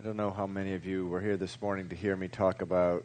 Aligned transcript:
I 0.00 0.02
don't 0.02 0.16
know 0.16 0.30
how 0.30 0.46
many 0.46 0.72
of 0.72 0.86
you 0.86 1.06
were 1.08 1.20
here 1.20 1.36
this 1.36 1.60
morning 1.60 1.90
to 1.90 1.94
hear 1.94 2.16
me 2.16 2.26
talk 2.26 2.62
about 2.62 3.04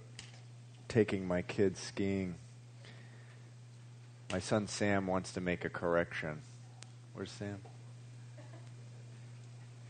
taking 0.87 1.27
my 1.27 1.41
kids 1.41 1.77
skiing. 1.77 2.35
My 4.31 4.39
son 4.39 4.67
Sam 4.67 5.05
wants 5.05 5.33
to 5.33 5.41
make 5.41 5.65
a 5.65 5.69
correction. 5.69 6.41
Where's 7.13 7.31
Sam? 7.31 7.59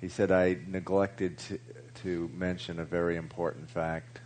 He 0.02 0.10
said 0.10 0.32
I 0.32 0.58
neglected 0.66 1.38
to, 1.38 1.60
to 2.02 2.32
mention 2.34 2.80
a 2.80 2.86
very 2.86 3.18
important 3.18 3.70
fact. 3.70 4.22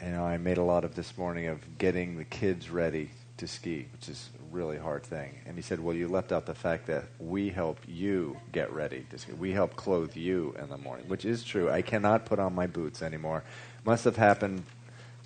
And 0.00 0.16
I 0.16 0.36
made 0.36 0.58
a 0.58 0.64
lot 0.64 0.84
of 0.84 0.96
this 0.96 1.16
morning 1.16 1.46
of 1.46 1.78
getting 1.78 2.18
the 2.18 2.24
kids 2.24 2.70
ready 2.70 3.12
to 3.36 3.46
ski, 3.46 3.86
which 3.92 4.08
is 4.08 4.30
really 4.54 4.78
hard 4.78 5.02
thing. 5.02 5.34
And 5.46 5.56
he 5.56 5.62
said, 5.62 5.80
Well, 5.80 5.94
you 5.94 6.08
left 6.08 6.32
out 6.32 6.46
the 6.46 6.54
fact 6.54 6.86
that 6.86 7.04
we 7.18 7.50
help 7.50 7.80
you 7.86 8.36
get 8.52 8.72
ready. 8.72 9.04
We 9.38 9.50
help 9.50 9.74
clothe 9.76 10.16
you 10.16 10.54
in 10.58 10.68
the 10.68 10.78
morning, 10.78 11.08
which 11.08 11.24
is 11.24 11.42
true. 11.42 11.68
I 11.68 11.82
cannot 11.82 12.24
put 12.24 12.38
on 12.38 12.54
my 12.54 12.66
boots 12.66 13.02
anymore. 13.02 13.42
Must 13.84 14.04
have 14.04 14.16
happened 14.16 14.64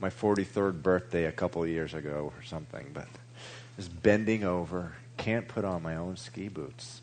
my 0.01 0.09
43rd 0.09 0.83
birthday 0.83 1.25
a 1.27 1.33
couple 1.33 1.67
years 1.67 1.93
ago 1.93 2.33
or 2.35 2.43
something, 2.43 2.91
but 2.95 3.09
just 3.77 4.03
bending 4.03 4.45
over, 4.45 4.95
can't 5.17 5.47
put 5.47 5.65
on 5.65 5.83
my 5.83 5.97
own 5.97 6.17
ski 6.17 6.49
boots. 6.49 7.03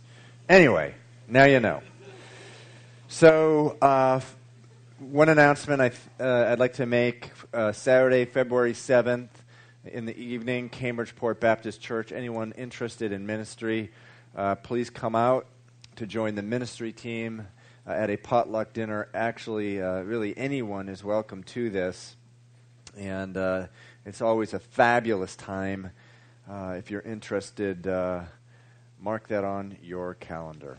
Anyway, 0.50 0.96
now 1.28 1.46
you 1.46 1.60
know. 1.60 1.82
So, 3.08 3.78
uh, 3.82 4.20
one 5.00 5.30
announcement 5.30 5.82
I, 5.82 5.92
uh, 6.24 6.52
I'd 6.52 6.60
like 6.60 6.74
to 6.74 6.86
make 6.86 7.30
uh, 7.54 7.72
Saturday, 7.72 8.26
February 8.26 8.74
7th 8.74 9.30
in 9.88 10.06
the 10.06 10.18
evening, 10.18 10.70
Cambridgeport 10.70 11.40
Baptist 11.40 11.82
Church. 11.82 12.12
Anyone 12.12 12.54
interested 12.58 13.12
in 13.12 13.26
ministry, 13.26 13.92
uh, 14.36 14.56
please 14.56 14.90
come 14.90 15.16
out 15.16 15.46
to 15.98 16.06
join 16.08 16.36
the 16.36 16.42
ministry 16.42 16.92
team 16.92 17.48
uh, 17.88 17.92
at 17.92 18.10
a 18.10 18.18
potluck 18.18 18.74
dinner. 18.74 19.08
Actually, 19.14 19.82
uh, 19.82 20.02
really 20.02 20.38
anyone 20.38 20.90
is 20.90 21.04
welcome 21.04 21.44
to 21.44 21.70
this. 21.70 22.16
And 22.98 23.38
uh, 23.38 23.68
it's 24.06 24.22
always 24.22 24.54
a 24.54 24.60
fabulous 24.60 25.36
time. 25.36 25.92
Uh, 26.50 26.76
if 26.78 26.90
you're 26.90 27.02
interested, 27.02 27.88
uh, 27.88 28.22
mark 29.00 29.28
that 29.28 29.44
on 29.44 29.78
your 29.84 30.16
calendar. 30.16 30.78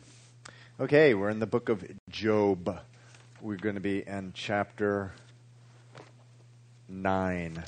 Okay, 0.80 1.14
we're 1.14 1.30
in 1.30 1.40
the 1.40 1.46
book 1.46 1.68
of 1.68 1.84
Job. 2.10 2.80
We're 3.40 3.56
going 3.56 3.76
to 3.76 3.80
be 3.80 4.02
in 4.06 4.32
chapter 4.34 5.12
9 6.88 7.62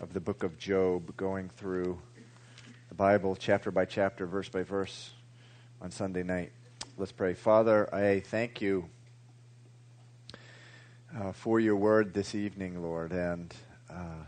of 0.00 0.12
the 0.12 0.20
book 0.20 0.44
of 0.44 0.56
Job, 0.58 1.16
going 1.16 1.48
through 1.48 2.00
the 2.88 2.94
Bible 2.94 3.34
chapter 3.34 3.72
by 3.72 3.84
chapter, 3.84 4.26
verse 4.26 4.48
by 4.48 4.62
verse 4.62 5.10
on 5.82 5.90
Sunday 5.90 6.22
night. 6.22 6.52
Let's 6.96 7.10
pray. 7.10 7.34
Father, 7.34 7.92
I 7.92 8.20
thank 8.20 8.60
you 8.60 8.88
uh, 11.16 11.32
for 11.32 11.58
your 11.58 11.74
word 11.74 12.14
this 12.14 12.36
evening, 12.36 12.80
Lord. 12.80 13.12
And 13.12 13.52
uh, 13.90 14.22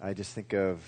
I 0.00 0.12
just 0.12 0.34
think 0.34 0.52
of, 0.52 0.82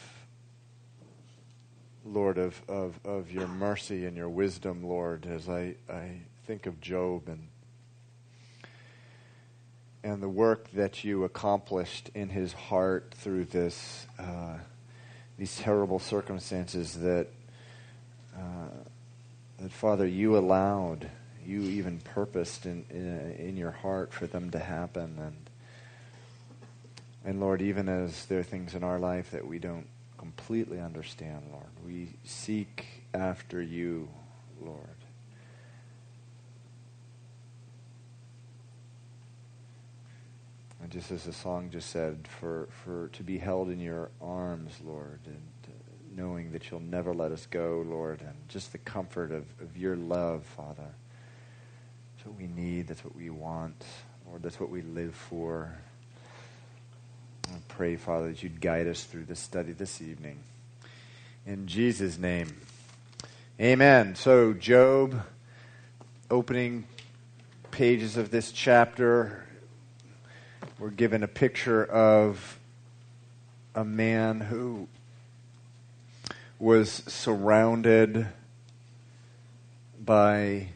Lord, 2.05 2.37
of, 2.37 2.61
of, 2.69 3.01
of 3.07 3.31
your 3.31 3.49
mercy 3.49 4.05
and 4.05 4.17
your 4.17 4.29
wisdom, 4.29 4.85
Lord, 4.85 5.27
as 5.27 5.49
I, 5.49 5.77
I 5.89 6.21
think 6.47 6.67
of 6.67 6.79
Job 6.81 7.29
and 7.29 7.49
and 10.05 10.23
the 10.23 10.29
work 10.29 10.71
that 10.73 11.03
you 11.03 11.25
accomplished 11.25 12.11
in 12.15 12.29
his 12.29 12.53
heart 12.53 13.15
through 13.17 13.47
this 13.47 14.07
uh, 14.19 14.59
these 15.39 15.57
terrible 15.57 15.99
circumstances 15.99 17.01
that 17.01 17.27
uh, 18.37 18.69
that 19.59 19.73
Father 19.73 20.07
you 20.07 20.37
allowed 20.37 21.11
you 21.45 21.63
even 21.63 22.01
purposed 22.01 22.65
in, 22.67 22.85
in, 22.91 23.49
in 23.49 23.57
your 23.57 23.71
heart 23.71 24.13
for 24.13 24.27
them 24.27 24.51
to 24.51 24.59
happen. 24.59 25.19
And 25.19 25.37
and 27.25 27.41
Lord 27.41 27.63
even 27.63 27.89
as 27.89 28.27
there 28.27 28.41
are 28.41 28.45
things 28.45 28.75
in 28.75 28.85
our 28.85 28.99
life 28.99 29.31
that 29.31 29.47
we 29.47 29.59
don't 29.59 29.87
completely 30.19 30.81
understand 30.81 31.43
Lord 31.51 31.67
we 31.85 32.09
seek 32.25 32.87
after 33.15 33.63
you 33.63 34.09
Lord 34.61 34.94
And 40.85 40.93
just 40.93 41.11
as 41.11 41.25
the 41.25 41.33
song 41.33 41.71
just 41.73 41.89
said, 41.89 42.29
for, 42.29 42.69
for 42.85 43.09
to 43.15 43.23
be 43.23 43.39
held 43.39 43.71
in 43.71 43.81
your 43.81 44.11
arms, 44.21 44.75
Lord, 44.85 45.21
and 45.25 45.41
uh, 45.67 45.71
knowing 46.15 46.53
that 46.53 46.71
you'll 46.71 46.81
never 46.81 47.15
let 47.15 47.33
us 47.33 47.47
go, 47.47 47.83
Lord, 47.89 48.21
and 48.21 48.35
just 48.49 48.73
the 48.73 48.77
comfort 48.77 49.33
of, 49.33 49.47
of 49.63 49.79
your 49.79 49.97
love, 49.97 50.45
Father. 50.45 50.91
That's 52.17 52.27
what 52.27 52.37
we 52.37 52.49
need. 52.49 52.89
That's 52.89 53.03
what 53.03 53.17
we 53.17 53.31
want. 53.31 53.83
Lord, 54.29 54.43
that's 54.43 54.61
what 54.61 54.69
we 54.69 54.83
live 54.83 55.15
for. 55.15 55.75
I 57.49 57.57
pray, 57.69 57.97
Father, 57.97 58.29
that 58.29 58.43
you'd 58.43 58.61
guide 58.61 58.87
us 58.87 59.05
through 59.05 59.25
this 59.25 59.41
study 59.41 59.73
this 59.73 60.03
evening. 60.03 60.41
In 61.47 61.67
Jesus' 61.67 62.19
name. 62.19 62.61
Amen. 63.59 64.17
So, 64.17 64.53
Job, 64.53 65.23
opening 66.31 66.85
pages 67.71 68.19
of 68.19 68.31
this 68.31 68.53
chapter, 68.53 69.44
we're 70.79 70.91
given 70.91 71.23
a 71.23 71.29
picture 71.29 71.85
of 71.85 72.59
a 73.75 73.85
man 73.85 74.41
who 74.41 74.89
was 76.59 76.91
surrounded 76.91 78.27
by 80.03 80.69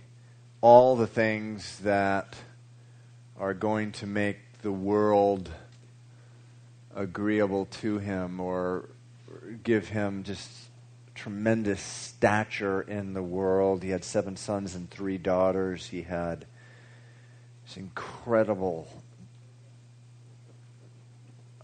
all 0.61 0.97
the 0.97 1.07
things 1.07 1.79
that 1.81 2.37
are 3.39 3.55
going 3.55 3.93
to 3.93 4.07
make 4.07 4.39
the 4.63 4.73
world 4.73 5.51
agreeable 6.95 7.67
to 7.67 7.99
him 7.99 8.41
or 8.41 8.89
give 9.63 9.89
him 9.89 10.23
just 10.25 10.51
tremendous 11.15 11.81
stature 11.81 12.83
in 12.83 13.13
the 13.13 13.23
world. 13.23 13.83
He 13.83 13.91
had 13.91 14.05
seven 14.05 14.37
sons 14.37 14.75
and 14.75 14.91
three 14.91 15.19
daughters. 15.19 15.87
He 15.87 16.03
had 16.03 16.45
this 17.65 17.77
incredible 17.77 18.89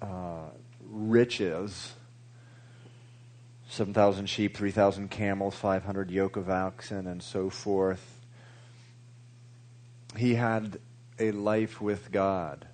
uh, 0.03 0.50
riches 0.81 1.94
7,000 3.75 4.27
sheep, 4.27 4.56
3,000 4.56 5.10
camels, 5.10 5.56
500 5.56 6.09
yoke 6.09 6.37
of 6.37 6.49
oxen, 6.49 7.09
and 7.09 7.21
so 7.21 7.50
forth. 7.50 8.21
He 10.16 10.37
had 10.37 10.78
a 11.19 11.32
life 11.32 11.81
with 11.81 12.12
God. 12.12 12.69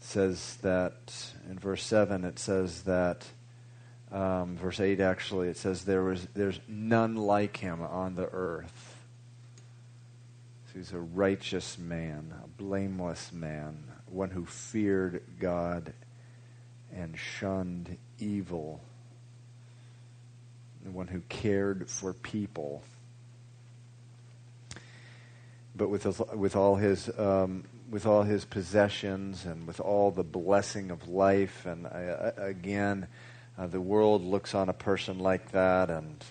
Says 0.00 0.58
that 0.60 1.32
in 1.48 1.58
verse 1.58 1.82
7, 1.84 2.24
it 2.26 2.38
says 2.38 2.82
that, 2.82 3.24
um, 4.12 4.58
verse 4.58 4.78
8 4.78 5.00
actually, 5.00 5.48
it 5.48 5.56
says 5.56 5.84
there 5.84 6.02
was, 6.02 6.26
there's 6.34 6.60
none 6.68 7.16
like 7.16 7.56
him 7.56 7.80
on 7.80 8.14
the 8.14 8.26
earth. 8.26 8.89
He's 10.74 10.92
a 10.92 11.00
righteous 11.00 11.78
man, 11.78 12.32
a 12.44 12.46
blameless 12.46 13.32
man, 13.32 13.84
one 14.06 14.30
who 14.30 14.44
feared 14.46 15.22
God 15.40 15.92
and 16.92 17.18
shunned 17.18 17.96
evil, 18.18 18.80
the 20.84 20.90
one 20.90 21.08
who 21.08 21.22
cared 21.28 21.90
for 21.90 22.12
people. 22.12 22.82
But 25.74 25.88
with 25.88 26.20
with 26.34 26.54
all 26.54 26.76
his 26.76 27.10
um, 27.18 27.64
with 27.90 28.06
all 28.06 28.22
his 28.22 28.44
possessions 28.44 29.44
and 29.44 29.66
with 29.66 29.80
all 29.80 30.10
the 30.10 30.24
blessing 30.24 30.90
of 30.90 31.08
life, 31.08 31.66
and 31.66 31.86
I, 31.86 32.32
again, 32.36 33.08
uh, 33.58 33.66
the 33.66 33.80
world 33.80 34.24
looks 34.24 34.54
on 34.54 34.68
a 34.68 34.74
person 34.74 35.18
like 35.18 35.50
that 35.52 35.90
and 35.90 36.24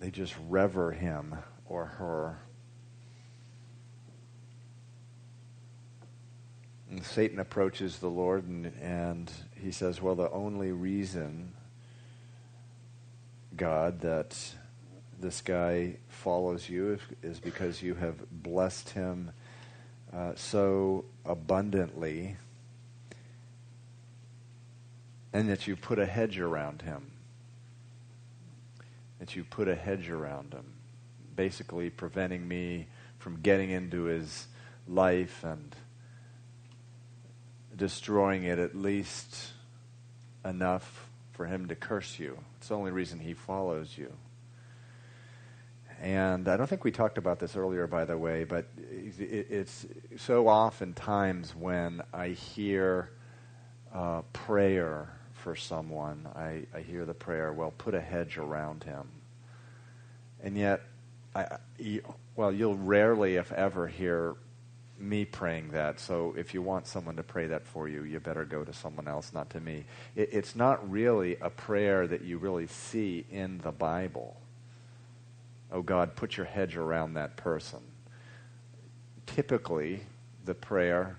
they 0.00 0.10
just 0.10 0.34
rever 0.48 0.92
him 0.92 1.36
or 1.66 1.86
her. 1.86 2.38
And 6.90 7.04
Satan 7.04 7.40
approaches 7.40 7.98
the 7.98 8.08
Lord 8.08 8.46
and, 8.46 8.72
and 8.80 9.30
he 9.60 9.72
says, 9.72 10.00
Well, 10.00 10.14
the 10.14 10.30
only 10.30 10.72
reason, 10.72 11.52
God, 13.56 14.00
that 14.00 14.36
this 15.18 15.40
guy 15.40 15.96
follows 16.08 16.68
you 16.68 16.98
is 17.22 17.40
because 17.40 17.82
you 17.82 17.94
have 17.94 18.30
blessed 18.30 18.90
him 18.90 19.32
uh, 20.12 20.32
so 20.36 21.04
abundantly 21.24 22.36
and 25.32 25.48
that 25.48 25.66
you 25.66 25.74
put 25.74 25.98
a 25.98 26.06
hedge 26.06 26.38
around 26.38 26.82
him 26.82 27.10
that 29.18 29.36
you 29.36 29.44
put 29.44 29.68
a 29.68 29.74
hedge 29.74 30.10
around 30.10 30.52
him, 30.52 30.74
basically 31.34 31.90
preventing 31.90 32.46
me 32.46 32.86
from 33.18 33.40
getting 33.40 33.70
into 33.70 34.04
his 34.04 34.46
life 34.86 35.42
and 35.42 35.74
destroying 37.74 38.44
it 38.44 38.58
at 38.58 38.74
least 38.74 39.52
enough 40.44 41.08
for 41.32 41.46
him 41.46 41.68
to 41.68 41.74
curse 41.74 42.18
you. 42.18 42.38
It's 42.56 42.68
the 42.68 42.76
only 42.76 42.90
reason 42.90 43.18
he 43.18 43.34
follows 43.34 43.96
you. 43.96 44.12
And 46.00 46.46
I 46.48 46.56
don't 46.56 46.66
think 46.66 46.84
we 46.84 46.90
talked 46.90 47.16
about 47.18 47.38
this 47.38 47.56
earlier, 47.56 47.86
by 47.86 48.04
the 48.04 48.18
way, 48.18 48.44
but 48.44 48.66
it's 48.76 49.86
so 50.16 50.46
often 50.46 50.92
times 50.92 51.54
when 51.54 52.02
I 52.12 52.28
hear 52.28 53.10
uh, 53.94 54.22
prayer 54.32 55.15
for 55.46 55.54
someone, 55.54 56.26
I, 56.34 56.62
I 56.76 56.80
hear 56.80 57.04
the 57.04 57.14
prayer, 57.14 57.52
well, 57.52 57.72
put 57.78 57.94
a 57.94 58.00
hedge 58.00 58.36
around 58.36 58.82
him. 58.82 59.06
And 60.42 60.58
yet, 60.58 60.82
I, 61.36 61.58
well, 62.34 62.50
you'll 62.50 62.76
rarely, 62.76 63.36
if 63.36 63.52
ever, 63.52 63.86
hear 63.86 64.34
me 64.98 65.24
praying 65.24 65.68
that. 65.70 66.00
So 66.00 66.34
if 66.36 66.52
you 66.52 66.62
want 66.62 66.88
someone 66.88 67.14
to 67.14 67.22
pray 67.22 67.46
that 67.46 67.64
for 67.64 67.86
you, 67.86 68.02
you 68.02 68.18
better 68.18 68.44
go 68.44 68.64
to 68.64 68.72
someone 68.72 69.06
else, 69.06 69.32
not 69.32 69.48
to 69.50 69.60
me. 69.60 69.84
It, 70.16 70.30
it's 70.32 70.56
not 70.56 70.90
really 70.90 71.36
a 71.40 71.48
prayer 71.48 72.08
that 72.08 72.22
you 72.22 72.38
really 72.38 72.66
see 72.66 73.24
in 73.30 73.58
the 73.58 73.70
Bible. 73.70 74.36
Oh 75.70 75.82
God, 75.82 76.16
put 76.16 76.36
your 76.36 76.46
hedge 76.46 76.76
around 76.76 77.14
that 77.14 77.36
person. 77.36 77.78
Typically, 79.26 80.00
the 80.44 80.54
prayer 80.54 81.18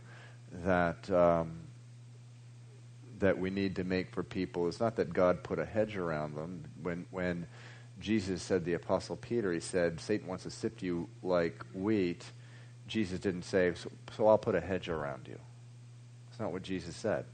that 0.65 1.09
um, 1.11 1.66
that 3.19 3.37
we 3.37 3.49
need 3.49 3.75
to 3.77 3.83
make 3.83 4.11
for 4.11 4.23
people 4.23 4.67
is 4.67 4.79
not 4.79 4.95
that 4.97 5.13
God 5.13 5.43
put 5.43 5.59
a 5.59 5.65
hedge 5.65 5.97
around 5.97 6.35
them. 6.35 6.63
When 6.81 7.05
when 7.11 7.47
Jesus 7.99 8.41
said 8.41 8.63
the 8.63 8.73
Apostle 8.73 9.15
Peter, 9.15 9.51
he 9.51 9.59
said, 9.59 9.99
Satan 9.99 10.27
wants 10.27 10.43
to 10.43 10.51
sift 10.51 10.83
you 10.83 11.09
like 11.23 11.65
wheat. 11.73 12.23
Jesus 12.87 13.19
didn't 13.19 13.43
say, 13.43 13.73
so, 13.75 13.91
so 14.15 14.27
I'll 14.27 14.37
put 14.37 14.55
a 14.55 14.61
hedge 14.61 14.87
around 14.87 15.27
you. 15.27 15.37
That's 16.29 16.39
not 16.39 16.51
what 16.51 16.61
Jesus 16.61 16.95
said. 16.95 17.25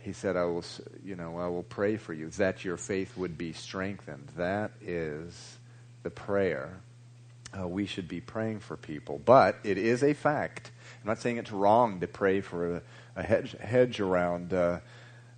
He 0.00 0.12
said, 0.12 0.36
I 0.36 0.44
will, 0.44 0.64
you 1.02 1.16
know, 1.16 1.38
I 1.38 1.48
will 1.48 1.62
pray 1.62 1.96
for 1.96 2.12
you 2.12 2.28
that 2.30 2.64
your 2.64 2.76
faith 2.76 3.16
would 3.16 3.38
be 3.38 3.54
strengthened. 3.54 4.28
That 4.36 4.72
is 4.82 5.56
the 6.02 6.10
prayer 6.10 6.80
uh, 7.58 7.66
we 7.66 7.86
should 7.86 8.08
be 8.08 8.20
praying 8.20 8.60
for 8.60 8.76
people. 8.76 9.20
But 9.24 9.56
it 9.64 9.78
is 9.78 10.02
a 10.02 10.12
fact. 10.12 10.70
I'm 11.02 11.08
not 11.08 11.20
saying 11.20 11.38
it's 11.38 11.52
wrong 11.52 12.00
to 12.00 12.06
pray 12.06 12.40
for 12.40 12.76
a, 12.76 12.82
a 13.16 13.22
hedge, 13.22 13.56
hedge, 13.60 14.00
around 14.00 14.52
uh, 14.52 14.80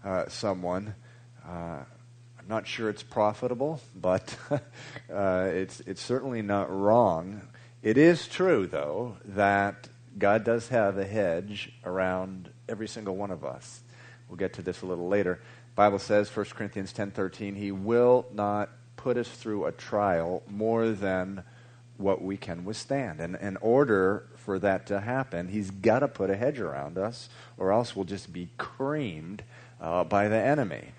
uh, 0.05 0.29
someone. 0.29 0.95
Uh, 1.47 1.81
I'm 2.39 2.49
not 2.49 2.67
sure 2.67 2.89
it's 2.89 3.03
profitable, 3.03 3.81
but 3.95 4.37
uh, 5.13 5.49
it's, 5.53 5.81
it's 5.81 6.03
certainly 6.03 6.43
not 6.43 6.71
wrong. 6.71 7.43
It 7.83 7.99
is 7.99 8.27
true, 8.27 8.67
though, 8.67 9.17
that 9.25 9.89
God 10.19 10.45
does 10.45 10.69
have 10.69 10.97
a 10.97 11.05
hedge 11.05 11.73
around 11.85 12.51
every 12.69 12.89
single 12.89 13.17
one 13.17 13.31
of 13.31 13.45
us. 13.45 13.81
We'll 14.29 14.37
get 14.39 14.55
to 14.55 14.63
this 14.63 14.83
a 14.83 14.87
little 14.87 15.09
later. 15.09 15.41
Bible 15.75 15.99
says, 15.99 16.35
1 16.35 16.47
Corinthians 16.47 16.93
10:13, 16.93 17.55
he 17.55 17.71
will 17.71 18.27
not 18.33 18.71
put 18.97 19.17
us 19.17 19.29
through 19.29 19.67
a 19.67 19.73
trial 19.73 20.43
more 20.49 20.91
than 20.91 21.45
what 21.99 22.23
we 22.23 22.37
can 22.37 22.65
withstand. 22.65 23.21
And 23.21 23.37
in 23.37 23.57
order 23.59 24.27
for 24.47 24.61
that 24.61 24.87
to 24.87 25.01
happen, 25.01 25.49
he's 25.49 25.73
got 25.73 25.99
to 25.99 26.09
put 26.09 26.31
a 26.31 26.37
hedge 26.37 26.61
around 26.61 26.97
us, 26.97 27.29
or 27.59 27.73
else 27.73 27.97
we'll 27.97 28.05
just 28.05 28.33
be 28.33 28.49
creamed 28.57 29.43
uh, 29.81 30.05
by 30.05 30.29
the 30.29 30.37
enemy. 30.37 30.93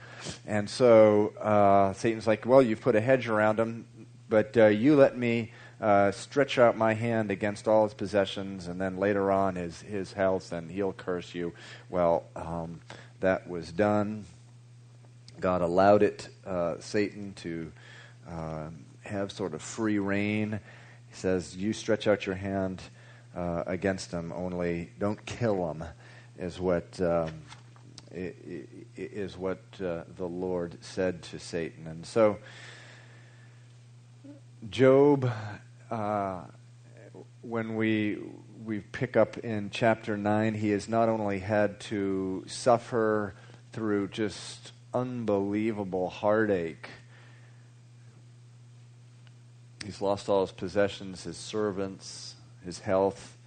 And 0.45 0.69
so 0.69 1.29
uh, 1.39 1.93
Satan's 1.93 2.27
like, 2.27 2.45
well, 2.45 2.61
you've 2.61 2.81
put 2.81 2.97
a 2.97 3.01
hedge 3.01 3.29
around 3.29 3.57
him, 3.57 3.85
but 4.27 4.55
uh, 4.57 4.65
you 4.65 4.97
let 4.97 5.17
me 5.17 5.53
uh, 5.79 6.11
stretch 6.11 6.59
out 6.59 6.77
my 6.77 6.93
hand 6.93 7.31
against 7.31 7.69
all 7.69 7.85
his 7.85 7.93
possessions, 7.93 8.67
and 8.67 8.81
then 8.81 8.97
later 8.97 9.31
on 9.31 9.55
his, 9.55 9.81
his 9.81 10.11
health, 10.11 10.51
and 10.51 10.69
he'll 10.69 10.91
curse 10.91 11.33
you. 11.33 11.53
Well, 11.89 12.25
um, 12.35 12.81
that 13.21 13.49
was 13.49 13.71
done. 13.71 14.25
God 15.39 15.61
allowed 15.61 16.03
it, 16.03 16.27
uh, 16.45 16.75
Satan, 16.79 17.33
to 17.35 17.71
uh, 18.29 18.67
have 19.03 19.31
sort 19.31 19.53
of 19.53 19.61
free 19.61 19.99
rein. 19.99 20.59
He 21.09 21.15
says, 21.15 21.55
You 21.55 21.71
stretch 21.71 22.07
out 22.07 22.25
your 22.25 22.35
hand 22.35 22.81
uh, 23.37 23.63
against 23.67 24.11
them. 24.11 24.33
only 24.35 24.89
don't 24.99 25.23
kill 25.25 25.67
them, 25.67 25.85
is 26.37 26.59
what. 26.59 26.99
Um, 26.99 27.31
is 28.95 29.37
what 29.37 29.59
uh, 29.83 30.03
the 30.15 30.25
Lord 30.25 30.77
said 30.81 31.21
to 31.23 31.39
Satan. 31.39 31.85
And 31.85 32.05
so, 32.05 32.39
Job, 34.69 35.29
uh, 35.91 36.41
when 37.41 37.75
we 37.75 38.17
we 38.65 38.79
pick 38.79 39.15
up 39.15 39.37
in 39.39 39.69
chapter 39.69 40.17
9, 40.17 40.55
he 40.55 40.69
has 40.69 40.89
not 40.89 41.09
only 41.09 41.39
had 41.39 41.79
to 41.81 42.43
suffer 42.47 43.35
through 43.71 44.07
just 44.07 44.71
unbelievable 44.93 46.09
heartache, 46.09 46.89
he's 49.85 50.01
lost 50.01 50.27
all 50.27 50.41
his 50.41 50.51
possessions, 50.51 51.23
his 51.23 51.37
servants, 51.37 52.36
his 52.67 52.79
health, 52.79 53.37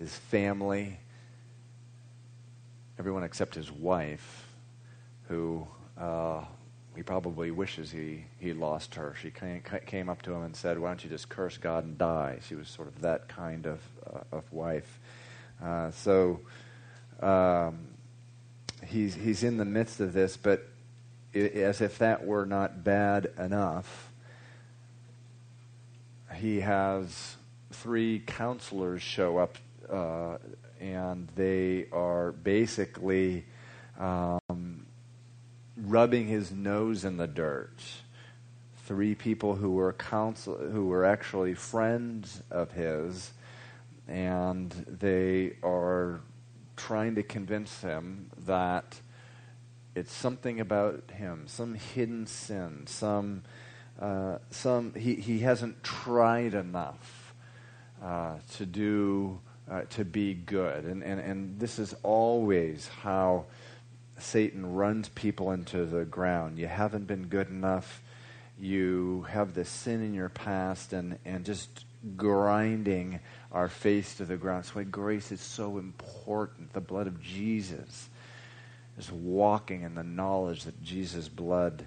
his 0.00 0.12
family, 0.12 0.98
everyone 2.98 3.22
except 3.22 3.54
his 3.54 3.70
wife, 3.70 4.48
who 5.28 5.64
uh, 5.96 6.42
he 6.96 7.04
probably 7.04 7.52
wishes 7.52 7.92
he, 7.92 8.24
he 8.40 8.52
lost 8.52 8.96
her. 8.96 9.14
She 9.22 9.30
came, 9.30 10.08
up 10.08 10.22
to 10.22 10.32
him 10.32 10.42
and 10.42 10.56
said, 10.56 10.80
Why 10.80 10.88
don't 10.88 11.04
you 11.04 11.08
just 11.08 11.28
curse 11.28 11.56
God 11.56 11.84
and 11.84 11.96
die? 11.96 12.40
She 12.48 12.56
was 12.56 12.68
sort 12.68 12.88
of 12.88 13.00
that 13.02 13.28
kind 13.28 13.64
of, 13.66 13.80
uh, 14.12 14.36
of 14.36 14.52
wife. 14.52 14.98
Uh, 15.62 15.92
so 15.92 16.40
um, 17.20 17.86
he's, 18.84 19.14
he's 19.14 19.44
in 19.44 19.56
the 19.56 19.64
midst 19.64 20.00
of 20.00 20.12
this, 20.12 20.36
but 20.36 20.66
it, 21.32 21.54
as 21.54 21.80
if 21.80 21.98
that 21.98 22.26
were 22.26 22.44
not 22.44 22.82
bad 22.82 23.32
enough, 23.38 24.10
he 26.34 26.60
has 26.60 27.36
three 27.74 28.22
counselors 28.26 29.02
show 29.02 29.38
up, 29.38 29.58
uh, 29.90 30.38
and 30.80 31.28
they 31.34 31.86
are 31.92 32.32
basically. 32.32 33.44
Um, 33.98 34.86
rubbing 35.76 36.26
his 36.26 36.52
nose 36.52 37.04
in 37.04 37.16
the 37.16 37.26
dirt. 37.26 37.82
Three 38.86 39.14
people 39.14 39.54
who 39.56 39.72
were 39.72 39.92
counsel, 39.92 40.56
who 40.56 40.86
were 40.86 41.04
actually 41.04 41.54
friends 41.54 42.42
of 42.50 42.72
his, 42.72 43.32
and 44.06 44.70
they 44.70 45.56
are 45.62 46.20
trying 46.76 47.14
to 47.14 47.22
convince 47.22 47.80
him 47.80 48.30
that 48.46 49.00
it's 49.94 50.12
something 50.12 50.60
about 50.60 51.10
him, 51.12 51.44
some 51.46 51.74
hidden 51.74 52.26
sin, 52.26 52.86
some 52.86 53.42
uh, 53.98 54.38
some 54.50 54.92
he, 54.94 55.14
he 55.14 55.38
hasn't 55.38 55.82
tried 55.84 56.52
enough 56.52 57.23
uh, 58.04 58.36
to 58.56 58.66
do 58.66 59.40
uh, 59.70 59.82
to 59.90 60.04
be 60.04 60.34
good, 60.34 60.84
and, 60.84 61.02
and 61.02 61.20
and 61.20 61.58
this 61.58 61.78
is 61.78 61.94
always 62.02 62.88
how 62.88 63.46
Satan 64.18 64.74
runs 64.74 65.08
people 65.08 65.52
into 65.52 65.84
the 65.86 66.04
ground. 66.04 66.58
You 66.58 66.66
haven't 66.66 67.06
been 67.06 67.26
good 67.26 67.48
enough. 67.48 68.02
You 68.58 69.26
have 69.30 69.54
the 69.54 69.64
sin 69.64 70.02
in 70.02 70.14
your 70.14 70.28
past 70.28 70.92
and, 70.92 71.18
and 71.24 71.44
just 71.44 71.84
grinding 72.16 73.20
our 73.50 73.68
face 73.68 74.14
to 74.16 74.24
the 74.24 74.36
ground. 74.36 74.66
Why 74.72 74.84
grace 74.84 75.32
is 75.32 75.40
so 75.40 75.78
important. 75.78 76.72
The 76.72 76.80
blood 76.80 77.06
of 77.06 77.20
Jesus 77.20 78.08
is 78.96 79.10
walking 79.10 79.82
in 79.82 79.94
the 79.94 80.04
knowledge 80.04 80.64
that 80.64 80.82
Jesus' 80.82 81.28
blood 81.28 81.86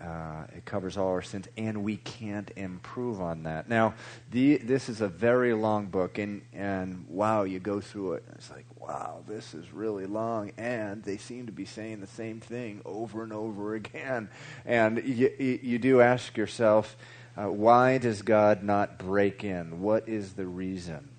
uh, 0.00 0.44
it 0.54 0.64
covers 0.64 0.96
all 0.96 1.08
our 1.08 1.22
sins, 1.22 1.48
and 1.56 1.84
we 1.84 1.98
can't 1.98 2.50
improve 2.56 3.20
on 3.20 3.42
that. 3.44 3.68
Now, 3.68 3.94
the, 4.30 4.56
this 4.56 4.88
is 4.88 5.00
a 5.00 5.08
very 5.08 5.52
long 5.52 5.86
book, 5.86 6.18
and, 6.18 6.42
and 6.52 7.06
wow, 7.08 7.44
you 7.44 7.58
go 7.58 7.80
through 7.80 8.14
it, 8.14 8.24
and 8.26 8.36
it's 8.36 8.50
like, 8.50 8.66
wow, 8.80 9.22
this 9.28 9.54
is 9.54 9.72
really 9.72 10.06
long, 10.06 10.52
and 10.56 11.02
they 11.02 11.18
seem 11.18 11.46
to 11.46 11.52
be 11.52 11.66
saying 11.66 12.00
the 12.00 12.06
same 12.06 12.40
thing 12.40 12.80
over 12.84 13.22
and 13.22 13.32
over 13.32 13.74
again. 13.76 14.28
And 14.64 15.02
you, 15.04 15.32
you 15.38 15.78
do 15.78 16.00
ask 16.00 16.36
yourself, 16.36 16.96
uh, 17.36 17.50
why 17.50 17.98
does 17.98 18.22
God 18.22 18.62
not 18.62 18.98
break 18.98 19.44
in? 19.44 19.82
What 19.82 20.08
is 20.08 20.32
the 20.32 20.46
reason? 20.46 21.10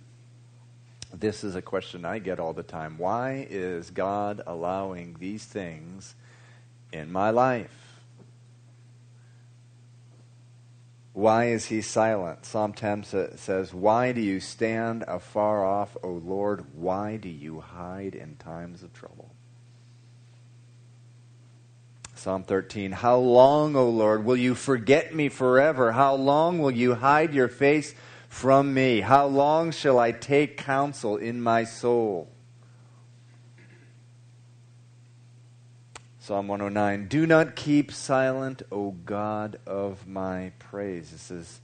This 1.14 1.44
is 1.44 1.56
a 1.56 1.62
question 1.62 2.06
I 2.06 2.20
get 2.20 2.40
all 2.40 2.54
the 2.54 2.64
time. 2.64 2.98
Why 2.98 3.48
is 3.50 3.92
God 3.92 4.42
allowing 4.46 5.16
these 5.20 5.46
things 5.46 6.16
in 6.92 7.12
my 7.12 7.30
life? 7.30 7.87
Why 11.18 11.46
is 11.46 11.66
he 11.66 11.82
silent? 11.82 12.46
Psalm 12.46 12.74
10 12.74 13.04
says, 13.38 13.74
Why 13.74 14.12
do 14.12 14.22
you 14.22 14.40
stand 14.40 15.04
afar 15.08 15.66
off, 15.66 15.98
O 16.04 16.12
Lord? 16.12 16.64
Why 16.76 17.18
do 17.18 17.28
you 17.28 17.60
hide 17.60 18.14
in 18.14 18.36
times 18.36 18.84
of 18.84 18.94
trouble? 18.94 19.32
Psalm 22.14 22.44
13, 22.44 22.92
How 22.92 23.18
long, 23.18 23.76
O 23.76 23.90
Lord, 23.90 24.26
will 24.26 24.38
you 24.38 24.54
forget 24.54 25.16
me 25.16 25.28
forever? 25.28 25.94
How 25.94 26.14
long 26.14 26.60
will 26.60 26.70
you 26.70 26.94
hide 26.94 27.34
your 27.34 27.48
face 27.48 27.96
from 28.30 28.76
me? 28.76 29.02
How 29.02 29.26
long 29.26 29.72
shall 29.72 29.98
I 29.98 30.12
take 30.12 30.56
counsel 30.56 31.18
in 31.18 31.42
my 31.42 31.64
soul? 31.64 32.30
Psalm 36.28 36.50
109 36.50 37.08
Do 37.08 37.26
not 37.26 37.56
keep 37.56 37.90
silent, 37.90 38.62
O 38.70 38.92
God 38.92 39.62
of 39.66 40.06
my 40.06 40.52
praise. 40.60 41.12
This 41.12 41.32
is 41.32 41.62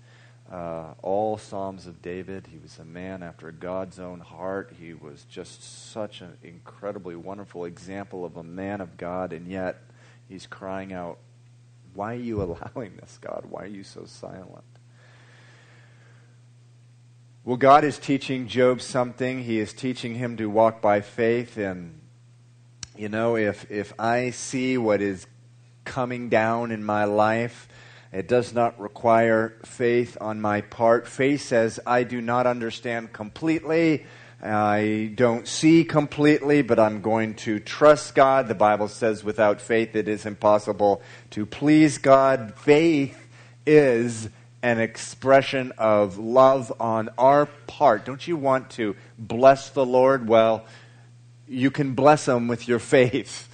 uh, 0.49 0.93
all 1.01 1.37
Psalms 1.37 1.85
of 1.85 2.01
David. 2.01 2.47
He 2.49 2.59
was 2.59 2.79
a 2.79 2.85
man 2.85 3.23
after 3.23 3.51
God's 3.51 3.99
own 3.99 4.21
heart. 4.21 4.71
He 4.79 4.93
was 4.93 5.25
just 5.25 5.91
such 5.91 6.21
an 6.21 6.37
incredibly 6.41 7.13
wonderful 7.13 7.65
example 7.65 8.23
of 8.23 8.37
a 8.37 8.43
man 8.43 8.79
of 8.79 8.95
God, 8.95 9.33
and 9.33 9.49
yet 9.49 9.81
he's 10.29 10.47
crying 10.47 10.93
out, 10.93 11.17
Why 11.93 12.13
are 12.13 12.19
you 12.19 12.41
allowing 12.73 12.95
this, 12.95 13.19
God? 13.19 13.43
Why 13.49 13.63
are 13.63 13.67
you 13.67 13.83
so 13.83 14.05
silent? 14.05 14.63
Well, 17.43 17.57
God 17.57 17.83
is 17.83 17.97
teaching 17.97 18.47
Job 18.47 18.81
something. 18.81 19.43
He 19.43 19.59
is 19.59 19.73
teaching 19.73 20.15
him 20.15 20.37
to 20.37 20.45
walk 20.45 20.81
by 20.81 21.01
faith. 21.01 21.57
And, 21.57 21.99
you 22.95 23.09
know, 23.09 23.35
if, 23.35 23.69
if 23.71 23.93
I 23.99 24.29
see 24.29 24.77
what 24.77 25.01
is 25.01 25.25
coming 25.85 26.29
down 26.29 26.71
in 26.71 26.83
my 26.83 27.05
life, 27.05 27.67
it 28.11 28.27
does 28.27 28.53
not 28.53 28.79
require 28.79 29.55
faith 29.65 30.17
on 30.21 30.39
my 30.39 30.61
part. 30.61 31.07
Faith 31.07 31.41
says, 31.41 31.79
I 31.85 32.03
do 32.03 32.21
not 32.21 32.45
understand 32.45 33.11
completely. 33.11 34.05
I 34.41 35.11
don't 35.15 35.47
see 35.47 35.83
completely, 35.83 36.61
but 36.61 36.79
I'm 36.79 37.01
going 37.01 37.35
to 37.35 37.59
trust 37.59 38.13
God. 38.13 38.47
The 38.47 38.55
Bible 38.55 38.87
says 38.87 39.23
without 39.23 39.61
faith 39.61 39.95
it 39.95 40.07
is 40.07 40.25
impossible 40.25 41.01
to 41.31 41.45
please 41.45 41.97
God. 41.97 42.53
Faith 42.55 43.17
is 43.65 44.29
an 44.61 44.79
expression 44.79 45.71
of 45.77 46.17
love 46.17 46.71
on 46.79 47.09
our 47.17 47.45
part. 47.67 48.05
Don't 48.05 48.27
you 48.27 48.37
want 48.37 48.69
to 48.71 48.95
bless 49.17 49.69
the 49.69 49.85
Lord? 49.85 50.27
Well, 50.27 50.65
you 51.47 51.71
can 51.71 51.93
bless 51.93 52.25
them 52.25 52.47
with 52.47 52.67
your 52.67 52.79
faith. 52.79 53.49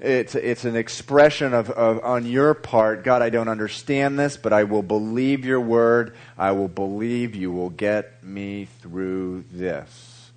It's, 0.00 0.34
it's 0.34 0.64
an 0.64 0.74
expression 0.74 1.54
of, 1.54 1.70
of, 1.70 2.02
on 2.04 2.26
your 2.26 2.54
part, 2.54 3.04
God, 3.04 3.22
I 3.22 3.30
don't 3.30 3.48
understand 3.48 4.18
this, 4.18 4.36
but 4.36 4.52
I 4.52 4.64
will 4.64 4.82
believe 4.82 5.44
your 5.44 5.60
word. 5.60 6.16
I 6.36 6.52
will 6.52 6.68
believe 6.68 7.36
you 7.36 7.52
will 7.52 7.70
get 7.70 8.24
me 8.24 8.66
through 8.80 9.44
this. 9.52 10.30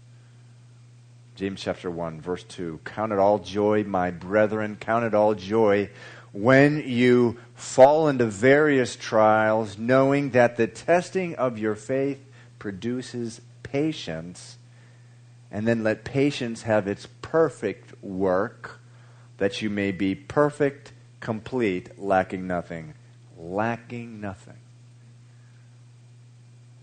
James 1.36 1.62
chapter 1.62 1.90
1, 1.90 2.22
verse 2.22 2.44
2. 2.44 2.80
Count 2.86 3.12
it 3.12 3.18
all 3.18 3.40
joy, 3.40 3.84
my 3.84 4.12
brethren, 4.12 4.78
count 4.80 5.04
it 5.04 5.16
all 5.16 5.34
joy 5.34 5.90
when 6.36 6.84
you 6.86 7.38
fall 7.56 8.10
into 8.10 8.26
various 8.26 8.98
trials, 8.98 9.78
knowing 9.78 10.32
that 10.32 10.58
the 10.58 10.68
testing 10.68 11.34
of 11.36 11.58
your 11.58 11.76
faith 11.76 12.20
produces 12.60 13.40
patience, 13.64 14.58
and 15.56 15.66
then 15.66 15.86
let 15.86 16.04
patience 16.04 16.64
have 16.64 16.86
its 16.86 17.08
perfect 17.22 17.94
work, 18.04 18.82
that 19.38 19.62
you 19.62 19.70
may 19.70 19.90
be 19.94 20.14
perfect, 20.14 20.92
complete, 21.22 21.98
lacking 21.98 22.46
nothing. 22.46 22.94
Lacking 23.38 24.20
nothing. 24.20 24.58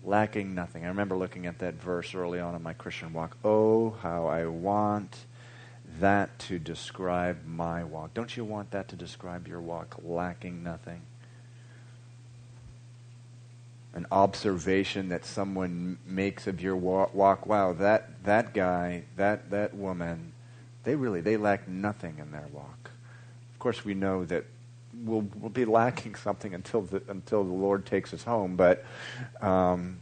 Lacking 0.03 0.55
nothing. 0.55 0.87
I 0.87 0.89
remember 0.89 1.19
looking 1.19 1.45
at 1.45 1.59
that 1.59 1.75
verse 1.75 2.15
early 2.15 2.41
on 2.41 2.55
in 2.55 2.63
my 2.63 2.73
Christian 2.73 3.13
walk. 3.13 3.37
Oh, 3.45 3.91
how 4.01 4.27
I 4.29 4.47
want 4.47 5.19
that 6.01 6.39
to 6.39 6.59
describe 6.59 7.45
my 7.45 7.85
walk. 7.85 8.15
Don't 8.15 8.35
you 8.35 8.43
want 8.47 8.71
that 8.71 8.89
to 8.89 8.97
describe 8.97 9.47
your 9.47 9.61
walk? 9.61 10.01
Lacking 10.03 10.63
nothing. 10.63 11.03
An 13.95 14.07
observation 14.11 15.11
that 15.11 15.25
someone 15.25 15.99
makes 16.07 16.47
of 16.47 16.63
your 16.63 16.77
walk. 16.77 17.15
Wow, 17.47 17.75
that, 17.75 18.25
that 18.25 18.55
guy, 18.55 19.05
that, 19.17 19.51
that 19.51 19.75
woman, 19.75 20.33
they 20.85 20.95
really, 20.95 21.21
they 21.21 21.37
lack 21.37 21.69
nothing 21.69 22.19
in 22.19 22.33
their 22.33 22.49
walk. 22.53 22.91
Of 23.53 23.59
course, 23.59 23.85
we 23.85 23.95
know 23.95 24.25
that 24.25 24.45
we'll, 25.05 25.27
we'll 25.37 25.51
be 25.51 25.65
lacking 25.65 26.15
something 26.15 26.55
until 26.55 26.83
the, 26.83 27.03
until 27.09 27.45
the 27.45 27.53
Lord 27.53 27.85
takes 27.87 28.15
us 28.15 28.25
home, 28.25 28.57
but 28.57 28.85
um, 29.41 29.99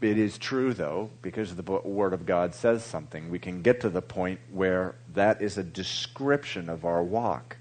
it 0.00 0.18
is 0.18 0.38
true, 0.38 0.74
though, 0.74 1.10
because 1.22 1.54
the 1.56 1.62
Word 1.62 2.12
of 2.12 2.24
God 2.24 2.54
says 2.54 2.84
something. 2.84 3.30
We 3.30 3.38
can 3.38 3.62
get 3.62 3.80
to 3.80 3.88
the 3.90 4.02
point 4.02 4.40
where 4.52 4.94
that 5.14 5.42
is 5.42 5.58
a 5.58 5.64
description 5.64 6.68
of 6.68 6.84
our 6.84 7.02
walk. 7.02 7.56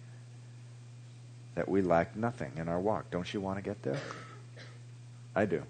That 1.56 1.68
we 1.68 1.82
lack 1.82 2.16
nothing 2.16 2.52
in 2.56 2.70
our 2.70 2.80
walk. 2.80 3.10
Don't 3.10 3.34
you 3.34 3.42
want 3.42 3.58
to 3.58 3.64
get 3.64 3.82
there? 3.82 4.00
I 5.38 5.46
do. 5.46 5.62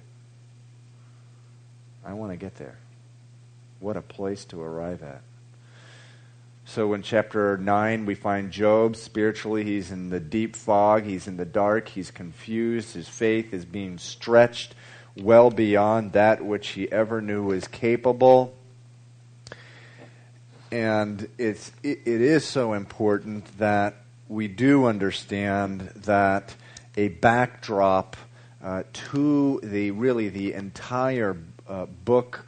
I 2.05 2.13
want 2.13 2.31
to 2.31 2.37
get 2.37 2.55
there. 2.55 2.77
What 3.81 3.97
a 3.97 4.01
place 4.01 4.45
to 4.45 4.61
arrive 4.61 5.03
at. 5.03 5.21
So 6.63 6.93
in 6.93 7.01
chapter 7.01 7.57
9, 7.57 8.05
we 8.05 8.15
find 8.15 8.49
Job. 8.49 8.95
Spiritually, 8.95 9.65
he's 9.65 9.91
in 9.91 10.09
the 10.09 10.21
deep 10.21 10.55
fog. 10.55 11.03
He's 11.03 11.27
in 11.27 11.35
the 11.35 11.43
dark. 11.43 11.89
He's 11.89 12.11
confused. 12.11 12.93
His 12.93 13.09
faith 13.09 13.53
is 13.53 13.65
being 13.65 13.97
stretched 13.97 14.73
well 15.17 15.49
beyond 15.49 16.13
that 16.13 16.45
which 16.45 16.69
he 16.69 16.89
ever 16.89 17.21
knew 17.21 17.43
was 17.43 17.67
capable. 17.67 18.55
And 20.71 21.27
it's, 21.37 21.73
it, 21.83 21.99
it 22.05 22.21
is 22.21 22.45
so 22.45 22.71
important 22.71 23.57
that 23.57 23.95
we 24.29 24.47
do 24.47 24.85
understand 24.85 25.91
that 25.93 26.55
a 26.95 27.09
backdrop 27.09 28.15
uh, 28.63 28.83
to 29.11 29.59
the 29.63 29.91
really 29.91 30.29
the 30.29 30.53
entire 30.53 31.37
uh, 31.67 31.85
book 31.85 32.45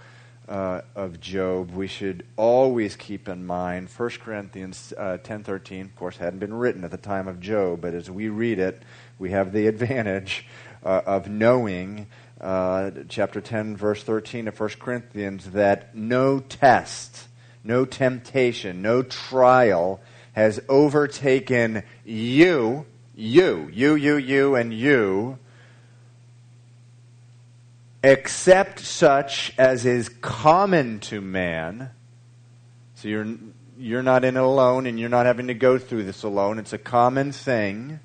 uh, 0.47 0.81
of 0.95 1.21
Job, 1.21 1.71
we 1.71 1.87
should 1.87 2.25
always 2.35 2.95
keep 2.95 3.29
in 3.29 3.45
mind 3.45 3.87
1 3.89 4.09
Corinthians 4.23 4.93
uh, 4.97 5.17
10.13, 5.23 5.85
of 5.85 5.95
course, 5.95 6.17
hadn't 6.17 6.39
been 6.39 6.53
written 6.53 6.83
at 6.83 6.91
the 6.91 6.97
time 6.97 7.27
of 7.27 7.39
Job, 7.39 7.81
but 7.81 7.93
as 7.93 8.09
we 8.09 8.29
read 8.29 8.57
it, 8.57 8.81
we 9.19 9.29
have 9.29 9.53
the 9.53 9.67
advantage 9.67 10.47
uh, 10.83 11.01
of 11.05 11.29
knowing 11.29 12.07
uh, 12.41 12.89
chapter 13.09 13.41
10, 13.41 13.77
verse 13.77 14.01
13 14.01 14.47
of 14.47 14.59
1 14.59 14.69
Corinthians, 14.79 15.51
that 15.51 15.95
no 15.95 16.39
test, 16.39 17.27
no 17.63 17.85
temptation, 17.85 18.81
no 18.81 19.03
trial 19.03 19.99
has 20.33 20.59
overtaken 20.67 21.83
you, 22.05 22.85
you, 23.13 23.69
you, 23.71 23.95
you, 23.95 24.15
you, 24.15 24.55
and 24.55 24.73
you, 24.73 25.37
except 28.03 28.79
such 28.79 29.53
as 29.57 29.85
is 29.85 30.09
common 30.21 30.99
to 30.99 31.21
man. 31.21 31.89
So 32.95 33.07
you're, 33.07 33.27
you're 33.77 34.03
not 34.03 34.23
in 34.25 34.37
it 34.37 34.39
alone, 34.39 34.85
and 34.85 34.99
you're 34.99 35.09
not 35.09 35.25
having 35.25 35.47
to 35.47 35.53
go 35.53 35.77
through 35.77 36.03
this 36.03 36.23
alone. 36.23 36.59
It's 36.59 36.73
a 36.73 36.77
common 36.77 37.31
thing. 37.31 37.99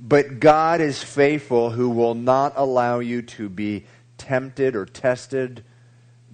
But 0.00 0.40
God 0.40 0.80
is 0.80 1.02
faithful 1.02 1.70
who 1.70 1.88
will 1.90 2.14
not 2.14 2.52
allow 2.56 2.98
you 2.98 3.22
to 3.22 3.48
be 3.48 3.86
tempted 4.18 4.76
or 4.76 4.84
tested 4.84 5.64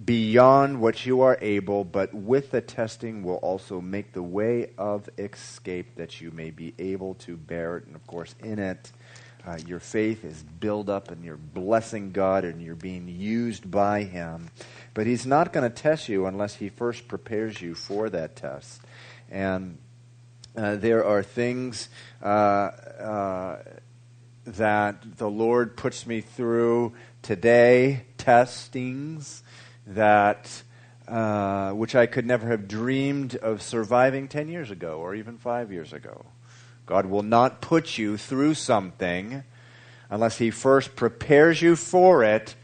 beyond 0.03 0.81
what 0.81 1.05
you 1.05 1.21
are 1.21 1.37
able, 1.41 1.83
but 1.83 2.13
with 2.13 2.51
the 2.51 2.61
testing 2.61 3.23
will 3.23 3.35
also 3.35 3.79
make 3.79 4.13
the 4.13 4.23
way 4.23 4.71
of 4.77 5.07
escape 5.17 5.95
that 5.95 6.19
you 6.19 6.31
may 6.31 6.49
be 6.49 6.73
able 6.79 7.13
to 7.15 7.37
bear 7.37 7.77
it. 7.77 7.85
And 7.85 7.95
of 7.95 8.05
course, 8.07 8.33
in 8.41 8.59
it, 8.59 8.91
uh, 9.45 9.57
your 9.65 9.79
faith 9.79 10.23
is 10.23 10.43
built 10.43 10.89
up 10.89 11.11
and 11.11 11.23
you're 11.23 11.37
blessing 11.37 12.11
God 12.11 12.45
and 12.45 12.61
you're 12.61 12.75
being 12.75 13.07
used 13.07 13.69
by 13.69 14.03
Him. 14.03 14.49
But 14.93 15.07
He's 15.07 15.25
not 15.25 15.53
going 15.53 15.69
to 15.69 15.75
test 15.75 16.09
you 16.09 16.25
unless 16.25 16.55
He 16.55 16.69
first 16.69 17.07
prepares 17.07 17.61
you 17.61 17.75
for 17.75 18.09
that 18.09 18.35
test. 18.35 18.81
And 19.29 19.77
uh, 20.55 20.75
there 20.75 21.05
are 21.05 21.23
things 21.23 21.89
uh, 22.21 22.25
uh, 22.25 23.57
that 24.45 25.17
the 25.17 25.29
Lord 25.29 25.77
puts 25.77 26.05
me 26.05 26.21
through 26.21 26.93
today, 27.21 28.05
testings 28.17 29.43
that 29.87 30.63
uh, 31.07 31.71
which 31.71 31.95
I 31.95 32.05
could 32.05 32.25
never 32.25 32.47
have 32.47 32.67
dreamed 32.67 33.35
of 33.35 33.61
surviving 33.61 34.27
10 34.27 34.47
years 34.47 34.71
ago 34.71 34.99
or 34.99 35.15
even 35.15 35.37
five 35.37 35.71
years 35.71 35.93
ago. 35.93 36.25
God 36.85 37.05
will 37.05 37.23
not 37.23 37.61
put 37.61 37.97
you 37.97 38.17
through 38.17 38.55
something 38.55 39.43
unless 40.09 40.37
He 40.37 40.51
first 40.51 40.95
prepares 40.95 41.61
you 41.61 41.75
for 41.75 42.23
it 42.23 42.55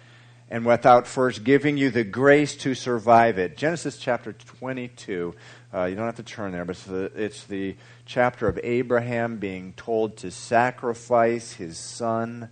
and 0.49 0.65
without 0.65 1.07
first 1.07 1.43
giving 1.43 1.77
you 1.77 1.89
the 1.89 2.03
grace 2.03 2.55
to 2.55 2.73
survive 2.73 3.37
it. 3.37 3.57
Genesis 3.57 3.97
chapter 3.97 4.33
22 4.33 5.33
uh, 5.73 5.83
you 5.83 5.95
don't 5.95 6.05
have 6.05 6.15
to 6.15 6.23
turn 6.23 6.53
there, 6.53 6.63
but 6.63 6.77
it's 6.77 6.85
the, 6.85 7.11
it's 7.15 7.43
the 7.43 7.75
chapter 8.05 8.47
of 8.47 8.57
Abraham 8.63 9.37
being 9.37 9.73
told 9.73 10.17
to 10.17 10.31
sacrifice 10.31 11.53
his 11.53 11.77
son. 11.77 12.49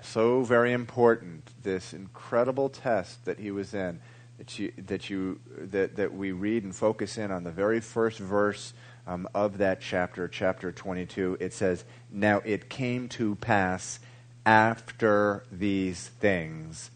So 0.00 0.42
very 0.42 0.72
important, 0.72 1.50
this 1.62 1.92
incredible 1.92 2.70
test 2.70 3.24
that 3.26 3.38
he 3.38 3.50
was 3.50 3.74
in, 3.74 4.00
that, 4.38 4.58
you, 4.58 4.72
that, 4.86 5.10
you, 5.10 5.40
that, 5.56 5.96
that 5.96 6.14
we 6.14 6.32
read 6.32 6.64
and 6.64 6.74
focus 6.74 7.18
in 7.18 7.30
on 7.30 7.44
the 7.44 7.52
very 7.52 7.80
first 7.80 8.18
verse 8.18 8.72
um, 9.06 9.28
of 9.34 9.58
that 9.58 9.80
chapter, 9.80 10.28
chapter 10.28 10.72
22. 10.72 11.38
It 11.40 11.52
says, 11.52 11.84
Now 12.10 12.40
it 12.44 12.68
came 12.68 13.08
to 13.10 13.34
pass 13.36 13.98
after 14.44 15.44
these 15.50 16.08
things 16.20 16.90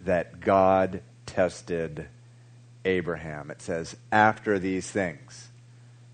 that 0.00 0.40
God 0.40 1.02
tested 1.26 2.08
Abraham. 2.84 3.50
It 3.50 3.60
says, 3.60 3.96
after 4.12 4.58
these 4.58 4.90
things. 4.90 5.48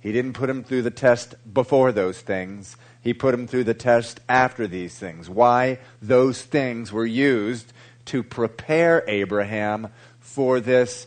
He 0.00 0.11
didn't 0.11 0.32
put 0.32 0.50
him 0.50 0.64
through 0.64 0.82
the 0.82 0.90
test 0.90 1.34
before 1.52 1.92
those 1.92 2.20
things. 2.20 2.76
He 3.02 3.14
put 3.14 3.34
him 3.34 3.46
through 3.46 3.64
the 3.64 3.75
test 3.75 4.18
after 4.28 4.66
these 4.66 4.99
things. 4.99 5.30
Why? 5.30 5.78
Those 6.00 6.42
things 6.42 6.92
were 6.92 7.06
used 7.06 7.72
to 8.06 8.25
prepare 8.25 9.04
Abraham 9.06 9.88
for 10.18 10.58
this 10.58 11.06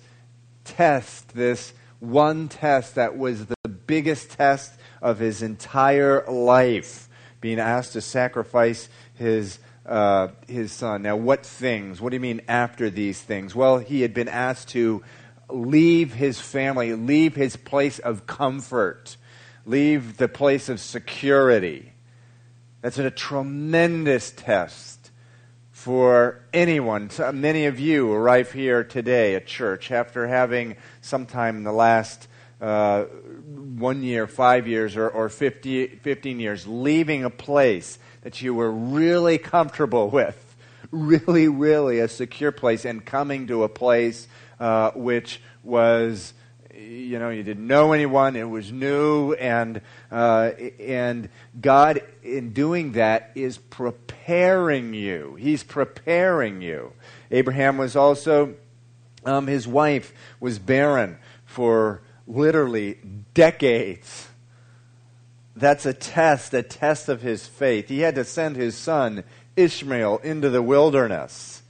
test, 0.63 1.35
this 1.35 1.73
one 1.99 2.47
test 2.47 2.95
that 2.95 3.17
was 3.17 3.47
the 3.47 3.54
biggest 3.87 4.31
test 4.31 4.73
of 5.01 5.19
his 5.19 5.41
entire 5.41 6.25
life, 6.29 7.07
being 7.41 7.59
asked 7.59 7.93
to 7.93 8.01
sacrifice 8.01 8.89
his 9.13 9.59
uh, 9.85 10.29
his 10.47 10.71
son. 10.71 11.03
Now, 11.03 11.15
what 11.15 11.45
things? 11.45 12.01
What 12.01 12.09
do 12.09 12.15
you 12.15 12.21
mean 12.21 12.41
after 12.47 12.89
these 12.89 13.21
things? 13.21 13.53
Well, 13.53 13.77
he 13.77 14.01
had 14.01 14.13
been 14.13 14.27
asked 14.27 14.69
to 14.69 15.03
leave 15.49 16.13
his 16.13 16.39
family, 16.39 16.93
leave 16.95 17.35
his 17.35 17.55
place 17.55 17.99
of 17.99 18.25
comfort, 18.25 19.17
leave 19.65 20.17
the 20.17 20.27
place 20.27 20.69
of 20.69 20.79
security. 20.79 21.91
That's 22.81 22.97
a 22.97 23.11
tremendous 23.11 24.31
test 24.31 25.11
for 25.71 26.41
anyone. 26.53 27.09
Many 27.33 27.65
of 27.65 27.79
you 27.79 28.11
arrive 28.11 28.51
here 28.51 28.83
today 28.83 29.35
at 29.35 29.45
church 29.45 29.91
after 29.91 30.27
having 30.27 30.77
sometime 31.01 31.57
in 31.57 31.63
the 31.63 31.71
last 31.71 32.27
uh, 32.61 33.05
one 33.77 34.03
year, 34.03 34.27
five 34.27 34.67
years, 34.67 34.95
or, 34.95 35.09
or 35.09 35.29
50, 35.29 35.87
15 35.87 36.39
years, 36.39 36.67
leaving 36.67 37.23
a 37.23 37.29
place 37.29 37.99
that 38.21 38.41
you 38.41 38.53
were 38.53 38.71
really 38.71 39.37
comfortable 39.37 40.09
with, 40.09 40.55
really, 40.91 41.47
really 41.47 41.99
a 41.99 42.07
secure 42.07 42.51
place, 42.51 42.85
and 42.85 43.05
coming 43.05 43.47
to 43.47 43.63
a 43.63 43.69
place 43.69 44.27
uh, 44.59 44.91
which 44.91 45.41
was 45.63 46.33
you 46.77 47.19
know 47.19 47.29
you 47.29 47.41
didn't 47.41 47.65
know 47.65 47.93
anyone 47.93 48.35
it 48.35 48.49
was 48.49 48.69
new 48.69 49.31
and 49.33 49.79
uh, 50.11 50.51
and 50.77 51.29
god 51.61 52.01
in 52.21 52.51
doing 52.51 52.93
that 52.93 53.31
is 53.35 53.57
preparing 53.57 54.93
you. 54.93 55.35
He's 55.39 55.63
preparing 55.63 56.61
you. 56.61 56.93
Abraham 57.31 57.77
was 57.77 57.95
also 57.95 58.55
um, 59.23 59.47
his 59.47 59.67
wife 59.67 60.13
was 60.39 60.59
barren 60.59 61.17
for 61.45 62.01
literally 62.27 62.97
decades. 63.33 64.29
That's 65.55 65.85
a 65.85 65.93
test 65.93 66.53
a 66.53 66.63
test 66.63 67.09
of 67.09 67.21
his 67.21 67.47
faith. 67.47 67.87
He 67.87 67.99
had 67.99 68.15
to 68.15 68.25
send 68.25 68.55
his 68.55 68.75
son 68.77 69.23
ishmael 69.55 70.17
into 70.17 70.49
the 70.49 70.61
wilderness 70.61 71.63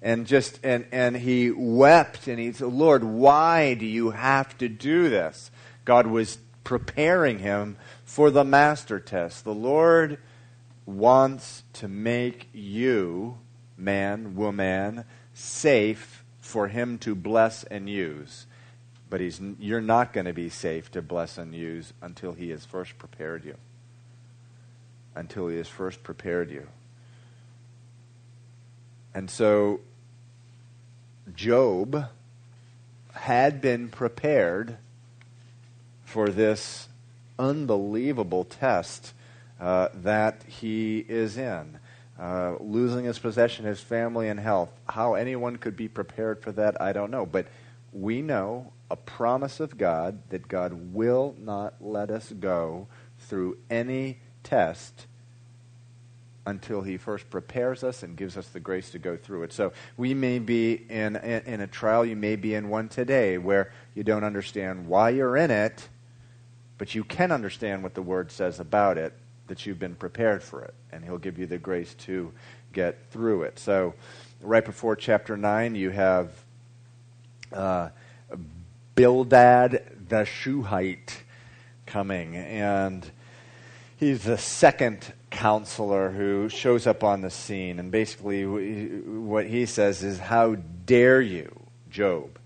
and 0.00 0.26
just 0.26 0.60
and 0.62 0.86
and 0.92 1.16
he 1.16 1.50
wept 1.50 2.26
and 2.28 2.38
he 2.38 2.52
said 2.52 2.72
lord 2.72 3.02
why 3.04 3.74
do 3.74 3.86
you 3.86 4.10
have 4.10 4.56
to 4.58 4.68
do 4.68 5.08
this? 5.08 5.50
God 5.84 6.06
was 6.06 6.38
preparing 6.64 7.40
him 7.40 7.76
for 8.04 8.30
the 8.30 8.44
master 8.44 9.00
test. 9.00 9.44
The 9.44 9.54
lord 9.54 10.18
wants 10.86 11.62
to 11.74 11.88
make 11.88 12.48
you 12.52 13.38
man 13.76 14.36
woman 14.36 15.04
safe 15.34 16.24
for 16.40 16.68
him 16.68 16.98
to 16.98 17.14
bless 17.14 17.64
and 17.64 17.88
use 17.88 18.46
but 19.12 19.20
he's 19.20 19.42
you're 19.60 19.82
not 19.82 20.14
going 20.14 20.24
to 20.24 20.32
be 20.32 20.48
safe 20.48 20.90
to 20.90 21.02
bless 21.02 21.36
and 21.36 21.54
use 21.54 21.92
until 22.00 22.32
he 22.32 22.48
has 22.48 22.64
first 22.64 22.96
prepared 22.96 23.44
you 23.44 23.54
until 25.14 25.48
he 25.48 25.58
has 25.58 25.68
first 25.68 26.02
prepared 26.02 26.50
you 26.50 26.66
and 29.14 29.30
so 29.30 29.80
Job 31.36 32.06
had 33.12 33.60
been 33.60 33.90
prepared 33.90 34.78
for 36.06 36.30
this 36.30 36.88
unbelievable 37.38 38.44
test 38.44 39.12
uh, 39.60 39.88
that 39.94 40.42
he 40.44 41.04
is 41.06 41.36
in. 41.36 41.78
Uh, 42.18 42.56
losing 42.60 43.04
his 43.04 43.18
possession, 43.18 43.64
his 43.64 43.80
family, 43.80 44.28
and 44.28 44.38
health. 44.38 44.68
How 44.88 45.14
anyone 45.14 45.56
could 45.56 45.76
be 45.76 45.88
prepared 45.88 46.42
for 46.42 46.52
that, 46.52 46.80
I 46.80 46.92
don't 46.92 47.10
know. 47.10 47.24
But 47.24 47.46
we 47.92 48.22
know 48.22 48.72
a 48.90 48.96
promise 48.96 49.60
of 49.60 49.78
God 49.78 50.18
that 50.30 50.48
God 50.48 50.94
will 50.94 51.34
not 51.38 51.74
let 51.80 52.10
us 52.10 52.32
go 52.32 52.88
through 53.18 53.58
any 53.70 54.18
test 54.42 55.06
until 56.44 56.82
he 56.82 56.96
first 56.96 57.30
prepares 57.30 57.84
us 57.84 58.02
and 58.02 58.16
gives 58.16 58.36
us 58.36 58.48
the 58.48 58.60
grace 58.60 58.90
to 58.90 58.98
go 58.98 59.16
through 59.16 59.44
it. 59.44 59.52
So 59.52 59.72
we 59.96 60.12
may 60.12 60.38
be 60.38 60.84
in, 60.88 61.16
in, 61.16 61.42
in, 61.46 61.60
a 61.60 61.66
trial, 61.66 62.04
you 62.04 62.16
may 62.16 62.36
be 62.36 62.54
in 62.54 62.68
one 62.68 62.88
today 62.88 63.38
where 63.38 63.72
you 63.94 64.02
don't 64.02 64.24
understand 64.24 64.86
why 64.86 65.10
you're 65.10 65.36
in 65.36 65.50
it, 65.50 65.88
but 66.78 66.94
you 66.94 67.04
can 67.04 67.30
understand 67.30 67.82
what 67.82 67.94
the 67.94 68.02
Word 68.02 68.32
says 68.32 68.58
about 68.58 68.98
it, 68.98 69.12
that 69.46 69.66
you've 69.66 69.78
been 69.78 69.94
prepared 69.94 70.42
for 70.42 70.62
it, 70.62 70.74
and 70.90 71.04
he'll 71.04 71.18
give 71.18 71.38
you 71.38 71.46
the 71.46 71.58
grace 71.58 71.94
to 71.94 72.32
get 72.72 72.98
through 73.10 73.42
it. 73.42 73.58
So 73.58 73.94
right 74.40 74.64
before 74.64 74.96
chapter 74.96 75.36
9, 75.36 75.76
you 75.76 75.90
have 75.90 76.41
uh, 77.52 77.90
Bildad 78.94 79.92
the 80.08 80.24
Shuhite 80.24 81.22
coming, 81.86 82.36
and 82.36 83.10
he's 83.96 84.24
the 84.24 84.38
second 84.38 85.12
counselor 85.30 86.10
who 86.10 86.48
shows 86.48 86.86
up 86.86 87.02
on 87.02 87.22
the 87.22 87.30
scene. 87.30 87.78
And 87.78 87.90
basically, 87.90 88.44
what 88.44 89.46
he 89.46 89.66
says 89.66 90.02
is, 90.02 90.18
How 90.18 90.54
dare 90.54 91.20
you, 91.20 91.58
Job, 91.90 92.38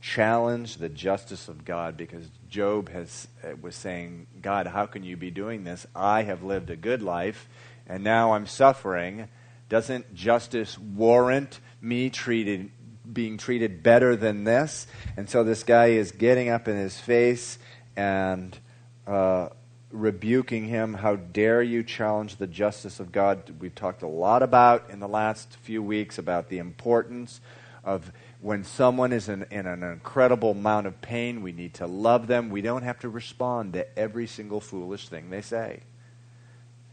challenge 0.00 0.76
the 0.76 0.88
justice 0.88 1.48
of 1.48 1.64
God? 1.64 1.96
Because 1.96 2.26
Job 2.48 2.88
has, 2.88 3.28
uh, 3.44 3.56
was 3.60 3.76
saying, 3.76 4.26
God, 4.40 4.66
how 4.66 4.86
can 4.86 5.04
you 5.04 5.16
be 5.16 5.30
doing 5.30 5.64
this? 5.64 5.86
I 5.94 6.22
have 6.22 6.42
lived 6.42 6.70
a 6.70 6.76
good 6.76 7.02
life, 7.02 7.48
and 7.86 8.02
now 8.02 8.32
I'm 8.32 8.46
suffering. 8.46 9.28
Doesn't 9.68 10.14
justice 10.14 10.78
warrant 10.78 11.60
me 11.80 12.10
treated, 12.10 12.70
being 13.12 13.38
treated 13.38 13.82
better 13.82 14.16
than 14.16 14.44
this? 14.44 14.86
And 15.16 15.28
so 15.28 15.44
this 15.44 15.62
guy 15.62 15.86
is 15.88 16.12
getting 16.12 16.48
up 16.48 16.68
in 16.68 16.76
his 16.76 16.98
face 16.98 17.58
and. 17.96 18.58
Uh, 19.06 19.48
rebuking 19.92 20.66
him. 20.66 20.94
How 20.94 21.16
dare 21.16 21.62
you 21.62 21.82
challenge 21.82 22.36
the 22.36 22.46
justice 22.46 23.00
of 23.00 23.12
God? 23.12 23.52
We've 23.58 23.74
talked 23.74 24.02
a 24.02 24.08
lot 24.08 24.42
about 24.42 24.90
in 24.90 25.00
the 25.00 25.08
last 25.08 25.56
few 25.62 25.82
weeks 25.82 26.18
about 26.18 26.48
the 26.48 26.58
importance 26.58 27.40
of 27.84 28.12
when 28.40 28.64
someone 28.64 29.12
is 29.12 29.28
in, 29.28 29.46
in, 29.50 29.66
an 29.66 29.82
incredible 29.82 30.52
amount 30.52 30.86
of 30.86 31.00
pain, 31.00 31.42
we 31.42 31.52
need 31.52 31.74
to 31.74 31.86
love 31.86 32.26
them. 32.26 32.50
We 32.50 32.62
don't 32.62 32.82
have 32.82 32.98
to 33.00 33.08
respond 33.08 33.74
to 33.74 33.98
every 33.98 34.26
single 34.26 34.60
foolish 34.60 35.08
thing 35.08 35.30
they 35.30 35.42
say. 35.42 35.80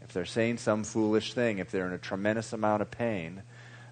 If 0.02 0.12
they're 0.12 0.24
saying 0.24 0.58
some 0.58 0.84
foolish 0.84 1.34
thing, 1.34 1.58
if 1.58 1.70
they're 1.70 1.86
in 1.86 1.92
a 1.92 1.98
tremendous 1.98 2.52
amount 2.52 2.82
of 2.82 2.90
pain, 2.90 3.42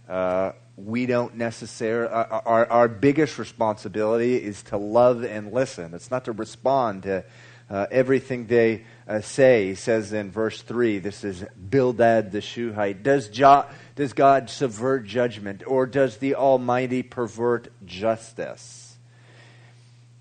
uh, 0.08 0.52
we 0.76 1.06
don't 1.06 1.36
necessarily, 1.36 2.12
uh, 2.12 2.40
our, 2.44 2.66
our 2.70 2.88
biggest 2.88 3.38
responsibility 3.38 4.36
is 4.36 4.62
to 4.64 4.76
love 4.76 5.24
and 5.24 5.52
listen. 5.52 5.94
It's 5.94 6.10
not 6.10 6.26
to 6.26 6.32
respond 6.32 7.04
to 7.04 7.24
uh, 7.68 7.86
everything 7.90 8.46
they 8.46 8.84
uh, 9.08 9.20
say. 9.20 9.68
He 9.68 9.74
says 9.74 10.12
in 10.12 10.30
verse 10.30 10.62
3, 10.62 10.98
this 10.98 11.24
is 11.24 11.44
Bildad 11.70 12.30
the 12.30 12.40
Shuhite. 12.40 13.02
Does, 13.02 13.28
jo- 13.28 13.66
does 13.96 14.12
God 14.12 14.50
subvert 14.50 15.06
judgment, 15.06 15.62
or 15.66 15.86
does 15.86 16.18
the 16.18 16.34
Almighty 16.34 17.02
pervert 17.02 17.68
justice? 17.84 18.85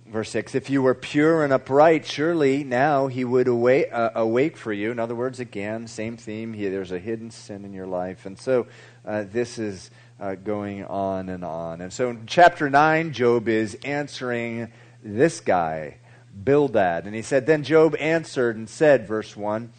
Verse 0.07 0.29
6 0.29 0.53
If 0.53 0.69
you 0.69 0.81
were 0.81 0.93
pure 0.93 1.43
and 1.43 1.51
upright, 1.51 2.05
surely 2.05 2.63
now 2.63 3.07
he 3.07 3.25
would 3.25 3.47
awake, 3.47 3.89
uh, 3.91 4.11
awake 4.15 4.55
for 4.55 4.71
you. 4.71 4.91
In 4.91 4.99
other 4.99 5.15
words, 5.15 5.39
again, 5.39 5.87
same 5.87 6.15
theme. 6.15 6.53
He, 6.53 6.67
there's 6.67 6.91
a 6.91 6.99
hidden 6.99 7.31
sin 7.31 7.65
in 7.65 7.73
your 7.73 7.87
life. 7.87 8.25
And 8.25 8.37
so 8.37 8.67
uh, 9.03 9.23
this 9.23 9.57
is 9.57 9.89
uh, 10.19 10.35
going 10.35 10.85
on 10.85 11.29
and 11.29 11.43
on. 11.43 11.81
And 11.81 11.91
so 11.91 12.11
in 12.11 12.25
chapter 12.27 12.69
9, 12.69 13.13
Job 13.13 13.47
is 13.47 13.77
answering 13.83 14.71
this 15.03 15.39
guy 15.39 15.97
Bildad. 16.43 17.05
And 17.05 17.15
he 17.15 17.21
said, 17.21 17.45
Then 17.45 17.63
Job 17.63 17.95
answered 17.99 18.57
and 18.57 18.69
said, 18.69 19.07
verse 19.07 19.35
1, 19.35 19.71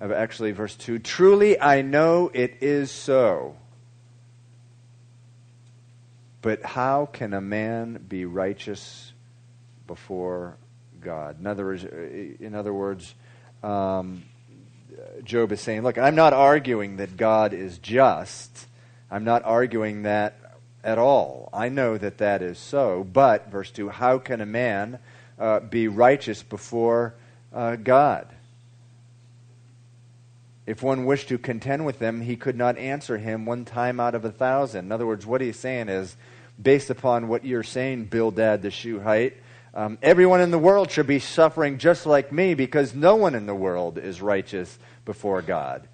actually, 0.00 0.52
verse 0.52 0.74
2, 0.76 0.98
Truly 0.98 1.60
I 1.60 1.82
know 1.82 2.30
it 2.34 2.58
is 2.60 2.90
so. 2.90 3.56
But 6.42 6.62
how 6.64 7.06
can 7.06 7.32
a 7.32 7.40
man 7.40 8.04
be 8.08 8.24
righteous 8.24 9.09
before 9.90 10.56
God? 11.00 11.40
In 11.40 11.46
other 11.46 11.64
words, 11.64 11.84
in 11.84 12.54
other 12.54 12.72
words 12.72 13.12
um, 13.62 14.22
Job 15.24 15.50
is 15.50 15.60
saying, 15.60 15.82
Look, 15.82 15.98
I'm 15.98 16.14
not 16.14 16.32
arguing 16.32 16.98
that 16.98 17.16
God 17.16 17.52
is 17.52 17.78
just. 17.78 18.66
I'm 19.10 19.24
not 19.24 19.42
arguing 19.44 20.02
that 20.02 20.36
at 20.84 20.98
all. 20.98 21.48
I 21.52 21.68
know 21.68 21.98
that 21.98 22.18
that 22.18 22.40
is 22.40 22.58
so. 22.58 23.04
But, 23.04 23.50
verse 23.50 23.70
2, 23.72 23.88
how 23.88 24.18
can 24.18 24.40
a 24.40 24.46
man 24.46 25.00
uh, 25.40 25.60
be 25.60 25.88
righteous 25.88 26.42
before 26.42 27.14
uh, 27.52 27.76
God. 27.76 28.28
If 30.66 30.82
one 30.82 31.06
wished 31.06 31.28
to 31.28 31.38
contend 31.38 31.84
with 31.86 31.98
them, 31.98 32.20
he 32.20 32.36
could 32.36 32.56
not 32.56 32.78
answer 32.78 33.18
him 33.18 33.46
one 33.46 33.64
time 33.64 33.98
out 33.98 34.14
of 34.14 34.24
a 34.24 34.30
thousand. 34.30 34.84
In 34.84 34.92
other 34.92 35.06
words, 35.06 35.26
what 35.26 35.40
he's 35.40 35.58
saying 35.58 35.88
is, 35.88 36.14
based 36.62 36.90
upon 36.90 37.26
what 37.26 37.44
you're 37.44 37.62
saying, 37.64 38.04
Bildad 38.04 38.62
the 38.62 38.70
Shuhite, 38.70 39.36
Um, 39.72 39.98
everyone 40.02 40.40
in 40.40 40.50
the 40.50 40.58
world 40.58 40.90
should 40.90 41.06
be 41.06 41.20
suffering 41.20 41.78
just 41.78 42.04
like 42.04 42.32
me 42.32 42.54
because 42.54 42.94
no 42.94 43.14
one 43.16 43.34
in 43.34 43.46
the 43.46 43.54
world 43.54 43.98
is 43.98 44.20
righteous 44.20 44.78
before 45.04 45.42
God. 45.42 45.88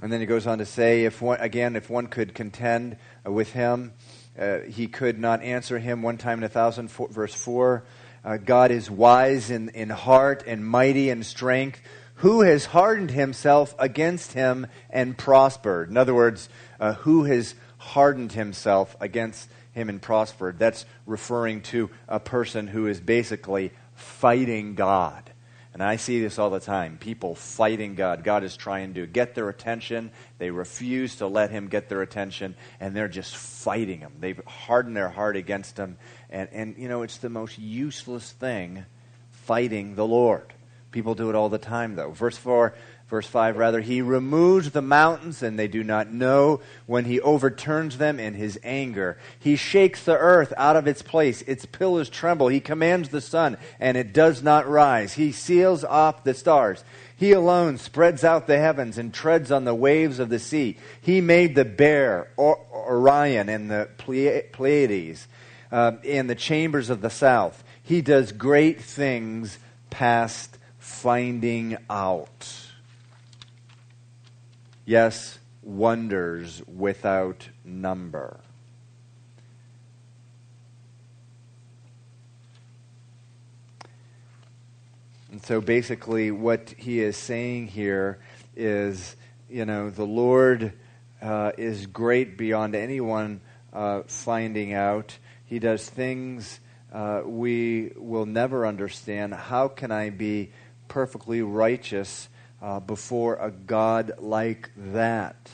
And 0.00 0.12
then 0.12 0.18
he 0.18 0.26
goes 0.26 0.48
on 0.48 0.58
to 0.58 0.66
say, 0.66 1.04
if 1.04 1.22
one, 1.22 1.38
again, 1.40 1.76
if 1.76 1.88
one 1.88 2.08
could 2.08 2.34
contend 2.34 2.96
uh, 3.24 3.30
with 3.30 3.52
him, 3.52 3.92
uh, 4.36 4.58
he 4.60 4.88
could 4.88 5.20
not 5.20 5.42
answer 5.42 5.78
him 5.78 6.02
one 6.02 6.18
time 6.18 6.38
in 6.38 6.44
a 6.44 6.48
thousand. 6.48 6.90
Verse 6.90 7.34
4 7.34 7.84
uh, 8.24 8.36
God 8.36 8.70
is 8.70 8.90
wise 8.90 9.50
in, 9.50 9.68
in 9.70 9.90
heart 9.90 10.44
and 10.46 10.66
mighty 10.66 11.10
in 11.10 11.22
strength. 11.22 11.80
Who 12.16 12.42
has 12.42 12.66
hardened 12.66 13.10
himself 13.10 13.74
against 13.78 14.32
him 14.32 14.68
and 14.90 15.18
prospered? 15.18 15.90
In 15.90 15.96
other 15.96 16.14
words, 16.14 16.48
uh, 16.78 16.94
who 16.94 17.24
has 17.24 17.54
hardened 17.82 18.32
himself 18.32 18.96
against 19.00 19.48
him 19.72 19.88
and 19.88 20.00
prospered? 20.00 20.58
That's 20.58 20.86
referring 21.06 21.62
to 21.62 21.90
a 22.08 22.20
person 22.20 22.66
who 22.66 22.86
is 22.86 23.00
basically 23.00 23.72
fighting 23.94 24.74
God. 24.74 25.32
And 25.74 25.82
I 25.82 25.96
see 25.96 26.20
this 26.20 26.38
all 26.38 26.50
the 26.50 26.60
time. 26.60 26.98
People 26.98 27.34
fighting 27.34 27.94
God. 27.94 28.24
God 28.24 28.44
is 28.44 28.56
trying 28.56 28.94
to 28.94 29.06
get 29.06 29.34
their 29.34 29.48
attention. 29.48 30.10
They 30.38 30.50
refuse 30.50 31.16
to 31.16 31.26
let 31.26 31.50
Him 31.50 31.68
get 31.68 31.88
their 31.88 32.02
attention, 32.02 32.56
and 32.78 32.94
they're 32.94 33.08
just 33.08 33.34
fighting 33.34 34.00
Him. 34.00 34.12
They've 34.20 34.40
hardened 34.46 34.96
their 34.96 35.08
heart 35.08 35.34
against 35.34 35.78
Him. 35.78 35.96
And, 36.28 36.48
and 36.52 36.76
you 36.76 36.88
know, 36.88 37.02
it's 37.02 37.16
the 37.18 37.30
most 37.30 37.58
useless 37.58 38.32
thing 38.32 38.84
fighting 39.30 39.94
the 39.94 40.06
Lord. 40.06 40.52
People 40.90 41.14
do 41.14 41.30
it 41.30 41.34
all 41.34 41.48
the 41.48 41.56
time, 41.56 41.96
though. 41.96 42.10
Verse 42.10 42.36
4 42.36 42.74
Verse 43.12 43.26
5 43.26 43.58
rather, 43.58 43.82
he 43.82 44.00
removes 44.00 44.70
the 44.70 44.80
mountains 44.80 45.42
and 45.42 45.58
they 45.58 45.68
do 45.68 45.84
not 45.84 46.10
know 46.10 46.62
when 46.86 47.04
he 47.04 47.20
overturns 47.20 47.98
them 47.98 48.18
in 48.18 48.32
his 48.32 48.58
anger. 48.62 49.18
He 49.38 49.54
shakes 49.54 50.02
the 50.02 50.16
earth 50.16 50.50
out 50.56 50.76
of 50.76 50.86
its 50.86 51.02
place, 51.02 51.42
its 51.42 51.66
pillars 51.66 52.08
tremble. 52.08 52.48
He 52.48 52.58
commands 52.58 53.10
the 53.10 53.20
sun 53.20 53.58
and 53.78 53.98
it 53.98 54.14
does 54.14 54.42
not 54.42 54.66
rise. 54.66 55.12
He 55.12 55.30
seals 55.30 55.84
off 55.84 56.24
the 56.24 56.32
stars. 56.32 56.84
He 57.14 57.32
alone 57.32 57.76
spreads 57.76 58.24
out 58.24 58.46
the 58.46 58.56
heavens 58.56 58.96
and 58.96 59.12
treads 59.12 59.52
on 59.52 59.66
the 59.66 59.74
waves 59.74 60.18
of 60.18 60.30
the 60.30 60.38
sea. 60.38 60.78
He 61.02 61.20
made 61.20 61.54
the 61.54 61.66
bear, 61.66 62.30
Orion, 62.38 63.50
and 63.50 63.70
the 63.70 63.90
Pleiades, 63.98 65.28
uh, 65.70 65.90
the 66.00 66.34
chambers 66.34 66.88
of 66.88 67.02
the 67.02 67.10
south. 67.10 67.62
He 67.82 68.00
does 68.00 68.32
great 68.32 68.80
things 68.80 69.58
past 69.90 70.56
finding 70.78 71.76
out 71.90 72.61
yes, 74.84 75.38
wonders 75.62 76.62
without 76.66 77.48
number. 77.64 78.40
And 85.30 85.42
so 85.42 85.60
basically, 85.60 86.30
what 86.30 86.74
he 86.76 87.00
is 87.00 87.16
saying 87.16 87.68
here 87.68 88.18
is, 88.54 89.16
you 89.48 89.64
know, 89.64 89.88
the 89.88 90.04
Lord 90.04 90.74
uh, 91.22 91.52
is 91.56 91.86
great 91.86 92.36
beyond 92.36 92.74
anyone 92.74 93.40
uh, 93.72 94.02
finding 94.06 94.74
out. 94.74 95.16
He 95.46 95.58
does 95.58 95.88
things 95.88 96.60
uh, 96.92 97.22
we 97.24 97.92
will 97.96 98.26
never 98.26 98.66
understand. 98.66 99.32
How 99.32 99.68
can 99.68 99.90
I 99.90 100.10
be 100.10 100.50
perfectly 100.88 101.40
righteous 101.40 102.28
uh, 102.62 102.78
before 102.80 103.34
a 103.34 103.50
God 103.50 104.12
like 104.18 104.70
that. 104.76 105.50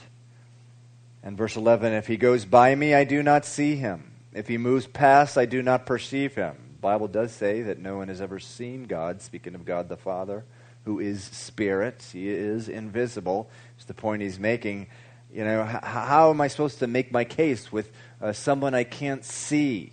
And 1.23 1.37
verse 1.37 1.57
11 1.57 1.93
If 1.95 2.07
he 2.07 2.17
goes 2.17 2.45
by 2.45 2.75
me, 2.75 2.95
I 2.95 3.05
do 3.05 3.23
not 3.23 3.45
see 3.45 3.77
him. 3.77 4.13
If 4.33 4.47
he 4.47 4.59
moves 4.59 4.87
past, 4.87 5.39
I 5.39 5.47
do 5.47 5.63
not 5.63 5.87
perceive 5.87 6.35
him. 6.35 6.55
The 6.77 6.81
Bible 6.81 7.09
does 7.09 7.33
say 7.33 7.63
that 7.63 7.79
no 7.79 7.97
one 7.97 8.09
has 8.09 8.21
ever 8.21 8.39
seen 8.39 8.85
God, 8.85 9.23
speaking 9.23 9.55
of 9.55 9.65
God 9.65 9.89
the 9.89 9.97
Father, 9.97 10.45
who 10.85 11.01
is 11.01 11.25
spirit. 11.25 12.07
He 12.13 12.29
is 12.29 12.69
invisible. 12.69 13.51
It's 13.77 13.87
the 13.87 13.95
point 13.95 14.23
he's 14.23 14.39
making. 14.39 14.87
You 15.33 15.45
know, 15.45 15.63
h- 15.63 15.83
how 15.83 16.31
am 16.31 16.41
I 16.41 16.49
supposed 16.49 16.79
to 16.81 16.87
make 16.87 17.11
my 17.11 17.25
case 17.25 17.73
with 17.73 17.91
uh, 18.21 18.33
someone 18.33 18.75
I 18.75 18.85
can't 18.85 19.25
see? 19.25 19.93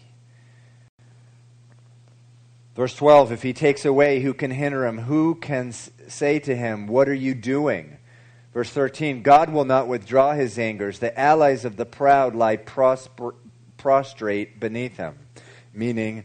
Verse 2.75 2.93
12 2.93 3.31
If 3.31 3.41
he 3.41 3.53
takes 3.53 3.85
away, 3.85 4.19
who 4.19 4.33
can 4.33 4.51
hinder 4.51 4.85
him? 4.85 4.99
Who 4.99 5.35
can 5.35 5.73
say 6.11 6.39
to 6.39 6.55
him, 6.55 6.87
What 6.87 7.09
are 7.09 7.13
you 7.13 7.33
doing? 7.33 7.97
Verse 8.53 8.69
13 8.69 9.21
God 9.21 9.51
will 9.51 9.65
not 9.65 9.87
withdraw 9.87 10.33
his 10.33 10.57
angers. 10.57 10.99
The 10.99 11.17
allies 11.19 11.65
of 11.65 11.75
the 11.75 11.85
proud 11.85 12.35
lie 12.35 12.57
prosper, 12.57 13.35
prostrate 13.77 14.59
beneath 14.59 14.97
him. 14.97 15.15
Meaning 15.73 16.23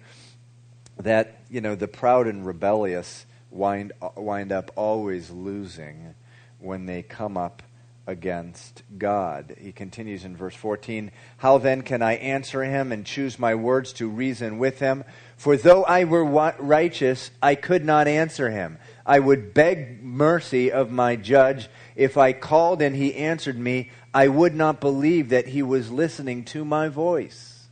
that, 0.99 1.40
you 1.51 1.61
know, 1.61 1.75
the 1.75 1.88
proud 1.88 2.27
and 2.27 2.47
rebellious 2.47 3.27
wind, 3.51 3.93
wind 4.16 4.53
up 4.53 4.71
always 4.77 5.31
losing 5.31 6.14
when 6.59 6.87
they 6.87 7.03
come 7.03 7.37
up 7.37 7.62
against 8.07 8.83
God. 8.99 9.55
He 9.59 9.73
continues 9.73 10.25
in 10.25 10.37
verse 10.37 10.55
14 10.55 11.11
How 11.38 11.59
then 11.59 11.83
can 11.83 12.03
I 12.03 12.14
answer 12.14 12.62
him 12.62 12.93
and 12.93 13.07
choose 13.07 13.38
my 13.38 13.55
words 13.55 13.93
to 13.95 14.09
reason 14.09 14.59
with 14.59 14.79
him? 14.79 15.05
For 15.40 15.57
though 15.57 15.85
I 15.85 16.05
were 16.05 16.22
righteous, 16.22 17.31
I 17.40 17.55
could 17.55 17.83
not 17.83 18.07
answer 18.07 18.50
him. 18.50 18.76
I 19.07 19.20
would 19.20 19.55
beg 19.55 20.03
mercy 20.03 20.70
of 20.70 20.90
my 20.90 21.16
judge. 21.16 21.70
If 21.96 22.18
I 22.18 22.35
called 22.35 22.83
and 22.83 22.94
he 22.94 23.14
answered 23.14 23.59
me, 23.59 23.90
I 24.12 24.29
would 24.29 24.55
not 24.55 24.83
believe 24.83 25.31
that 25.31 25.46
he 25.46 25.62
was 25.62 25.90
listening 25.90 26.44
to 26.53 26.62
my 26.62 26.88
voice. 26.88 27.68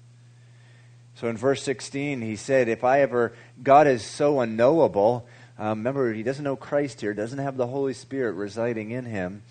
So 1.17 1.29
in 1.29 1.37
verse 1.37 1.63
16, 1.63 2.23
he 2.23 2.37
said, 2.37 2.71
If 2.71 2.85
I 2.85 3.03
ever, 3.03 3.35
God 3.63 3.87
is 3.87 4.03
so 4.03 4.41
unknowable. 4.41 5.27
Um, 5.59 5.81
remember, 5.81 6.15
he 6.15 6.23
doesn't 6.23 6.45
know 6.45 6.57
Christ 6.57 7.03
here, 7.03 7.13
doesn't 7.13 7.39
have 7.39 7.59
the 7.59 7.67
Holy 7.67 7.93
Spirit 7.93 8.33
residing 8.33 8.93
in 8.93 9.05
him. 9.05 9.43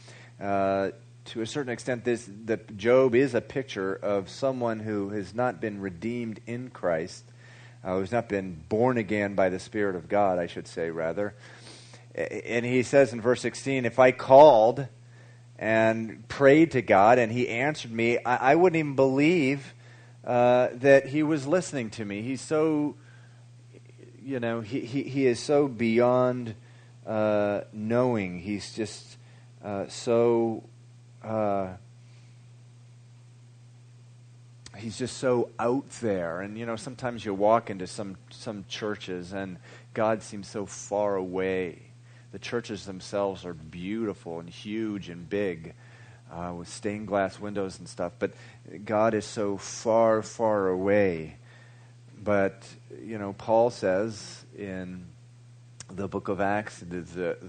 Uh, 0.42 0.90
to 1.26 1.42
a 1.42 1.46
certain 1.46 1.72
extent, 1.72 2.04
this 2.04 2.28
the 2.46 2.58
Job 2.76 3.14
is 3.14 3.36
a 3.36 3.42
picture 3.42 3.94
of 3.94 4.28
someone 4.28 4.80
who 4.80 5.10
has 5.10 5.36
not 5.36 5.62
been 5.62 5.80
redeemed 5.80 6.40
in 6.48 6.72
Christ, 6.72 7.24
uh, 7.88 7.98
who's 7.98 8.12
not 8.12 8.28
been 8.28 8.62
born 8.68 8.98
again 8.98 9.34
by 9.34 9.48
the 9.48 9.60
Spirit 9.60 9.96
of 9.96 10.10
God, 10.10 10.40
I 10.40 10.48
should 10.48 10.68
say, 10.68 10.90
rather. 10.90 11.34
And 12.14 12.66
he 12.66 12.84
says 12.84 13.14
in 13.14 13.22
verse 13.22 13.40
16, 13.40 13.86
if 13.86 13.98
I 13.98 14.12
called 14.12 14.88
and 15.58 16.28
prayed 16.28 16.72
to 16.72 16.82
God 16.82 17.18
and 17.18 17.32
he 17.32 17.48
answered 17.48 17.92
me, 17.92 18.18
I, 18.26 18.52
I 18.52 18.56
wouldn't 18.56 18.78
even 18.78 18.96
believe 18.98 19.74
uh, 20.26 20.68
that 20.74 21.08
he 21.08 21.24
was 21.24 21.48
listening 21.48 21.90
to 21.92 22.04
me. 22.04 22.24
He's 22.24 22.42
so, 22.42 22.98
you 24.22 24.42
know, 24.42 24.60
he, 24.60 24.82
he, 24.82 25.04
he 25.04 25.26
is 25.26 25.40
so 25.40 25.70
beyond 25.70 26.56
uh, 27.06 27.62
knowing. 27.72 28.40
He's 28.40 28.74
just 28.74 29.18
uh, 29.64 29.88
so. 29.88 30.64
He's 34.78 34.98
just 34.98 35.18
so 35.18 35.50
out 35.60 35.90
there. 36.02 36.42
And 36.42 36.58
you 36.58 36.66
know 36.66 36.76
sometimes 36.76 37.26
you 37.26 37.34
walk 37.34 37.70
into 37.70 37.88
some 37.88 38.18
some 38.30 38.66
churches 38.68 39.34
and 39.34 39.58
god 39.94 40.22
seems 40.24 40.48
so 40.48 40.66
far 40.66 41.16
away. 41.16 41.82
The 42.32 42.40
churches 42.40 42.86
themselves 42.86 43.46
are 43.46 43.54
beautiful 43.54 44.40
and 44.40 44.50
huge 44.50 45.10
and 45.10 45.30
big 45.30 45.74
uh, 46.32 46.54
with 46.54 46.68
stained 46.68 47.08
glass 47.08 47.40
windows 47.40 47.80
and 47.80 47.88
stuff 47.88 48.12
but 48.20 48.34
god 48.86 49.14
is 49.14 49.26
so 49.26 49.58
far 49.58 50.22
far 50.22 50.68
away. 50.68 51.38
But 52.22 52.68
you 53.04 53.18
know 53.18 53.34
paul 53.34 53.70
says 53.70 54.46
in 54.58 55.08
the 55.90 56.08
book 56.08 56.28
of 56.28 56.42
Acts 56.42 56.80
the, 56.80 57.02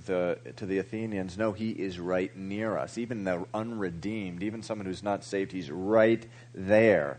the, 0.06 0.38
to 0.56 0.66
the 0.66 0.78
Athenians, 0.78 1.36
no, 1.36 1.52
he 1.52 1.70
is 1.70 1.98
right 1.98 2.34
near 2.36 2.76
us. 2.76 2.98
Even 2.98 3.24
the 3.24 3.44
unredeemed, 3.52 4.42
even 4.42 4.62
someone 4.62 4.86
who's 4.86 5.02
not 5.02 5.24
saved, 5.24 5.52
he's 5.52 5.70
right 5.70 6.24
there. 6.54 7.18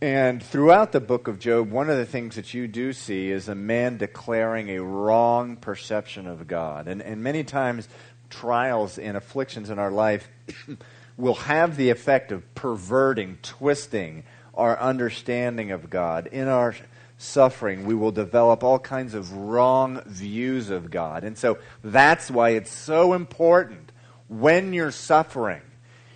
And 0.00 0.40
throughout 0.42 0.92
the 0.92 1.00
book 1.00 1.26
of 1.26 1.40
Job, 1.40 1.70
one 1.70 1.90
of 1.90 1.96
the 1.96 2.06
things 2.06 2.36
that 2.36 2.54
you 2.54 2.68
do 2.68 2.92
see 2.92 3.30
is 3.30 3.48
a 3.48 3.54
man 3.54 3.96
declaring 3.96 4.68
a 4.70 4.82
wrong 4.82 5.56
perception 5.56 6.28
of 6.28 6.46
God. 6.46 6.86
And, 6.86 7.02
and 7.02 7.22
many 7.22 7.42
times, 7.42 7.88
trials 8.30 8.98
and 8.98 9.16
afflictions 9.16 9.70
in 9.70 9.78
our 9.78 9.90
life 9.90 10.28
will 11.16 11.34
have 11.34 11.76
the 11.76 11.90
effect 11.90 12.30
of 12.30 12.54
perverting, 12.54 13.38
twisting 13.42 14.22
our 14.54 14.78
understanding 14.78 15.72
of 15.72 15.90
God. 15.90 16.28
In 16.28 16.46
our 16.46 16.76
suffering, 17.18 17.84
we 17.84 17.94
will 17.94 18.12
develop 18.12 18.62
all 18.62 18.78
kinds 18.78 19.12
of 19.12 19.32
wrong 19.32 20.00
views 20.06 20.70
of 20.70 20.90
God. 20.90 21.24
And 21.24 21.36
so 21.36 21.58
that's 21.82 22.30
why 22.30 22.50
it's 22.50 22.70
so 22.70 23.12
important 23.12 23.90
when 24.28 24.72
you're 24.72 24.92
suffering, 24.92 25.62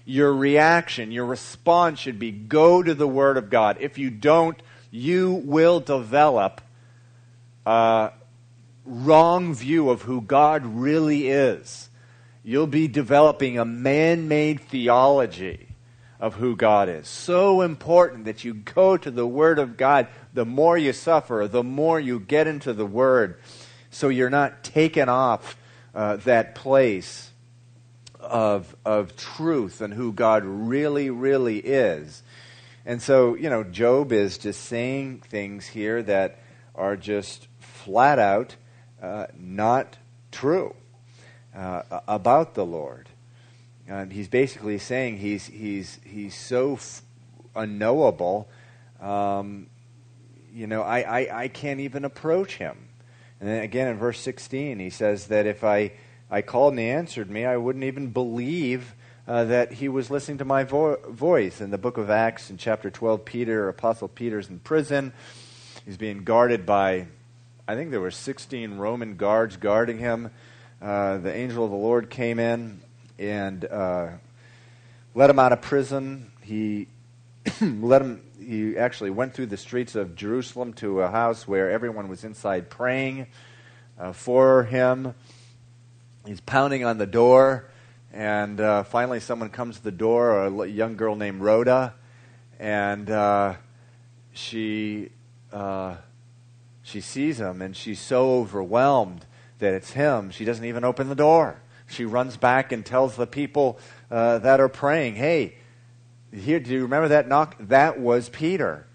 your 0.04 0.32
reaction, 0.32 1.10
your 1.10 1.26
response 1.26 1.98
should 1.98 2.18
be 2.18 2.30
go 2.30 2.82
to 2.82 2.94
the 2.94 3.08
Word 3.08 3.36
of 3.36 3.50
God. 3.50 3.78
If 3.80 3.98
you 3.98 4.10
don't, 4.10 4.60
you 4.90 5.42
will 5.44 5.80
develop 5.80 6.60
a 7.66 8.12
wrong 8.84 9.54
view 9.54 9.90
of 9.90 10.02
who 10.02 10.20
God 10.20 10.64
really 10.64 11.28
is. 11.28 11.90
You'll 12.44 12.66
be 12.66 12.88
developing 12.88 13.58
a 13.58 13.64
man 13.64 14.28
made 14.28 14.60
theology 14.60 15.71
of 16.22 16.34
who 16.34 16.54
God 16.54 16.88
is. 16.88 17.08
So 17.08 17.62
important 17.62 18.26
that 18.26 18.44
you 18.44 18.54
go 18.54 18.96
to 18.96 19.10
the 19.10 19.26
Word 19.26 19.58
of 19.58 19.76
God. 19.76 20.06
The 20.32 20.44
more 20.44 20.78
you 20.78 20.92
suffer, 20.92 21.48
the 21.50 21.64
more 21.64 21.98
you 21.98 22.20
get 22.20 22.46
into 22.46 22.72
the 22.72 22.86
Word. 22.86 23.40
So 23.90 24.08
you're 24.08 24.30
not 24.30 24.62
taken 24.62 25.08
off 25.08 25.56
uh, 25.92 26.16
that 26.18 26.54
place 26.54 27.32
of, 28.20 28.76
of 28.84 29.16
truth 29.16 29.80
and 29.80 29.92
who 29.92 30.12
God 30.12 30.44
really, 30.44 31.10
really 31.10 31.58
is. 31.58 32.22
And 32.86 33.02
so, 33.02 33.34
you 33.34 33.50
know, 33.50 33.64
Job 33.64 34.12
is 34.12 34.38
just 34.38 34.62
saying 34.62 35.24
things 35.28 35.66
here 35.66 36.04
that 36.04 36.38
are 36.76 36.96
just 36.96 37.48
flat 37.58 38.20
out 38.20 38.54
uh, 39.02 39.26
not 39.36 39.96
true 40.30 40.76
uh, 41.52 41.82
about 42.06 42.54
the 42.54 42.64
Lord. 42.64 43.08
And 43.92 44.10
he's 44.10 44.28
basically 44.28 44.78
saying 44.78 45.18
he's, 45.18 45.46
he's, 45.46 46.00
he's 46.02 46.34
so 46.34 46.74
f- 46.74 47.02
unknowable, 47.54 48.48
um, 49.02 49.66
you 50.54 50.66
know, 50.66 50.80
I, 50.80 51.00
I, 51.00 51.42
I 51.42 51.48
can't 51.48 51.78
even 51.80 52.06
approach 52.06 52.56
him. 52.56 52.88
And 53.38 53.50
then 53.50 53.62
again 53.62 53.88
in 53.88 53.98
verse 53.98 54.18
16, 54.20 54.78
he 54.78 54.88
says 54.88 55.26
that 55.26 55.44
if 55.46 55.62
I, 55.62 55.92
I 56.30 56.40
called 56.40 56.72
and 56.72 56.80
he 56.80 56.88
answered 56.88 57.30
me, 57.30 57.44
I 57.44 57.58
wouldn't 57.58 57.84
even 57.84 58.08
believe 58.08 58.94
uh, 59.28 59.44
that 59.44 59.74
he 59.74 59.90
was 59.90 60.10
listening 60.10 60.38
to 60.38 60.46
my 60.46 60.64
vo- 60.64 60.96
voice. 61.10 61.60
In 61.60 61.70
the 61.70 61.76
book 61.76 61.98
of 61.98 62.08
Acts, 62.08 62.48
in 62.48 62.56
chapter 62.56 62.90
12, 62.90 63.26
Peter, 63.26 63.68
Apostle 63.68 64.08
Peter's 64.08 64.48
in 64.48 64.58
prison. 64.60 65.12
He's 65.84 65.98
being 65.98 66.24
guarded 66.24 66.64
by, 66.64 67.08
I 67.68 67.74
think 67.74 67.90
there 67.90 68.00
were 68.00 68.10
16 68.10 68.78
Roman 68.78 69.16
guards 69.16 69.58
guarding 69.58 69.98
him. 69.98 70.30
Uh, 70.80 71.18
the 71.18 71.34
angel 71.34 71.66
of 71.66 71.70
the 71.70 71.76
Lord 71.76 72.08
came 72.08 72.38
in 72.38 72.80
and 73.18 73.64
uh, 73.64 74.08
let 75.14 75.30
him 75.30 75.38
out 75.38 75.52
of 75.52 75.60
prison. 75.60 76.32
He 76.42 76.88
let 77.60 78.02
him. 78.02 78.22
He 78.38 78.76
actually 78.76 79.10
went 79.10 79.34
through 79.34 79.46
the 79.46 79.56
streets 79.56 79.94
of 79.94 80.16
Jerusalem 80.16 80.72
to 80.74 81.00
a 81.02 81.10
house 81.10 81.46
where 81.46 81.70
everyone 81.70 82.08
was 82.08 82.24
inside 82.24 82.70
praying 82.70 83.26
uh, 83.98 84.12
for 84.12 84.64
him. 84.64 85.14
He's 86.26 86.40
pounding 86.40 86.84
on 86.84 86.98
the 86.98 87.06
door, 87.06 87.68
and 88.12 88.60
uh, 88.60 88.82
finally, 88.84 89.20
someone 89.20 89.48
comes 89.50 89.78
to 89.78 89.84
the 89.84 89.92
door. 89.92 90.46
A 90.46 90.66
young 90.66 90.96
girl 90.96 91.16
named 91.16 91.40
Rhoda, 91.40 91.94
and 92.58 93.10
uh, 93.10 93.54
she 94.32 95.10
uh, 95.52 95.96
she 96.82 97.00
sees 97.00 97.38
him, 97.38 97.62
and 97.62 97.76
she's 97.76 98.00
so 98.00 98.40
overwhelmed 98.40 99.26
that 99.58 99.74
it's 99.74 99.92
him. 99.92 100.30
She 100.30 100.44
doesn't 100.44 100.64
even 100.64 100.84
open 100.84 101.08
the 101.08 101.14
door 101.14 101.61
she 101.92 102.04
runs 102.04 102.36
back 102.36 102.72
and 102.72 102.84
tells 102.84 103.16
the 103.16 103.26
people 103.26 103.78
uh, 104.10 104.38
that 104.38 104.60
are 104.60 104.68
praying, 104.68 105.14
hey, 105.16 105.54
here, 106.32 106.58
do 106.60 106.70
you 106.70 106.82
remember 106.82 107.08
that 107.08 107.28
knock? 107.28 107.56
That 107.60 108.00
was 108.00 108.28
Peter. 108.28 108.86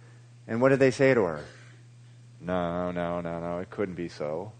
And 0.47 0.61
what 0.61 0.69
did 0.69 0.79
they 0.79 0.91
say 0.91 1.13
to 1.13 1.21
her? 1.21 1.45
No, 2.41 2.91
no, 2.91 3.21
no, 3.21 3.39
no, 3.39 3.59
it 3.59 3.69
couldn't 3.69 3.95
be 3.95 4.09
so. 4.09 4.51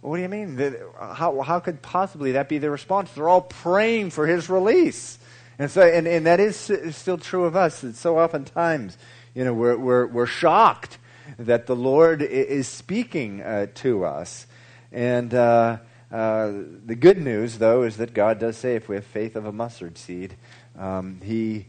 What 0.00 0.16
do 0.16 0.22
you 0.22 0.28
mean? 0.28 0.76
How, 0.98 1.40
how 1.42 1.60
could 1.60 1.82
possibly 1.82 2.32
that 2.32 2.48
be 2.48 2.58
the 2.58 2.70
response? 2.70 3.10
They're 3.12 3.28
all 3.28 3.42
praying 3.42 4.10
for 4.10 4.26
his 4.26 4.48
release. 4.48 5.18
And 5.58 5.70
so, 5.70 5.82
and, 5.82 6.06
and 6.06 6.26
that 6.26 6.38
is 6.38 6.56
still 6.94 7.18
true 7.18 7.44
of 7.44 7.56
us. 7.56 7.82
It's 7.82 7.98
so 7.98 8.18
oftentimes, 8.18 8.98
you 9.34 9.44
know, 9.44 9.54
we're, 9.54 9.76
we're, 9.76 10.06
we're 10.06 10.26
shocked 10.26 10.98
that 11.38 11.66
the 11.66 11.76
Lord 11.76 12.22
is 12.22 12.68
speaking 12.68 13.42
uh, 13.42 13.66
to 13.76 14.04
us. 14.04 14.46
And, 14.92 15.34
uh, 15.34 15.78
uh, 16.10 16.52
the 16.84 16.94
good 16.94 17.18
news, 17.18 17.58
though, 17.58 17.82
is 17.82 17.96
that 17.96 18.14
God 18.14 18.38
does 18.38 18.56
say 18.56 18.76
if 18.76 18.88
we 18.88 18.94
have 18.94 19.04
faith 19.04 19.34
of 19.34 19.44
a 19.44 19.52
mustard 19.52 19.98
seed, 19.98 20.36
um, 20.78 21.20
he, 21.22 21.66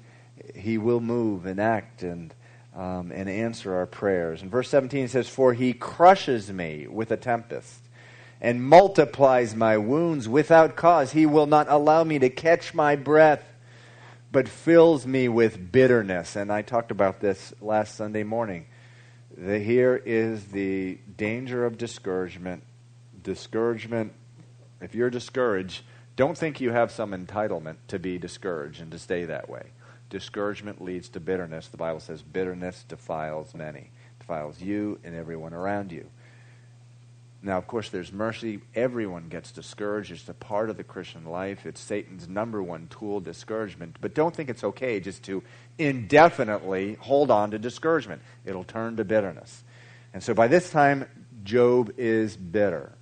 he 0.54 0.78
will 0.78 1.00
move 1.00 1.46
and 1.46 1.60
act 1.60 2.04
and, 2.04 2.34
um, 2.76 3.12
and 3.12 3.28
answer 3.28 3.74
our 3.74 3.88
prayers. 3.88 4.44
And 4.44 4.52
verse 4.52 4.70
17 4.70 5.08
says, 5.08 5.28
For 5.28 5.54
he 5.54 5.74
crushes 5.74 6.52
me 6.52 6.88
with 6.88 7.10
a 7.12 7.18
tempest 7.18 7.80
and 8.40 8.64
multiplies 8.64 9.56
my 9.56 9.78
wounds 9.78 10.30
without 10.30 10.76
cause. 10.76 11.14
He 11.14 11.26
will 11.26 11.48
not 11.48 11.66
allow 11.68 12.04
me 12.04 12.20
to 12.20 12.30
catch 12.30 12.76
my 12.76 12.96
breath, 12.96 13.44
but 14.32 14.48
fills 14.48 15.08
me 15.08 15.28
with 15.28 15.72
bitterness. 15.72 16.36
And 16.36 16.52
I 16.52 16.62
talked 16.62 16.92
about 16.92 17.20
this 17.22 17.54
last 17.60 17.96
Sunday 17.96 18.24
morning. 18.24 18.68
The, 19.36 19.58
here 19.58 20.00
is 20.06 20.46
the 20.46 21.00
danger 21.16 21.66
of 21.66 21.80
discouragement. 21.80 22.62
Discouragement 23.24 24.14
if 24.82 24.96
you're 24.96 25.10
discouraged, 25.10 25.84
don't 26.16 26.38
think 26.38 26.60
you 26.60 26.72
have 26.72 26.92
some 26.92 27.12
entitlement 27.12 27.76
to 27.88 28.00
be 28.00 28.18
discouraged 28.18 28.82
and 28.82 28.92
to 28.92 29.00
stay 29.00 29.26
that 29.26 29.50
way. 29.50 29.68
Discouragement 30.10 30.82
leads 30.82 31.10
to 31.10 31.20
bitterness. 31.20 31.68
The 31.68 31.78
Bible 31.78 32.00
says 32.00 32.22
bitterness 32.22 32.84
defiles 32.88 33.54
many, 33.54 33.92
defiles 34.20 34.62
you 34.62 35.00
and 35.04 35.16
everyone 35.16 35.54
around 35.54 35.92
you. 35.92 36.10
Now, 37.44 37.58
of 37.58 37.68
course, 37.68 37.90
there's 37.90 38.12
mercy. 38.12 38.62
Everyone 38.74 39.30
gets 39.30 39.52
discouraged. 39.52 40.12
It's 40.12 40.28
a 40.28 40.34
part 40.34 40.70
of 40.70 40.78
the 40.78 40.84
Christian 40.84 41.26
life. 41.26 41.66
It's 41.66 41.80
Satan's 41.80 42.28
number 42.28 42.64
one 42.64 42.88
tool, 42.88 43.20
discouragement. 43.20 43.98
But 44.02 44.16
don't 44.16 44.36
think 44.36 44.50
it's 44.50 44.64
okay 44.64 45.00
just 45.00 45.24
to 45.24 45.44
indefinitely 45.78 46.96
hold 46.96 47.30
on 47.30 47.52
to 47.52 47.60
discouragement. 47.60 48.22
It'll 48.44 48.64
turn 48.64 48.98
to 48.98 49.06
bitterness. 49.06 49.64
And 50.14 50.24
so 50.24 50.34
by 50.34 50.48
this 50.48 50.72
time, 50.72 51.06
Job 51.44 51.94
is 51.98 52.36
bitter. 52.36 52.97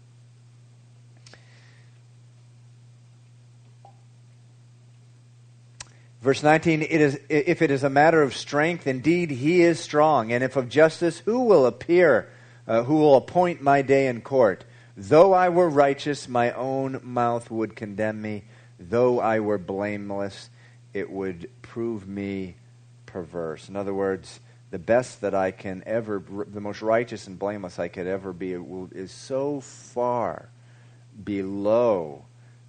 Verse 6.25 6.41
19, 6.41 6.81
it 6.81 6.89
is, 6.89 7.19
if 7.29 7.61
it 7.61 7.69
is 7.69 7.83
a 7.83 7.89
matter 7.91 8.23
of 8.23 8.35
strength, 8.35 8.87
indeed 8.87 9.29
he 9.29 9.61
is 9.61 9.79
strong. 9.79 10.31
And 10.31 10.43
if 10.43 10.55
of 10.55 10.69
justice, 10.69 11.19
who 11.19 11.41
will 11.41 11.67
appear, 11.67 12.31
uh, 12.67 12.81
who 12.81 12.95
will 12.95 13.15
appoint 13.15 13.61
my 13.61 13.83
day 13.83 14.07
in 14.07 14.21
court? 14.21 14.65
Though 14.97 15.33
I 15.33 15.49
were 15.49 15.69
righteous, 15.69 16.27
my 16.27 16.51
own 16.53 16.99
mouth 17.03 17.51
would 17.51 17.75
condemn 17.75 18.23
me. 18.23 18.45
Though 18.79 19.19
I 19.19 19.39
were 19.39 19.59
blameless, 19.59 20.49
it 20.95 21.11
would 21.11 21.47
prove 21.61 22.07
me 22.07 22.55
perverse. 23.05 23.69
In 23.69 23.75
other 23.75 23.93
words, 23.93 24.39
the 24.71 24.79
best 24.79 25.21
that 25.21 25.35
I 25.35 25.51
can 25.51 25.83
ever, 25.85 26.23
the 26.47 26.59
most 26.59 26.81
righteous 26.81 27.27
and 27.27 27.37
blameless 27.37 27.77
I 27.77 27.87
could 27.87 28.07
ever 28.07 28.33
be, 28.33 28.53
is 28.93 29.11
so 29.11 29.59
far 29.59 30.49
below 31.23 32.25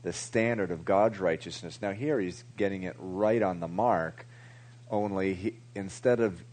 the 0.07 0.13
standard 0.13 0.71
of 0.71 0.85
God's 0.85 1.19
righteousness. 1.19 1.81
Now, 1.83 1.91
here 1.91 2.21
he's 2.21 2.45
getting 2.57 2.85
it 2.85 2.95
right 2.97 3.43
on 3.43 3.59
the 3.59 3.67
mark, 3.67 4.25
only 4.89 5.35
he, 5.35 5.55
instead, 5.75 6.21
of, 6.21 6.45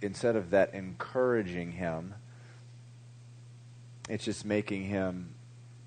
instead 0.00 0.34
of 0.34 0.50
that 0.50 0.74
encouraging 0.74 1.70
him, 1.70 2.12
it's 4.08 4.24
just 4.24 4.44
making 4.44 4.86
him 4.86 5.32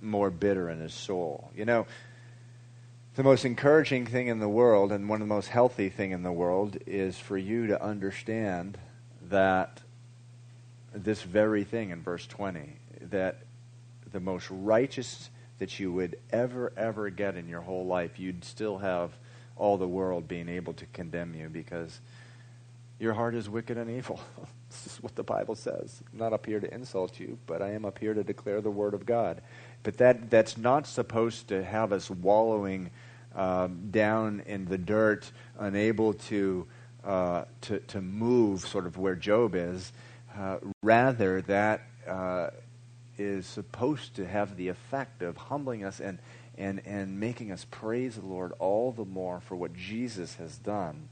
more 0.02 0.30
bitter 0.30 0.70
in 0.70 0.80
his 0.80 0.94
soul. 0.94 1.52
You 1.54 1.66
know, 1.66 1.86
the 3.16 3.24
most 3.24 3.44
encouraging 3.44 4.06
thing 4.06 4.28
in 4.28 4.40
the 4.40 4.48
world 4.48 4.94
and 4.94 5.10
one 5.10 5.22
of 5.22 5.28
the 5.28 5.34
most 5.34 5.50
healthy 5.50 5.90
thing 5.90 6.12
in 6.12 6.24
the 6.24 6.32
world 6.32 6.78
is 6.88 7.20
for 7.20 7.38
you 7.38 7.68
to 7.68 7.84
understand 7.84 8.78
that 9.24 9.82
this 10.94 11.24
very 11.24 11.66
thing 11.66 11.90
in 11.90 12.02
verse 12.02 12.26
20 12.26 12.78
that 13.02 13.40
the 14.14 14.22
most 14.22 14.48
righteous 14.50 15.30
that 15.60 15.80
you 15.80 15.92
would 15.92 16.18
ever, 16.32 16.74
ever 16.76 17.10
get 17.10 17.36
in 17.36 17.48
your 17.48 17.62
whole 17.62 17.86
life, 17.86 18.20
you'd 18.20 18.44
still 18.44 18.78
have 18.78 19.12
all 19.56 19.78
the 19.78 19.88
world 19.88 20.28
being 20.28 20.50
able 20.50 20.74
to 20.74 20.86
condemn 20.88 21.34
you 21.34 21.48
because 21.50 22.02
your 23.00 23.14
heart 23.14 23.36
is 23.36 23.50
wicked 23.50 23.78
and 23.78 23.90
evil. 23.90 24.20
this 24.70 24.94
is 24.94 25.04
what 25.04 25.16
the 25.16 25.24
Bible 25.24 25.56
says. 25.56 26.02
I'm 26.12 26.20
not 26.20 26.34
up 26.34 26.46
here 26.46 26.60
to 26.60 26.74
insult 26.74 27.20
you, 27.20 27.38
but 27.46 27.62
I 27.62 27.72
am 27.72 27.86
up 27.86 28.00
here 28.00 28.14
to 28.14 28.24
declare 28.24 28.62
the 28.62 28.72
Word 28.72 28.94
of 28.94 29.06
God. 29.06 29.42
But 29.84 29.98
that, 29.98 30.30
that's 30.30 30.58
not 30.58 30.88
supposed 30.88 31.48
to 31.50 31.64
have 31.64 31.94
us 31.94 32.10
wallowing 32.10 32.90
um, 33.36 33.90
down 33.92 34.44
in 34.46 34.66
the 34.66 34.78
dirt, 34.78 35.32
unable 35.60 36.14
to, 36.14 36.66
uh, 37.04 37.46
to, 37.62 37.80
to 37.80 38.02
move 38.02 38.62
sort 38.62 38.86
of 38.86 38.98
where 38.98 39.16
Job 39.16 39.56
is. 39.56 39.92
Uh, 40.38 40.58
rather, 40.82 41.42
that 41.44 41.82
uh, 42.08 42.50
is 43.18 43.46
supposed 43.46 44.16
to 44.16 44.28
have 44.28 44.58
the 44.58 44.68
effect 44.68 45.22
of 45.22 45.38
humbling 45.38 45.84
us 45.84 46.00
and, 46.00 46.20
and, 46.58 46.82
and 46.86 47.20
making 47.20 47.52
us 47.52 47.66
praise 47.70 48.16
the 48.16 48.26
Lord 48.26 48.54
all 48.60 48.92
the 48.92 49.06
more 49.06 49.40
for 49.40 49.56
what 49.56 49.74
Jesus 49.74 50.36
has 50.36 50.58
done 50.58 51.10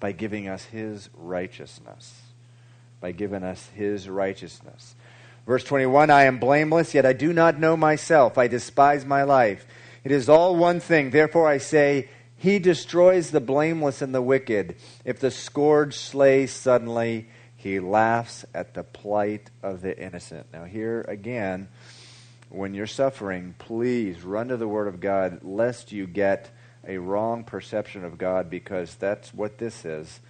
by 0.00 0.12
giving 0.12 0.48
us 0.48 0.64
his 0.64 1.08
righteousness. 1.14 2.22
By 3.00 3.12
giving 3.12 3.42
us 3.42 3.68
his 3.74 4.08
righteousness. 4.08 4.94
Verse 5.46 5.64
21 5.64 6.10
I 6.10 6.24
am 6.24 6.38
blameless, 6.38 6.94
yet 6.94 7.06
I 7.06 7.12
do 7.12 7.32
not 7.32 7.58
know 7.58 7.76
myself. 7.76 8.36
I 8.36 8.48
despise 8.48 9.04
my 9.04 9.22
life. 9.22 9.66
It 10.04 10.12
is 10.12 10.28
all 10.28 10.56
one 10.56 10.80
thing. 10.80 11.10
Therefore 11.10 11.48
I 11.48 11.58
say, 11.58 12.08
He 12.36 12.58
destroys 12.58 13.30
the 13.30 13.40
blameless 13.40 14.02
and 14.02 14.14
the 14.14 14.22
wicked. 14.22 14.76
If 15.04 15.20
the 15.20 15.30
scourge 15.30 15.96
slays 15.96 16.52
suddenly, 16.52 17.28
he 17.58 17.80
laughs 17.80 18.44
at 18.54 18.74
the 18.74 18.84
plight 18.84 19.50
of 19.64 19.82
the 19.82 20.00
innocent. 20.00 20.46
Now, 20.52 20.64
here 20.64 21.04
again, 21.08 21.68
when 22.50 22.72
you're 22.72 22.86
suffering, 22.86 23.56
please 23.58 24.22
run 24.22 24.48
to 24.48 24.56
the 24.56 24.68
Word 24.68 24.86
of 24.86 25.00
God 25.00 25.40
lest 25.42 25.90
you 25.90 26.06
get 26.06 26.50
a 26.86 26.98
wrong 26.98 27.42
perception 27.42 28.04
of 28.04 28.16
God 28.16 28.48
because 28.48 28.94
that's 28.94 29.34
what 29.34 29.58
this 29.58 29.84
is. 29.84 30.20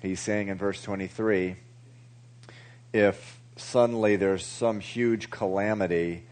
He's 0.00 0.18
saying 0.18 0.48
in 0.48 0.56
verse 0.56 0.82
23 0.82 1.56
if 2.94 3.38
suddenly 3.56 4.16
there's 4.16 4.44
some 4.44 4.80
huge 4.80 5.28
calamity, 5.28 6.24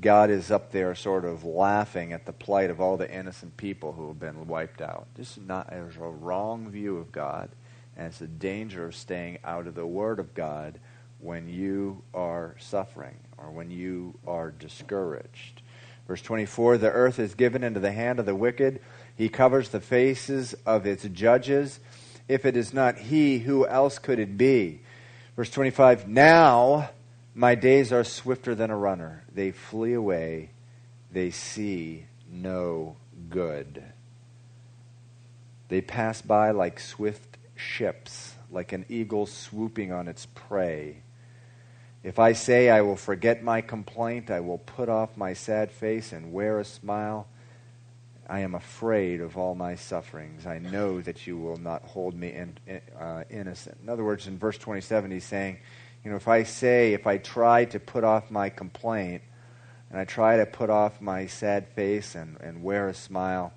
God 0.00 0.28
is 0.28 0.50
up 0.50 0.70
there 0.70 0.94
sort 0.94 1.24
of 1.24 1.44
laughing 1.44 2.12
at 2.12 2.26
the 2.26 2.32
plight 2.32 2.68
of 2.68 2.78
all 2.78 2.98
the 2.98 3.10
innocent 3.10 3.56
people 3.56 3.92
who 3.92 4.08
have 4.08 4.20
been 4.20 4.46
wiped 4.46 4.82
out. 4.82 5.06
This 5.14 5.38
is 5.38 5.44
not 5.44 5.72
a 5.72 5.82
wrong 5.82 6.70
view 6.70 6.98
of 6.98 7.10
God, 7.10 7.48
and 7.98 8.06
it's 8.06 8.20
a 8.20 8.28
danger 8.28 8.86
of 8.86 8.94
staying 8.94 9.38
out 9.44 9.66
of 9.66 9.74
the 9.74 9.86
Word 9.86 10.20
of 10.20 10.32
God 10.32 10.78
when 11.18 11.48
you 11.48 12.02
are 12.14 12.54
suffering 12.58 13.16
or 13.36 13.50
when 13.50 13.72
you 13.72 14.14
are 14.24 14.52
discouraged. 14.52 15.62
Verse 16.06 16.22
24 16.22 16.78
The 16.78 16.92
earth 16.92 17.18
is 17.18 17.34
given 17.34 17.64
into 17.64 17.80
the 17.80 17.92
hand 17.92 18.20
of 18.20 18.26
the 18.26 18.36
wicked, 18.36 18.80
he 19.16 19.28
covers 19.28 19.70
the 19.70 19.80
faces 19.80 20.54
of 20.64 20.86
its 20.86 21.04
judges. 21.08 21.80
If 22.28 22.46
it 22.46 22.56
is 22.56 22.72
not 22.72 22.98
he, 22.98 23.40
who 23.40 23.66
else 23.66 23.98
could 23.98 24.18
it 24.18 24.38
be? 24.38 24.80
Verse 25.34 25.50
25 25.50 26.08
Now 26.08 26.90
my 27.34 27.56
days 27.56 27.92
are 27.92 28.04
swifter 28.04 28.54
than 28.54 28.70
a 28.70 28.76
runner, 28.76 29.24
they 29.34 29.50
flee 29.50 29.94
away, 29.94 30.50
they 31.10 31.30
see 31.30 32.06
no 32.30 32.96
good. 33.28 33.82
They 35.68 35.80
pass 35.80 36.22
by 36.22 36.52
like 36.52 36.80
swift 36.80 37.27
ships, 37.58 38.34
like 38.50 38.72
an 38.72 38.86
eagle 38.88 39.26
swooping 39.26 39.92
on 39.92 40.08
its 40.08 40.26
prey. 40.26 41.02
If 42.02 42.18
I 42.18 42.32
say 42.32 42.70
I 42.70 42.82
will 42.82 42.96
forget 42.96 43.42
my 43.42 43.60
complaint, 43.60 44.30
I 44.30 44.40
will 44.40 44.58
put 44.58 44.88
off 44.88 45.16
my 45.16 45.32
sad 45.32 45.72
face 45.72 46.12
and 46.12 46.32
wear 46.32 46.58
a 46.58 46.64
smile, 46.64 47.26
I 48.28 48.40
am 48.40 48.54
afraid 48.54 49.22
of 49.22 49.38
all 49.38 49.54
my 49.54 49.74
sufferings. 49.74 50.46
I 50.46 50.58
know 50.58 51.00
that 51.00 51.26
you 51.26 51.38
will 51.38 51.56
not 51.56 51.82
hold 51.82 52.14
me 52.14 52.32
in, 52.32 52.58
uh, 52.98 53.24
innocent. 53.30 53.78
In 53.82 53.88
other 53.88 54.04
words, 54.04 54.26
in 54.26 54.38
verse 54.38 54.58
27, 54.58 55.10
he's 55.10 55.24
saying, 55.24 55.58
you 56.04 56.10
know, 56.10 56.16
if 56.18 56.28
I 56.28 56.42
say, 56.42 56.92
if 56.92 57.06
I 57.06 57.16
try 57.16 57.64
to 57.66 57.80
put 57.80 58.04
off 58.04 58.30
my 58.30 58.50
complaint, 58.50 59.22
and 59.90 59.98
I 59.98 60.04
try 60.04 60.36
to 60.36 60.44
put 60.44 60.68
off 60.68 61.00
my 61.00 61.26
sad 61.26 61.68
face 61.68 62.14
and, 62.14 62.36
and 62.40 62.62
wear 62.62 62.88
a 62.88 62.94
smile, 62.94 63.54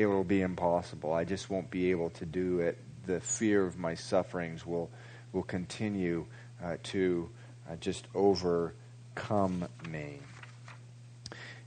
it 0.00 0.06
will 0.06 0.24
be 0.24 0.40
impossible. 0.40 1.12
I 1.12 1.24
just 1.24 1.50
won't 1.50 1.70
be 1.70 1.90
able 1.90 2.08
to 2.08 2.24
do 2.24 2.60
it. 2.60 2.78
The 3.04 3.20
fear 3.20 3.66
of 3.66 3.78
my 3.78 3.94
sufferings 3.94 4.64
will, 4.64 4.88
will 5.34 5.42
continue 5.42 6.24
uh, 6.64 6.78
to 6.84 7.28
uh, 7.68 7.76
just 7.76 8.06
overcome 8.14 9.68
me. 9.90 10.20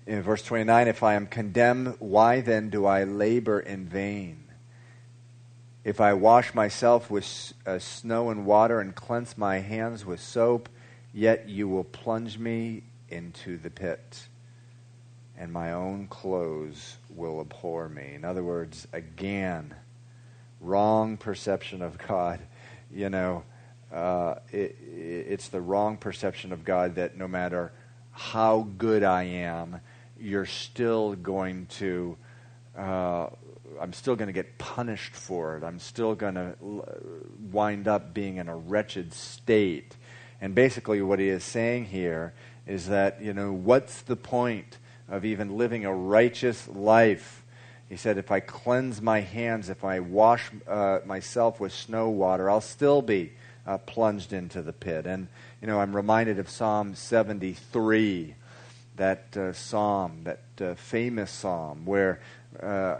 In 0.07 0.23
verse 0.23 0.41
29, 0.41 0.87
if 0.87 1.03
I 1.03 1.13
am 1.13 1.27
condemned, 1.27 1.97
why 1.99 2.41
then 2.41 2.71
do 2.71 2.87
I 2.87 3.03
labor 3.03 3.59
in 3.59 3.85
vain? 3.85 4.45
If 5.83 6.01
I 6.01 6.13
wash 6.13 6.55
myself 6.55 7.11
with 7.11 7.53
uh, 7.67 7.77
snow 7.77 8.31
and 8.31 8.47
water 8.47 8.79
and 8.79 8.95
cleanse 8.95 9.37
my 9.37 9.59
hands 9.59 10.07
with 10.07 10.19
soap, 10.19 10.69
yet 11.13 11.47
you 11.49 11.67
will 11.67 11.83
plunge 11.83 12.39
me 12.39 12.81
into 13.09 13.59
the 13.59 13.69
pit, 13.69 14.27
and 15.37 15.53
my 15.53 15.71
own 15.71 16.07
clothes 16.07 16.97
will 17.15 17.41
abhor 17.41 17.89
me. 17.89 18.13
In 18.13 18.25
other 18.25 18.43
words, 18.43 18.87
again, 18.93 19.73
wrong 20.59 21.17
perception 21.17 21.81
of 21.81 21.97
God. 21.97 22.39
You 22.91 23.09
know, 23.09 23.43
uh, 23.91 24.35
it, 24.51 24.77
it's 24.81 25.49
the 25.49 25.61
wrong 25.61 25.97
perception 25.97 26.51
of 26.51 26.63
God 26.63 26.95
that 26.95 27.17
no 27.17 27.27
matter 27.27 27.71
how 28.11 28.67
good 28.77 29.03
I 29.03 29.23
am, 29.23 29.81
you're 30.19 30.45
still 30.45 31.15
going 31.15 31.65
to, 31.77 32.17
uh, 32.77 33.27
I'm 33.81 33.93
still 33.93 34.15
going 34.15 34.27
to 34.27 34.33
get 34.33 34.57
punished 34.57 35.13
for 35.13 35.57
it. 35.57 35.63
I'm 35.63 35.79
still 35.79 36.15
going 36.15 36.35
to 36.35 36.55
wind 37.51 37.87
up 37.87 38.13
being 38.13 38.37
in 38.37 38.47
a 38.47 38.55
wretched 38.55 39.13
state. 39.13 39.97
And 40.39 40.53
basically, 40.53 41.01
what 41.01 41.19
he 41.19 41.29
is 41.29 41.43
saying 41.43 41.85
here 41.85 42.33
is 42.65 42.87
that, 42.87 43.21
you 43.21 43.33
know, 43.33 43.51
what's 43.51 44.01
the 44.01 44.15
point 44.15 44.77
of 45.09 45.25
even 45.25 45.57
living 45.57 45.85
a 45.85 45.93
righteous 45.93 46.67
life? 46.67 47.43
He 47.89 47.97
said, 47.97 48.17
if 48.17 48.31
I 48.31 48.39
cleanse 48.39 49.01
my 49.01 49.19
hands, 49.19 49.69
if 49.69 49.83
I 49.83 49.99
wash 49.99 50.49
uh, 50.67 50.99
myself 51.05 51.59
with 51.59 51.73
snow 51.73 52.09
water, 52.09 52.49
I'll 52.49 52.61
still 52.61 53.01
be 53.01 53.33
uh, 53.67 53.77
plunged 53.77 54.33
into 54.33 54.61
the 54.61 54.73
pit. 54.73 55.05
And, 55.05 55.27
you 55.61 55.67
know, 55.67 55.79
I'm 55.79 55.95
reminded 55.95 56.39
of 56.39 56.49
Psalm 56.49 56.95
73 56.95 58.35
that 58.95 59.35
uh, 59.35 59.53
psalm, 59.53 60.23
that 60.23 60.41
uh, 60.61 60.75
famous 60.75 61.31
psalm, 61.31 61.85
where 61.85 62.21
uh, 62.61 62.97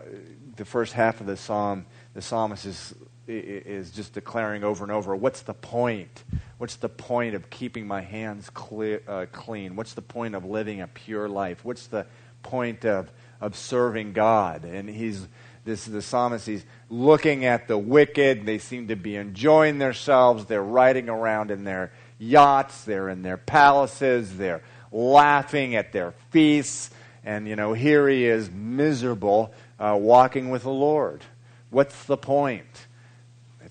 the 0.56 0.66
first 0.66 0.94
half 0.94 1.22
of 1.22 1.28
the 1.28 1.38
psalm, 1.38 1.86
the 2.13 2.22
psalmist 2.22 2.66
is, 2.66 2.96
is 3.28 3.92
just 3.92 4.13
declaring 4.13 4.63
over 4.63 4.84
and 4.84 4.92
over, 4.92 5.16
what's 5.16 5.42
the 5.42 5.54
point? 5.54 6.24
What's 6.63 6.78
the 6.78 6.88
point 6.88 7.36
of 7.36 7.49
keeping 7.49 7.88
my 7.88 7.99
hands 7.99 8.49
clear, 8.49 9.02
uh, 9.06 9.26
clean? 9.34 9.76
What's 9.76 9.95
the 9.95 10.02
point 10.02 10.34
of 10.34 10.45
living 10.45 10.80
a 10.80 10.88
pure 10.88 11.28
life? 11.28 11.65
What's 11.65 11.88
the 11.88 12.06
point 12.41 12.86
of, 12.86 13.12
of 13.41 13.58
serving 13.58 14.13
God? 14.13 14.63
And 14.63 14.89
he's 14.89 15.28
this 15.65 15.88
is 15.88 15.91
the 15.91 16.02
psalmist 16.02 16.47
he's 16.47 16.63
looking 16.89 17.43
at 17.43 17.67
the 17.67 17.78
wicked 17.78 18.45
they 18.45 18.60
seem 18.60 18.88
to 18.88 18.95
be 18.95 19.17
enjoying 19.17 19.78
themselves 19.78 20.45
they're 20.45 20.63
riding 20.63 21.10
around 21.10 21.52
in 21.52 21.65
their 21.65 21.91
yachts 22.17 22.86
they're 22.86 23.10
in 23.10 23.23
their 23.23 23.36
palaces 23.36 24.38
they're 24.38 24.63
laughing 24.89 25.76
at 25.76 25.91
their 25.91 26.13
feasts. 26.30 26.91
And, 27.26 27.45
you 27.45 27.58
know, 27.58 27.73
here 27.73 28.08
he 28.08 28.26
is 28.26 28.49
miserable 28.49 29.54
uh, 29.82 29.97
walking 29.99 30.49
with 30.49 30.63
the 30.63 30.71
Lord. 30.71 31.23
What's 31.71 32.06
the 32.06 32.15
point? 32.15 32.88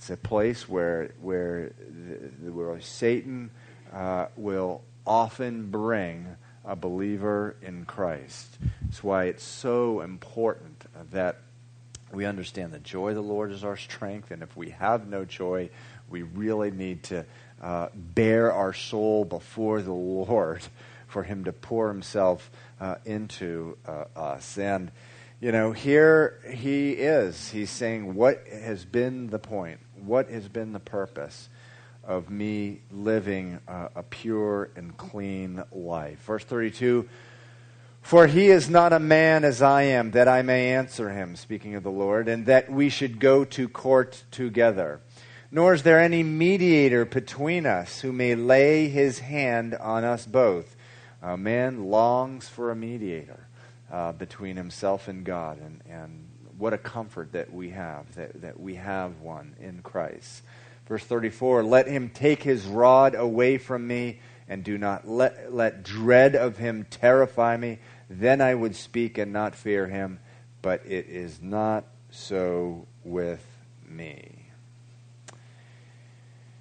It's 0.02 0.10
a 0.10 0.16
place 0.16 0.68
where, 0.68 1.12
where, 1.20 1.74
the, 2.42 2.50
where 2.50 2.80
Satan 2.80 3.52
uh, 3.92 4.26
will 4.34 4.82
often 5.06 5.70
bring 5.70 6.26
a 6.64 6.74
believer 6.74 7.54
in 7.62 7.84
Christ. 7.84 8.58
That's 8.82 9.04
why 9.04 9.26
it's 9.26 9.44
so 9.44 10.00
important 10.00 10.84
that 11.12 11.36
we 12.10 12.24
understand 12.24 12.72
the 12.72 12.80
joy 12.80 13.10
of 13.10 13.14
the 13.14 13.22
Lord 13.22 13.52
is 13.52 13.62
our 13.62 13.76
strength, 13.76 14.32
and 14.32 14.42
if 14.42 14.56
we 14.56 14.70
have 14.70 15.06
no 15.06 15.24
joy, 15.24 15.70
we 16.10 16.22
really 16.22 16.72
need 16.72 17.04
to 17.04 17.24
uh, 17.62 17.90
bare 17.94 18.52
our 18.52 18.72
soul 18.72 19.24
before 19.24 19.82
the 19.82 19.92
Lord 19.92 20.62
for 21.06 21.22
him 21.22 21.44
to 21.44 21.52
pour 21.52 21.86
himself 21.86 22.50
uh, 22.80 22.96
into 23.04 23.78
uh, 23.86 24.06
us. 24.16 24.58
And, 24.58 24.90
you 25.40 25.52
know, 25.52 25.70
here 25.70 26.40
he 26.52 26.90
is. 26.90 27.50
He's 27.50 27.70
saying, 27.70 28.16
What 28.16 28.48
has 28.48 28.84
been 28.84 29.28
the 29.28 29.38
point? 29.38 29.78
What 30.04 30.28
has 30.30 30.48
been 30.48 30.72
the 30.72 30.80
purpose 30.80 31.48
of 32.02 32.28
me 32.28 32.80
living 32.90 33.60
a 33.68 34.02
pure 34.02 34.70
and 34.74 34.96
clean 34.96 35.62
life? 35.70 36.18
Verse 36.24 36.42
32 36.42 37.08
For 38.00 38.26
he 38.26 38.48
is 38.48 38.68
not 38.68 38.92
a 38.92 38.98
man 38.98 39.44
as 39.44 39.62
I 39.62 39.82
am, 39.82 40.10
that 40.10 40.26
I 40.26 40.42
may 40.42 40.74
answer 40.74 41.10
him, 41.10 41.36
speaking 41.36 41.76
of 41.76 41.84
the 41.84 41.90
Lord, 41.90 42.26
and 42.26 42.46
that 42.46 42.70
we 42.70 42.88
should 42.88 43.20
go 43.20 43.44
to 43.44 43.68
court 43.68 44.24
together. 44.32 45.00
Nor 45.52 45.74
is 45.74 45.84
there 45.84 46.00
any 46.00 46.24
mediator 46.24 47.04
between 47.04 47.64
us 47.64 48.00
who 48.00 48.12
may 48.12 48.34
lay 48.34 48.88
his 48.88 49.20
hand 49.20 49.74
on 49.76 50.02
us 50.02 50.26
both. 50.26 50.74
A 51.22 51.36
man 51.36 51.84
longs 51.84 52.48
for 52.48 52.72
a 52.72 52.76
mediator 52.76 53.46
uh, 53.92 54.12
between 54.12 54.56
himself 54.56 55.06
and 55.06 55.24
God. 55.24 55.60
And, 55.60 55.80
and 55.88 56.21
what 56.62 56.72
a 56.72 56.79
comfort 56.79 57.33
that 57.33 57.53
we 57.53 57.70
have, 57.70 58.14
that, 58.14 58.40
that 58.40 58.61
we 58.61 58.77
have 58.77 59.20
one 59.20 59.57
in 59.61 59.83
Christ. 59.83 60.42
Verse 60.87 61.03
34 61.03 61.64
Let 61.64 61.88
him 61.88 62.09
take 62.09 62.44
his 62.44 62.64
rod 62.66 63.16
away 63.16 63.59
from 63.59 63.85
me, 63.85 64.20
and 64.48 64.62
do 64.62 64.79
not 64.79 65.09
let, 65.09 65.53
let 65.53 65.82
dread 65.82 66.36
of 66.36 66.59
him 66.59 66.86
terrify 66.89 67.57
me. 67.57 67.80
Then 68.09 68.41
I 68.41 68.55
would 68.55 68.76
speak 68.76 69.18
and 69.18 69.32
not 69.32 69.57
fear 69.57 69.89
him. 69.89 70.20
But 70.62 70.86
it 70.86 71.09
is 71.09 71.43
not 71.43 71.84
so 72.11 72.86
with 73.03 73.45
me. 73.84 74.47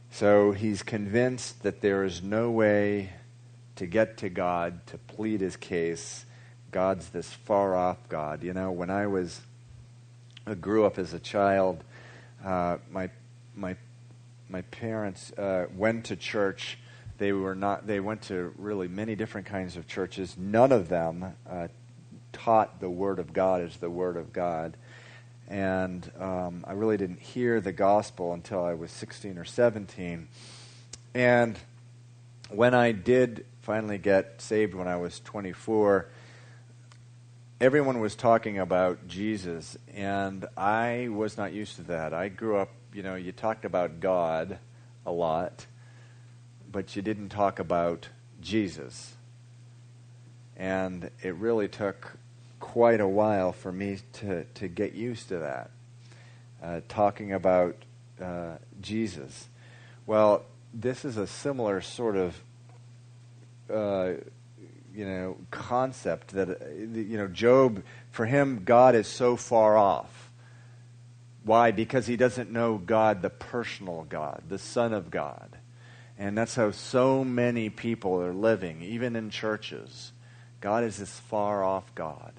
So 0.10 0.52
he's 0.52 0.82
convinced 0.82 1.62
that 1.62 1.82
there 1.82 2.04
is 2.04 2.24
no 2.24 2.50
way 2.50 3.14
to 3.76 3.86
get 3.86 4.18
to 4.18 4.30
God, 4.30 4.88
to 4.88 4.98
plead 4.98 5.42
his 5.42 5.56
case. 5.56 6.26
God's 6.72 7.10
this 7.10 7.32
far 7.32 7.76
off 7.76 8.10
God. 8.10 8.42
You 8.42 8.54
know, 8.54 8.72
when 8.72 8.90
I 8.90 9.06
was, 9.06 9.42
I 10.46 10.56
grew 10.56 10.86
up 10.86 10.98
as 10.98 11.14
a 11.14 11.20
child, 11.20 11.84
uh, 12.44 12.78
my, 12.90 13.12
my, 13.56 13.76
my 14.50 14.64
parents 14.64 15.32
uh, 15.34 15.68
went 15.76 16.06
to 16.06 16.16
church. 16.16 16.80
They 17.20 17.32
were 17.32 17.54
not, 17.54 17.86
they 17.86 18.00
went 18.00 18.24
to 18.24 18.52
really 18.58 18.88
many 18.88 19.16
different 19.16 19.46
kinds 19.46 19.78
of 19.78 19.88
churches. 19.88 20.36
None 20.38 20.72
of 20.72 20.90
them 20.90 21.36
uh, 21.48 21.68
taught 22.34 22.80
the 22.80 22.90
Word 22.90 23.20
of 23.20 23.34
God 23.34 23.62
as 23.62 23.78
the 23.78 23.90
Word 23.90 24.18
of 24.18 24.34
God. 24.34 24.76
And 25.48 26.10
um, 26.20 26.66
I 26.68 26.74
really 26.74 26.98
didn't 26.98 27.20
hear 27.20 27.62
the 27.62 27.74
gospel 27.74 28.34
until 28.34 28.64
I 28.64 28.74
was 28.74 28.90
16 28.90 29.38
or 29.38 29.46
17. 29.46 30.28
And 31.14 31.60
when 32.50 32.74
I 32.74 32.94
did 32.94 33.46
finally 33.62 34.00
get 34.00 34.42
saved 34.42 34.74
when 34.74 34.88
I 34.88 34.96
was 34.96 35.20
24, 35.20 36.08
everyone 37.62 38.00
was 38.00 38.16
talking 38.16 38.58
about 38.58 39.08
Jesus, 39.08 39.78
and 39.94 40.48
I 40.58 41.10
was 41.12 41.38
not 41.38 41.54
used 41.54 41.76
to 41.76 41.84
that. 41.84 42.12
I 42.12 42.28
grew 42.28 42.58
up, 42.58 42.72
you 42.92 43.04
know, 43.04 43.14
you 43.14 43.32
talked 43.32 43.66
about 43.66 44.00
God 44.00 44.58
a 45.06 45.12
lot, 45.12 45.68
but 46.72 46.96
you 46.96 47.04
didn't 47.04 47.30
talk 47.30 47.60
about 47.60 48.10
Jesus. 48.42 49.14
And 50.58 51.12
it 51.22 51.36
really 51.36 51.68
took 51.68 52.18
quite 52.60 53.00
a 53.00 53.08
while 53.08 53.52
for 53.52 53.72
me 53.72 54.00
to, 54.14 54.44
to 54.56 54.68
get 54.68 54.94
used 54.94 55.28
to 55.28 55.38
that, 55.38 55.70
uh, 56.64 56.82
talking 56.90 57.32
about 57.32 57.76
uh, 58.20 58.56
Jesus. 58.82 59.50
Well, 60.08 60.46
this 60.74 61.06
is 61.06 61.16
a 61.16 61.28
similar 61.28 61.82
sort 61.82 62.16
of, 62.16 62.42
uh, 63.72 64.14
you 64.94 65.06
know, 65.06 65.38
concept 65.52 66.30
that, 66.30 66.50
uh, 66.50 66.70
you 66.76 67.18
know, 67.18 67.28
Job, 67.28 67.84
for 68.12 68.26
him, 68.26 68.64
God 68.66 68.96
is 68.96 69.08
so 69.08 69.36
far 69.36 69.78
off. 69.78 70.32
Why? 71.44 71.72
Because 71.72 72.08
he 72.08 72.18
doesn't 72.18 72.52
know 72.52 72.78
God, 72.78 73.22
the 73.22 73.30
personal 73.30 74.06
God, 74.08 74.44
the 74.48 74.60
Son 74.60 74.94
of 74.94 75.10
God. 75.10 75.58
And 76.18 76.38
that's 76.38 76.56
how 76.56 76.72
so 76.72 77.24
many 77.24 77.70
people 77.70 78.22
are 78.22 78.34
living, 78.34 78.82
even 78.84 79.16
in 79.16 79.32
churches. 79.32 80.12
God 80.60 80.84
is 80.84 80.98
this 80.98 81.20
far 81.20 81.64
off 81.64 81.96
God. 81.96 82.34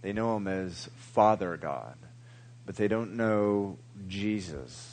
They 0.00 0.12
know 0.12 0.36
him 0.36 0.48
as 0.48 0.90
Father 0.96 1.56
God, 1.56 1.96
but 2.66 2.74
they 2.74 2.88
don't 2.88 3.16
know 3.16 3.78
Jesus, 4.08 4.91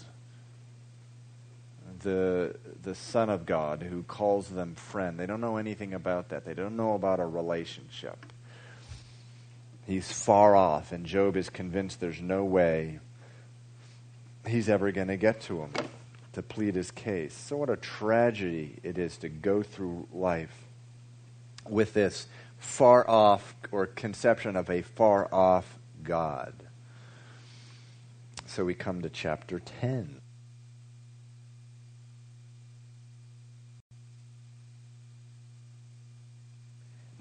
the, 2.01 2.55
the 2.81 2.95
Son 2.95 3.29
of 3.29 3.45
God 3.45 3.83
who 3.83 4.03
calls 4.03 4.49
them 4.49 4.75
friend. 4.75 5.19
They 5.19 5.25
don't 5.25 5.41
know 5.41 5.57
anything 5.57 5.93
about 5.93 6.29
that. 6.29 6.45
They 6.45 6.53
don't 6.53 6.75
know 6.75 6.93
about 6.93 7.19
a 7.19 7.25
relationship. 7.25 8.25
He's 9.85 10.11
far 10.11 10.55
off, 10.55 10.91
and 10.91 11.05
Job 11.05 11.35
is 11.35 11.49
convinced 11.49 11.99
there's 11.99 12.21
no 12.21 12.45
way 12.45 12.99
he's 14.47 14.69
ever 14.69 14.91
going 14.91 15.07
to 15.07 15.17
get 15.17 15.41
to 15.41 15.61
him 15.61 15.71
to 16.33 16.43
plead 16.43 16.75
his 16.75 16.91
case. 16.91 17.33
So, 17.33 17.57
what 17.57 17.69
a 17.69 17.75
tragedy 17.75 18.75
it 18.83 18.97
is 18.97 19.17
to 19.17 19.29
go 19.29 19.63
through 19.63 20.07
life 20.13 20.55
with 21.67 21.93
this 21.93 22.27
far 22.59 23.09
off 23.09 23.55
or 23.71 23.87
conception 23.87 24.55
of 24.55 24.69
a 24.69 24.81
far 24.81 25.33
off 25.33 25.77
God. 26.03 26.53
So 28.45 28.65
we 28.65 28.73
come 28.73 29.01
to 29.01 29.09
chapter 29.09 29.59
10. 29.59 30.18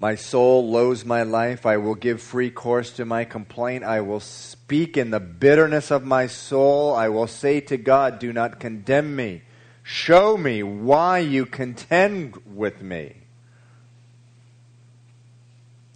My 0.01 0.15
soul 0.15 0.69
loathes 0.69 1.03
my 1.03 1.23
life. 1.23 1.65
I 1.65 1.75
will 1.75 1.95
give 1.95 2.21
free 2.21 2.49
course 2.49 2.91
to 2.91 3.05
my 3.05 3.25
complaint. 3.25 3.83
I 3.83 3.99
will 3.99 4.21
speak 4.21 4.95
in 4.95 5.11
the 5.11 5.19
bitterness 5.19 5.91
of 5.91 6.05
my 6.05 6.27
soul. 6.27 6.95
I 6.95 7.09
will 7.09 7.27
say 7.27 7.59
to 7.61 7.75
God, 7.75 8.17
Do 8.17 8.31
not 8.31 8.61
condemn 8.61 9.17
me. 9.17 9.41
Show 9.83 10.37
me 10.37 10.63
why 10.63 11.19
you 11.19 11.45
contend 11.45 12.37
with 12.45 12.81
me. 12.81 13.15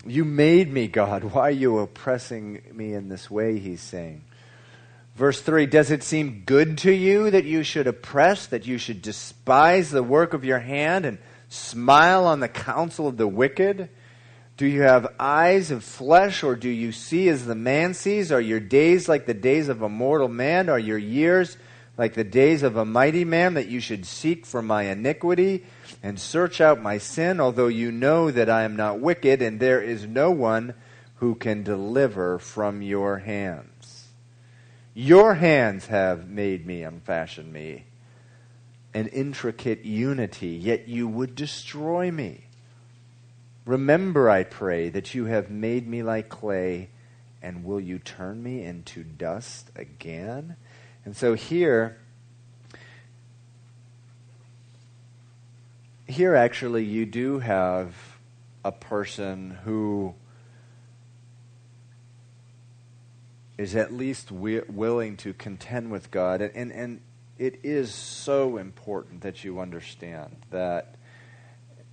You 0.06 0.26
made 0.26 0.72
me, 0.72 0.88
God. 0.88 1.24
Why 1.24 1.44
are 1.44 1.52
you 1.52 1.78
oppressing 1.80 2.62
me 2.74 2.94
in 2.94 3.08
this 3.08 3.32
way? 3.32 3.58
He's 3.58 3.82
saying. 3.82 4.26
Verse 5.16 5.40
3 5.42 5.66
Does 5.66 5.92
it 5.92 6.04
seem 6.04 6.44
good 6.46 6.78
to 6.80 6.92
you 6.92 7.32
that 7.32 7.46
you 7.46 7.64
should 7.64 7.88
oppress, 7.88 8.48
that 8.48 8.68
you 8.68 8.78
should 8.78 9.02
despise 9.02 9.92
the 9.92 10.04
work 10.04 10.34
of 10.34 10.44
your 10.44 10.60
hand 10.60 11.06
and 11.06 11.20
smile 11.54 12.26
on 12.26 12.40
the 12.40 12.48
counsel 12.48 13.08
of 13.08 13.18
the 13.18 13.28
wicked? 13.28 13.90
Do 14.58 14.66
you 14.68 14.84
have 14.84 15.16
eyes 15.20 15.72
of 15.72 15.84
flesh, 15.84 16.44
or 16.44 16.56
do 16.56 16.70
you 16.70 16.92
see 16.92 17.30
as 17.30 17.46
the 17.46 17.56
man 17.56 17.94
sees? 17.94 18.32
Are 18.32 18.42
your 18.42 18.60
days 18.60 19.10
like 19.10 19.26
the 19.26 19.34
days 19.34 19.70
of 19.70 19.82
a 19.82 19.90
mortal 19.90 20.28
man? 20.28 20.70
Are 20.70 20.80
your 20.80 20.98
years 20.98 21.58
like 21.98 22.16
the 22.16 22.24
days 22.24 22.64
of 22.64 22.76
a 22.76 22.86
mighty 22.86 23.24
man, 23.24 23.54
that 23.54 23.68
you 23.68 23.80
should 23.80 24.06
seek 24.06 24.46
for 24.46 24.62
my 24.62 24.84
iniquity 24.84 25.64
and 26.02 26.20
search 26.20 26.60
out 26.60 26.82
my 26.82 26.98
sin, 26.98 27.40
although 27.40 27.68
you 27.68 27.92
know 27.92 28.32
that 28.32 28.50
I 28.50 28.64
am 28.64 28.76
not 28.76 29.00
wicked, 29.00 29.42
and 29.42 29.60
there 29.60 29.82
is 29.82 30.06
no 30.06 30.32
one 30.32 30.74
who 31.16 31.36
can 31.36 31.64
deliver 31.64 32.40
from 32.40 32.82
your 32.82 33.20
hands. 33.20 34.08
Your 34.96 35.36
hands 35.36 35.88
have 35.88 36.28
made 36.28 36.66
me 36.66 36.84
and 36.84 37.02
fashioned 37.02 37.54
me, 37.54 37.86
an 38.94 39.08
intricate 39.08 39.86
unity, 39.86 40.50
yet 40.50 40.88
you 40.88 41.08
would 41.08 41.36
destroy 41.36 42.12
me. 42.12 42.46
Remember, 43.66 44.30
I 44.30 44.44
pray, 44.44 44.90
that 44.90 45.16
you 45.16 45.26
have 45.26 45.50
made 45.50 45.88
me 45.88 46.04
like 46.04 46.30
clay, 46.30 46.90
and 47.42 47.64
will 47.64 47.80
you 47.80 47.98
turn 47.98 48.44
me 48.44 48.64
into 48.64 49.04
dust 49.04 49.72
again? 49.76 50.56
And 51.06 51.16
so 51.16 51.34
here, 51.34 51.98
here 56.08 56.36
actually 56.36 56.84
you 56.84 57.06
do 57.06 57.40
have 57.40 57.96
a 58.64 58.72
person 58.72 59.60
who 59.64 60.14
is 63.58 63.76
at 63.76 63.94
least 63.94 64.30
wi- 64.30 64.64
willing 64.70 65.18
to 65.18 65.34
contend 65.34 65.92
with 65.92 66.12
God. 66.12 66.42
And, 66.42 66.54
and, 66.56 66.72
and 66.72 67.02
it 67.44 67.60
is 67.62 67.94
so 67.94 68.56
important 68.56 69.20
that 69.24 69.44
you 69.44 69.60
understand 69.60 70.34
that 70.52 70.96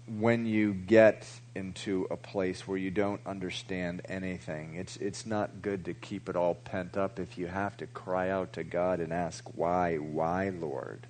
when 0.07 0.47
you 0.47 0.73
get 0.73 1.27
into 1.57 2.07
a 2.09 2.17
place 2.17 2.69
where 2.69 2.79
you 2.79 2.93
don't 2.93 3.21
understand 3.27 4.01
anything, 4.09 4.77
it's, 4.77 4.97
it's 4.99 5.27
not 5.27 5.61
good 5.61 5.85
to 5.87 5.93
keep 5.93 6.29
it 6.29 6.37
all 6.37 6.55
pent 6.55 6.97
up 6.97 7.19
if 7.19 7.37
you 7.37 7.49
have 7.49 7.77
to 7.77 7.89
cry 7.89 8.31
out 8.31 8.53
to 8.53 8.63
God 8.63 9.01
and 9.01 9.13
ask, 9.13 9.45
Why, 9.57 9.97
why, 9.97 10.51
Lord? 10.51 11.09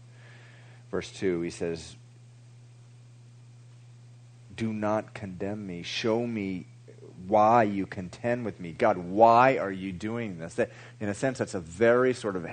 Verse 0.90 1.12
2, 1.12 1.42
he 1.42 1.50
says, 1.50 1.96
Do 4.56 4.72
not 4.72 5.12
condemn 5.12 5.66
me. 5.66 5.82
Show 5.82 6.26
me 6.26 6.64
why 7.28 7.64
you 7.64 7.84
contend 7.84 8.46
with 8.46 8.58
me. 8.58 8.72
God, 8.72 8.96
why 8.96 9.58
are 9.58 9.70
you 9.70 9.92
doing 9.92 10.38
this? 10.38 10.54
That, 10.54 10.70
in 10.98 11.10
a 11.10 11.14
sense, 11.14 11.36
that's 11.36 11.54
a 11.54 11.60
very 11.60 12.14
sort 12.14 12.36
of 12.36 12.46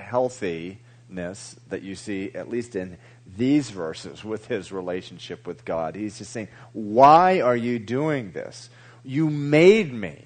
healthiness 1.08 1.56
that 1.68 1.82
you 1.82 1.94
see, 1.94 2.30
at 2.34 2.48
least 2.48 2.76
in 2.76 2.98
these 3.36 3.70
verses 3.70 4.24
with 4.24 4.46
his 4.46 4.72
relationship 4.72 5.46
with 5.46 5.64
God. 5.64 5.94
He's 5.94 6.18
just 6.18 6.32
saying, 6.32 6.48
Why 6.72 7.40
are 7.40 7.56
you 7.56 7.78
doing 7.78 8.32
this? 8.32 8.70
You 9.04 9.30
made 9.30 9.92
me. 9.92 10.24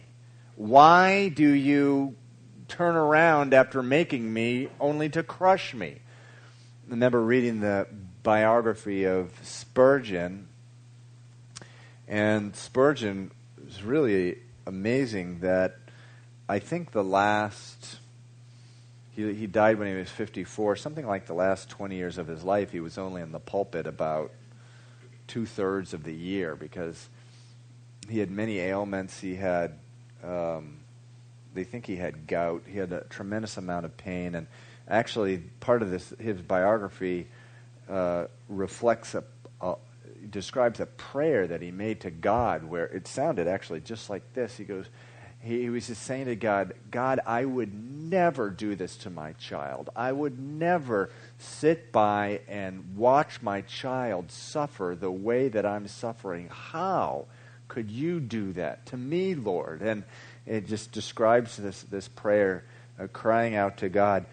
Why 0.56 1.28
do 1.28 1.48
you 1.48 2.14
turn 2.68 2.96
around 2.96 3.54
after 3.54 3.82
making 3.82 4.32
me 4.32 4.68
only 4.80 5.08
to 5.10 5.22
crush 5.22 5.74
me? 5.74 5.98
I 5.98 6.90
remember 6.90 7.22
reading 7.22 7.60
the 7.60 7.86
biography 8.22 9.04
of 9.04 9.32
Spurgeon, 9.42 10.48
and 12.06 12.54
Spurgeon 12.54 13.30
was 13.64 13.82
really 13.82 14.38
amazing 14.66 15.40
that 15.40 15.76
I 16.48 16.58
think 16.58 16.90
the 16.90 17.04
last 17.04 17.98
he, 19.14 19.34
he 19.34 19.46
died 19.46 19.78
when 19.78 19.88
he 19.88 19.94
was 19.94 20.08
54. 20.08 20.76
Something 20.76 21.06
like 21.06 21.26
the 21.26 21.34
last 21.34 21.68
20 21.68 21.96
years 21.96 22.18
of 22.18 22.26
his 22.26 22.42
life, 22.42 22.72
he 22.72 22.80
was 22.80 22.98
only 22.98 23.22
in 23.22 23.32
the 23.32 23.40
pulpit 23.40 23.86
about 23.86 24.32
two 25.26 25.46
thirds 25.46 25.94
of 25.94 26.04
the 26.04 26.14
year 26.14 26.56
because 26.56 27.08
he 28.08 28.18
had 28.18 28.30
many 28.30 28.58
ailments. 28.58 29.20
He 29.20 29.34
had, 29.34 29.78
um, 30.24 30.78
they 31.54 31.64
think 31.64 31.86
he 31.86 31.96
had 31.96 32.26
gout. 32.26 32.62
He 32.66 32.78
had 32.78 32.92
a 32.92 33.04
tremendous 33.04 33.56
amount 33.58 33.84
of 33.84 33.96
pain. 33.96 34.34
And 34.34 34.46
actually, 34.88 35.38
part 35.60 35.82
of 35.82 35.90
this, 35.90 36.12
his 36.18 36.40
biography 36.40 37.28
uh, 37.90 38.26
reflects 38.48 39.14
a, 39.14 39.24
a, 39.60 39.74
describes 40.30 40.80
a 40.80 40.86
prayer 40.86 41.46
that 41.46 41.60
he 41.60 41.70
made 41.70 42.00
to 42.00 42.10
God 42.10 42.64
where 42.64 42.86
it 42.86 43.06
sounded 43.06 43.46
actually 43.46 43.80
just 43.80 44.08
like 44.08 44.32
this. 44.32 44.56
He 44.56 44.64
goes, 44.64 44.86
he, 45.42 45.62
he 45.62 45.70
was 45.70 45.88
just 45.88 46.02
saying 46.02 46.26
to 46.26 46.36
God, 46.36 46.74
God, 46.90 47.20
I 47.26 47.44
would 47.44 47.74
never 47.74 48.48
do 48.50 48.74
this 48.74 48.96
to 48.98 49.10
my 49.10 49.32
child. 49.32 49.90
I 49.96 50.12
would 50.12 50.38
never 50.38 51.10
sit 51.38 51.90
by 51.90 52.40
and 52.46 52.96
watch 52.96 53.42
my 53.42 53.62
child 53.62 54.30
suffer 54.30 54.96
the 54.98 55.10
way 55.10 55.48
that 55.48 55.66
I'm 55.66 55.88
suffering. 55.88 56.48
How 56.48 57.26
could 57.68 57.90
you 57.90 58.20
do 58.20 58.52
that 58.52 58.86
to 58.86 58.96
me, 58.96 59.34
Lord? 59.34 59.82
And 59.82 60.04
it 60.46 60.66
just 60.66 60.92
describes 60.92 61.56
this, 61.56 61.82
this 61.84 62.06
prayer, 62.06 62.64
uh, 63.00 63.06
crying 63.08 63.54
out 63.54 63.78
to 63.78 63.88
God. 63.88 64.26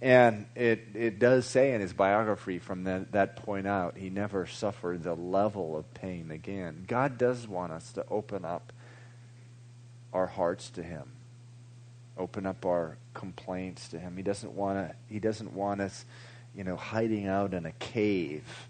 And 0.00 0.46
it, 0.54 0.88
it 0.94 1.18
does 1.18 1.46
say 1.46 1.72
in 1.72 1.80
his 1.80 1.92
biography 1.92 2.58
from 2.58 2.84
that, 2.84 3.12
that 3.12 3.36
point 3.36 3.66
out, 3.66 3.96
he 3.96 4.10
never 4.10 4.46
suffered 4.46 5.02
the 5.02 5.14
level 5.14 5.76
of 5.76 5.92
pain 5.94 6.30
again. 6.30 6.84
God 6.86 7.18
does 7.18 7.48
want 7.48 7.72
us 7.72 7.92
to 7.92 8.04
open 8.08 8.44
up 8.44 8.72
our 10.14 10.26
hearts 10.26 10.70
to 10.70 10.82
him. 10.82 11.10
Open 12.16 12.46
up 12.46 12.64
our 12.64 12.96
complaints 13.12 13.88
to 13.88 13.98
him. 13.98 14.16
He 14.16 14.22
doesn't 14.22 14.52
want 14.52 14.78
to 14.78 14.94
he 15.12 15.18
doesn't 15.18 15.52
want 15.52 15.80
us 15.80 16.04
you 16.54 16.64
know 16.64 16.76
hiding 16.76 17.26
out 17.26 17.52
in 17.52 17.66
a 17.66 17.72
cave. 17.72 18.68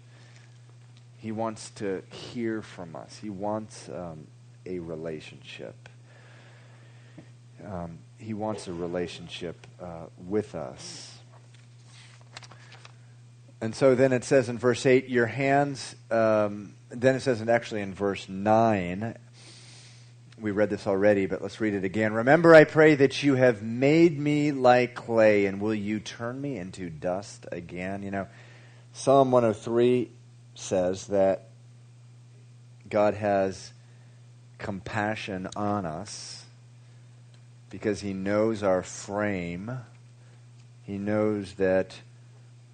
He 1.17 1.31
wants 1.31 1.69
to 1.75 2.03
hear 2.11 2.61
from 2.61 2.95
us. 2.95 3.17
He 3.17 3.29
wants 3.29 3.87
um, 3.89 4.27
a 4.65 4.79
relationship. 4.79 5.89
Um, 7.65 7.99
He 8.17 8.33
wants 8.33 8.67
a 8.67 8.73
relationship 8.73 9.65
uh, 9.81 10.05
with 10.27 10.55
us. 10.55 11.17
And 13.61 13.73
so 13.73 13.95
then 13.95 14.11
it 14.11 14.23
says 14.23 14.49
in 14.49 14.59
verse 14.59 14.85
8, 14.85 15.09
your 15.09 15.25
hands, 15.25 15.95
um, 16.11 16.75
then 16.89 17.15
it 17.15 17.21
says 17.21 17.41
in, 17.41 17.49
actually 17.49 17.81
in 17.81 17.93
verse 17.93 18.29
9, 18.29 19.15
we 20.39 20.51
read 20.51 20.69
this 20.69 20.87
already, 20.87 21.27
but 21.27 21.41
let's 21.41 21.61
read 21.61 21.73
it 21.73 21.85
again. 21.85 22.13
Remember, 22.13 22.53
I 22.53 22.65
pray 22.65 22.95
that 22.95 23.23
you 23.23 23.35
have 23.35 23.61
made 23.61 24.19
me 24.19 24.51
like 24.51 24.95
clay, 24.95 25.45
and 25.45 25.61
will 25.61 25.75
you 25.75 25.99
turn 25.99 26.39
me 26.39 26.57
into 26.57 26.89
dust 26.89 27.45
again? 27.51 28.03
You 28.03 28.11
know, 28.11 28.27
Psalm 28.91 29.31
103 29.31 30.11
says 30.55 31.07
that 31.07 31.49
God 32.89 33.13
has 33.13 33.71
compassion 34.57 35.47
on 35.55 35.85
us 35.85 36.45
because 37.69 38.01
he 38.01 38.13
knows 38.13 38.61
our 38.61 38.83
frame. 38.83 39.79
He 40.83 40.97
knows 40.97 41.53
that 41.53 41.95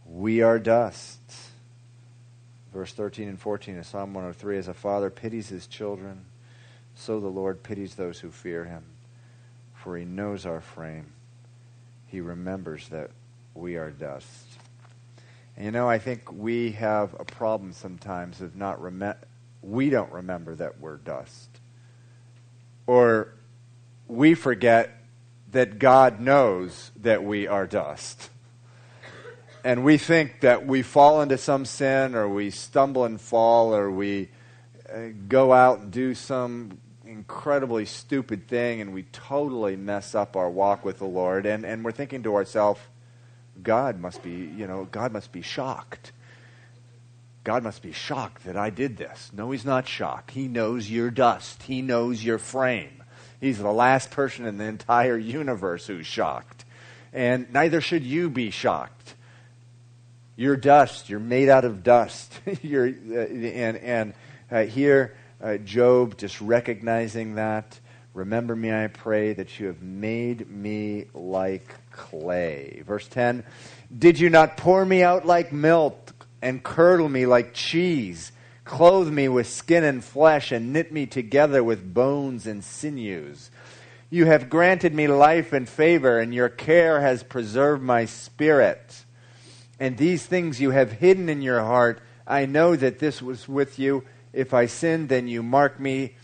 we 0.06 0.42
are 0.42 0.60
dust. 0.60 1.20
Verse 2.74 2.94
13 2.94 3.28
and 3.28 3.40
14 3.40 3.78
of 3.80 3.86
Psalm 3.86 4.14
103 4.14 4.58
As 4.58 4.68
a 4.68 4.74
father 4.74 5.10
pities 5.10 5.50
his 5.50 5.68
children, 5.68 6.26
so 7.02 7.20
the 7.20 7.28
Lord 7.28 7.64
pities 7.64 7.96
those 7.96 8.20
who 8.20 8.30
fear 8.30 8.66
him. 8.66 8.84
For 9.74 9.98
he 9.98 10.06
knows 10.06 10.46
our 10.46 10.62
frame. 10.62 11.14
He 12.08 12.22
remembers 12.22 12.90
that 12.90 13.10
we 13.56 13.76
are 13.76 13.90
dust. 13.90 14.46
And 15.58 15.66
you 15.66 15.72
know, 15.72 15.90
I 15.90 15.98
think 15.98 16.32
we 16.32 16.72
have 16.74 17.16
a 17.20 17.26
problem 17.26 17.74
sometimes 17.74 18.42
of 18.42 18.56
not 18.56 18.80
remember. 18.80 19.20
We 19.64 19.90
don't 19.90 20.12
remember 20.12 20.56
that 20.56 20.80
we're 20.80 20.98
dust. 20.98 21.50
Or 22.86 23.34
we 24.08 24.36
forget 24.36 25.04
that 25.52 25.80
God 25.80 26.20
knows 26.20 26.92
that 26.98 27.24
we 27.24 27.48
are 27.48 27.68
dust 27.68 28.30
and 29.64 29.84
we 29.84 29.98
think 29.98 30.42
that 30.42 30.66
we 30.66 30.82
fall 30.82 31.22
into 31.22 31.38
some 31.38 31.66
sin 31.66 32.16
or 32.16 32.28
we 32.28 32.50
stumble 32.50 33.06
and 33.06 33.20
fall 33.20 33.76
or 33.76 33.92
we 33.92 34.30
uh, 34.92 35.10
go 35.28 35.54
out 35.54 35.80
and 35.80 35.92
do 35.92 36.16
some 36.16 36.78
incredibly 37.22 37.86
stupid 37.86 38.48
thing 38.48 38.82
and 38.82 38.96
we 38.96 39.04
totally 39.04 39.76
mess 39.76 40.16
up 40.16 40.36
our 40.36 40.50
walk 40.50 40.84
with 40.84 40.98
the 40.98 41.06
Lord 41.06 41.46
and, 41.46 41.64
and 41.64 41.86
we're 41.86 41.92
thinking 41.92 42.24
to 42.24 42.34
ourselves, 42.34 42.82
God 43.62 44.00
must 44.00 44.24
be, 44.24 44.32
you 44.32 44.66
know, 44.66 44.88
God 44.92 45.14
must 45.14 45.32
be 45.32 45.44
shocked. 45.44 46.14
God 47.44 47.62
must 47.62 47.84
be 47.84 47.92
shocked 47.92 48.46
that 48.46 48.58
I 48.58 48.72
did 48.72 48.98
this. 48.98 49.30
No, 49.34 49.52
he's 49.52 49.66
not 49.66 49.88
shocked. 49.88 50.32
He 50.32 50.48
knows 50.48 50.90
you're 50.90 51.12
dust. 51.12 51.62
He 51.62 51.84
knows 51.84 52.24
your 52.24 52.40
frame. 52.40 53.04
He's 53.40 53.60
the 53.60 53.72
last 53.72 54.10
person 54.10 54.48
in 54.48 54.58
the 54.58 54.66
entire 54.66 55.18
universe 55.18 55.86
who's 55.86 56.08
shocked. 56.08 56.66
And 57.14 57.54
neither 57.54 57.82
should 57.82 58.04
you 58.04 58.32
be 58.32 58.50
shocked. 58.50 59.14
You're 60.36 60.58
dust. 60.58 61.08
You're 61.08 61.20
made 61.20 61.50
out 61.50 61.66
of 61.66 61.84
dust. 61.84 62.34
you're, 62.64 62.88
uh, 62.88 63.28
and 63.28 63.78
and 63.78 64.14
uh, 64.52 64.64
here, 64.64 65.16
uh, 65.42 65.58
Job 65.58 66.18
just 66.18 66.40
recognizing 66.42 67.36
that. 67.36 67.80
Remember 68.14 68.56
me, 68.56 68.72
I 68.72 68.88
pray, 68.88 69.34
that 69.34 69.60
you 69.60 69.68
have 69.68 69.82
made 69.82 70.50
me 70.50 71.06
like 71.14 71.76
clay. 71.92 72.84
Verse 72.86 73.08
10 73.08 73.44
Did 73.98 74.20
you 74.20 74.30
not 74.30 74.58
pour 74.58 74.86
me 74.86 75.04
out 75.04 75.26
like 75.26 75.54
milk 75.54 76.28
and 76.42 76.64
curdle 76.64 77.10
me 77.10 77.26
like 77.26 77.54
cheese? 77.54 78.32
Clothe 78.64 79.12
me 79.12 79.28
with 79.28 79.48
skin 79.48 79.84
and 79.84 80.04
flesh 80.04 80.52
and 80.52 80.72
knit 80.72 80.92
me 80.92 81.06
together 81.06 81.64
with 81.64 81.94
bones 81.94 82.46
and 82.46 82.64
sinews. 82.64 83.50
You 84.10 84.26
have 84.26 84.50
granted 84.50 84.94
me 84.94 85.08
life 85.08 85.54
and 85.54 85.68
favor, 85.68 86.20
and 86.20 86.34
your 86.34 86.50
care 86.50 87.02
has 87.02 87.24
preserved 87.24 87.82
my 87.82 88.06
spirit 88.06 89.06
and 89.82 89.98
these 89.98 90.24
things 90.24 90.62
you 90.62 90.70
have 90.70 90.92
hidden 90.92 91.28
in 91.28 91.42
your 91.42 91.62
heart. 91.62 92.02
I 92.28 92.46
know 92.46 92.76
that 92.76 93.00
this 93.00 93.20
was 93.20 93.50
with 93.50 93.80
you. 93.80 94.04
If 94.34 94.54
I 94.54 94.66
sin, 94.66 95.08
then 95.08 95.28
you 95.28 95.44
mark 95.44 95.80
me 95.80 96.16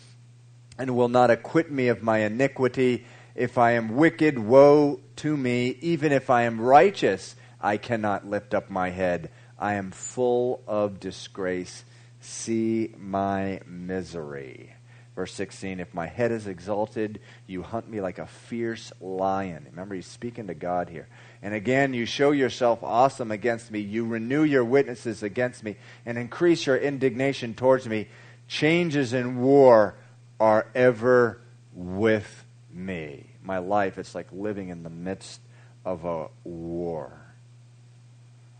and 0.77 0.95
will 0.95 1.09
not 1.09 1.31
acquit 1.31 1.71
me 1.71 1.87
of 1.87 2.03
my 2.03 2.19
iniquity. 2.19 3.05
If 3.35 3.57
I 3.57 3.71
am 3.71 3.95
wicked, 3.95 4.39
woe 4.39 4.99
to 5.17 5.37
me. 5.37 5.77
Even 5.81 6.11
if 6.11 6.29
I 6.29 6.43
am 6.43 6.61
righteous, 6.61 7.35
I 7.59 7.77
cannot 7.77 8.27
lift 8.27 8.53
up 8.53 8.69
my 8.69 8.89
head. 8.89 9.31
I 9.59 9.73
am 9.73 9.91
full 9.91 10.63
of 10.67 10.99
disgrace. 10.99 11.83
See 12.19 12.93
my 12.97 13.61
misery. 13.65 14.73
Verse 15.15 15.33
16, 15.33 15.79
if 15.79 15.95
my 15.95 16.05
head 16.05 16.31
is 16.31 16.45
exalted, 16.45 17.19
you 17.47 17.63
hunt 17.63 17.89
me 17.89 18.01
like 18.01 18.19
a 18.19 18.27
fierce 18.27 18.91
lion. 19.01 19.65
Remember, 19.71 19.95
he's 19.95 20.05
speaking 20.05 20.45
to 20.45 20.53
God 20.53 20.89
here. 20.89 21.07
And 21.41 21.53
again, 21.53 21.93
you 21.93 22.05
show 22.05 22.31
yourself 22.31 22.83
awesome 22.83 23.31
against 23.31 23.71
me. 23.71 23.79
You 23.79 24.05
renew 24.05 24.43
your 24.43 24.65
witnesses 24.65 25.21
against 25.21 25.63
me 25.63 25.75
and 26.05 26.17
increase 26.17 26.65
your 26.65 26.77
indignation 26.77 27.53
towards 27.53 27.87
me. 27.87 28.07
Changes 28.47 29.13
in 29.13 29.39
war 29.39 29.95
are 30.39 30.67
ever 30.73 31.41
with 31.73 32.45
me. 32.71 33.27
My 33.43 33.59
life, 33.59 33.97
it's 33.97 34.15
like 34.15 34.27
living 34.31 34.69
in 34.69 34.83
the 34.83 34.89
midst 34.89 35.41
of 35.85 36.05
a 36.05 36.27
war. 36.43 37.27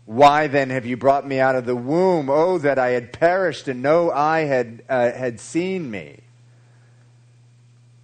Why 0.06 0.46
then 0.46 0.70
have 0.70 0.86
you 0.86 0.96
brought 0.96 1.26
me 1.26 1.38
out 1.40 1.56
of 1.56 1.66
the 1.66 1.76
womb? 1.76 2.30
Oh, 2.30 2.56
that 2.58 2.78
I 2.78 2.90
had 2.90 3.12
perished 3.12 3.68
and 3.68 3.82
no 3.82 4.10
eye 4.10 4.44
had, 4.44 4.82
uh, 4.88 5.12
had 5.12 5.38
seen 5.40 5.90
me. 5.90 6.20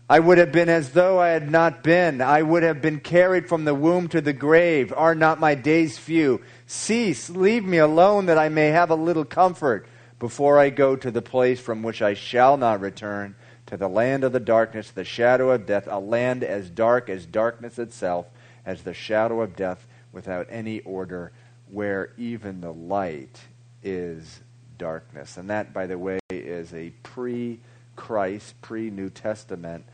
I 0.09 0.20
would 0.20 0.36
have 0.36 0.52
been 0.52 0.68
as 0.68 0.90
though 0.90 1.18
I 1.18 1.28
had 1.28 1.50
not 1.50 1.82
been. 1.82 2.20
I 2.20 2.42
would 2.42 2.62
have 2.62 2.82
been 2.82 3.00
carried 3.00 3.48
from 3.48 3.64
the 3.64 3.74
womb 3.74 4.09
to 4.09 4.20
the 4.20 4.34
grave. 4.34 4.92
Are 4.94 5.14
not 5.14 5.40
my 5.40 5.55
days 5.55 5.96
few? 5.96 6.42
Cease, 6.66 7.30
leave 7.30 7.64
me 7.64 7.78
alone 7.78 8.26
that 8.26 8.36
I 8.36 8.50
may 8.50 8.68
have 8.68 8.90
a 8.90 8.96
little 8.96 9.24
comfort 9.24 9.86
before 10.18 10.59
I 10.59 10.68
go 10.68 10.94
to 10.94 11.11
the 11.11 11.22
place 11.22 11.59
from 11.59 11.82
which 11.82 12.02
I 12.02 12.12
shall 12.12 12.59
not 12.59 12.80
return, 12.80 13.34
to 13.66 13.78
the 13.78 13.88
land 13.88 14.24
of 14.24 14.32
the 14.32 14.40
darkness, 14.40 14.90
the 14.90 15.05
shadow 15.05 15.50
of 15.50 15.64
death, 15.64 15.88
a 15.88 15.98
land 15.98 16.44
as 16.44 16.68
dark 16.68 17.09
as 17.09 17.24
darkness 17.24 17.78
itself, 17.78 18.26
as 18.66 18.82
the 18.82 18.92
shadow 18.92 19.40
of 19.40 19.57
death, 19.57 19.86
without 20.12 20.46
any 20.50 20.80
order, 20.80 21.32
where 21.70 22.12
even 22.18 22.61
the 22.61 22.72
light 22.72 23.40
is 23.82 24.40
darkness. 24.76 25.38
And 25.38 25.48
that, 25.48 25.72
by 25.72 25.86
the 25.86 25.98
way, 25.98 26.18
is 26.28 26.74
a 26.74 26.90
pre 27.02 27.59
Christ, 27.96 28.61
pre 28.61 28.90
New 28.90 29.09
Testament 29.09 29.84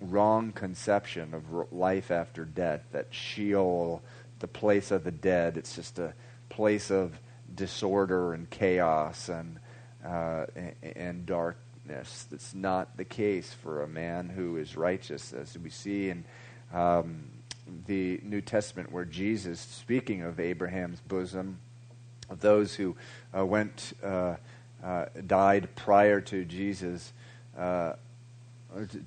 wrong 0.00 0.52
conception 0.52 1.34
of 1.34 1.72
life 1.72 2.10
after 2.10 2.44
death, 2.44 2.82
that 2.92 3.08
Sheol, 3.10 4.02
the 4.38 4.48
place 4.48 4.90
of 4.90 5.04
the 5.04 5.10
dead, 5.10 5.56
it's 5.56 5.74
just 5.74 5.98
a 5.98 6.14
place 6.48 6.90
of 6.90 7.18
disorder 7.54 8.32
and 8.34 8.48
chaos 8.48 9.28
and, 9.28 9.58
uh, 10.04 10.46
and, 10.56 10.74
and 10.96 11.26
darkness. 11.26 12.26
That's 12.30 12.54
not 12.54 12.96
the 12.96 13.04
case 13.04 13.52
for 13.52 13.82
a 13.82 13.88
man 13.88 14.28
who 14.28 14.56
is 14.56 14.76
righteous, 14.76 15.32
as 15.32 15.56
we 15.58 15.70
see 15.70 16.10
in 16.10 16.24
um, 16.72 17.24
the 17.86 18.20
New 18.22 18.40
Testament, 18.40 18.92
where 18.92 19.04
Jesus, 19.04 19.60
speaking 19.60 20.22
of 20.22 20.40
Abraham's 20.40 21.00
bosom, 21.00 21.58
of 22.28 22.40
those 22.40 22.74
who 22.74 22.96
uh, 23.36 23.44
went, 23.44 23.92
uh, 24.02 24.36
uh 24.82 25.06
died 25.26 25.68
prior 25.74 26.20
to 26.20 26.44
Jesus, 26.44 27.12
uh, 27.58 27.94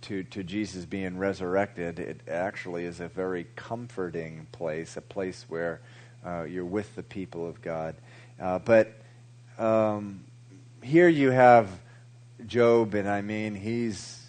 to, 0.02 0.24
to 0.24 0.44
Jesus 0.44 0.86
being 0.86 1.18
resurrected, 1.18 2.00
it 2.00 2.22
actually 2.28 2.86
is 2.86 3.00
a 3.00 3.08
very 3.08 3.48
comforting 3.56 4.48
place, 4.52 4.98
a 4.98 5.02
place 5.02 5.46
where 5.48 5.82
uh, 6.26 6.44
you're 6.44 6.66
with 6.66 6.96
the 6.96 7.04
people 7.04 7.48
of 7.48 7.62
God. 7.62 7.96
Uh, 8.40 8.60
but 8.60 8.94
um, 9.58 10.24
here 10.82 11.08
you 11.08 11.32
have 11.32 11.70
Job, 12.46 12.94
and 12.94 13.08
I 13.08 13.22
mean, 13.22 13.56
he's 13.56 14.20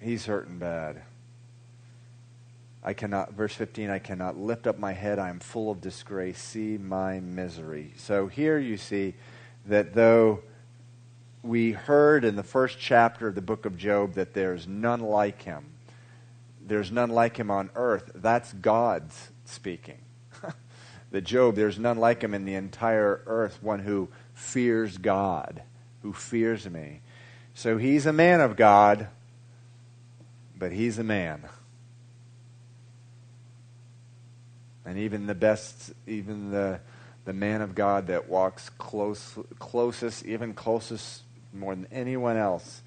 he's 0.00 0.26
hurting 0.26 0.58
bad. 0.58 1.02
I 2.82 2.94
cannot, 2.94 3.34
verse 3.34 3.54
15, 3.54 3.90
I 3.90 3.98
cannot 3.98 4.38
lift 4.38 4.66
up 4.66 4.78
my 4.78 4.92
head. 4.92 5.18
I 5.18 5.28
am 5.28 5.38
full 5.38 5.70
of 5.70 5.82
disgrace. 5.82 6.38
See 6.38 6.78
my 6.78 7.20
misery. 7.20 7.92
So 7.96 8.26
here 8.26 8.58
you 8.58 8.78
see 8.78 9.14
that 9.66 9.92
though 9.92 10.40
we 11.42 11.72
heard 11.72 12.24
in 12.24 12.36
the 12.36 12.42
first 12.42 12.78
chapter 12.78 13.28
of 13.28 13.34
the 13.34 13.40
book 13.40 13.64
of 13.64 13.76
Job 13.78 14.14
that 14.14 14.34
there's 14.34 14.66
none 14.66 15.00
like 15.00 15.42
him. 15.42 15.64
There's 16.60 16.92
none 16.92 17.10
like 17.10 17.36
him 17.36 17.50
on 17.50 17.70
earth. 17.74 18.10
That's 18.14 18.52
God's 18.52 19.30
speaking. 19.46 19.98
the 21.10 21.20
Job, 21.20 21.54
there's 21.54 21.78
none 21.78 21.98
like 21.98 22.22
him 22.22 22.34
in 22.34 22.44
the 22.44 22.54
entire 22.54 23.22
earth, 23.26 23.62
one 23.62 23.80
who 23.80 24.08
fears 24.34 24.98
God, 24.98 25.62
who 26.02 26.12
fears 26.12 26.68
me. 26.68 27.00
So 27.54 27.78
he's 27.78 28.06
a 28.06 28.12
man 28.12 28.40
of 28.40 28.56
God, 28.56 29.08
but 30.56 30.72
he's 30.72 30.98
a 30.98 31.04
man. 31.04 31.48
And 34.84 34.98
even 34.98 35.26
the 35.26 35.34
best, 35.34 35.92
even 36.06 36.50
the, 36.50 36.80
the 37.24 37.32
man 37.32 37.62
of 37.62 37.74
God 37.74 38.08
that 38.08 38.28
walks 38.28 38.68
close, 38.70 39.38
closest, 39.58 40.26
even 40.26 40.52
closest 40.52 41.22
more 41.52 41.74
than 41.74 41.86
anyone 41.90 42.36
else 42.36 42.82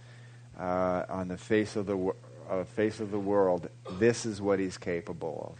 uh, 0.59 1.03
on 1.09 1.28
the 1.28 1.38
face 1.38 1.76
of 1.76 1.86
the 1.86 2.14
uh, 2.49 2.64
face 2.64 2.99
of 2.99 3.11
the 3.11 3.20
world, 3.20 3.70
this 3.93 4.26
is 4.26 4.41
what 4.41 4.59
he's 4.59 4.78
capable 4.78 5.53
of. 5.53 5.59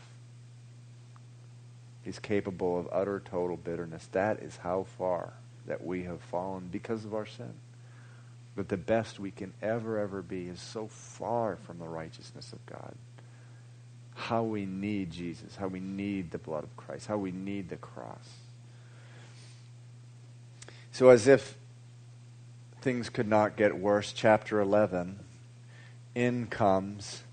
He's 2.04 2.20
capable 2.20 2.80
of 2.80 2.88
utter 2.92 3.22
total 3.24 3.58
bitterness. 3.58 4.08
That 4.12 4.40
is 4.40 4.58
how 4.58 4.86
far 4.98 5.34
that 5.66 5.84
we 5.84 6.04
have 6.04 6.22
fallen 6.22 6.68
because 6.72 7.06
of 7.06 7.14
our 7.14 7.26
sin. 7.26 7.54
But 8.56 8.70
the 8.70 8.78
best 8.78 9.20
we 9.20 9.32
can 9.32 9.54
ever, 9.62 9.98
ever 9.98 10.22
be 10.22 10.48
is 10.48 10.62
so 10.62 10.88
far 10.88 11.56
from 11.56 11.80
the 11.80 11.88
righteousness 11.88 12.54
of 12.54 12.64
God. 12.66 12.94
How 14.16 14.44
we 14.44 14.66
need 14.66 15.12
Jesus, 15.12 15.56
how 15.56 15.68
we 15.68 15.80
need 15.80 16.32
the 16.32 16.38
blood 16.38 16.64
of 16.64 16.76
Christ, 16.78 17.08
how 17.08 17.18
we 17.18 17.32
need 17.32 17.70
the 17.70 17.78
cross. 17.78 18.30
So, 20.92 21.10
as 21.10 21.28
if 21.28 21.58
things 22.84 23.10
could 23.10 23.30
not 23.30 23.56
get 23.56 23.78
worse, 23.78 24.12
chapter 24.12 24.60
11, 24.60 25.18
in 26.16 26.46
comes 26.48 27.24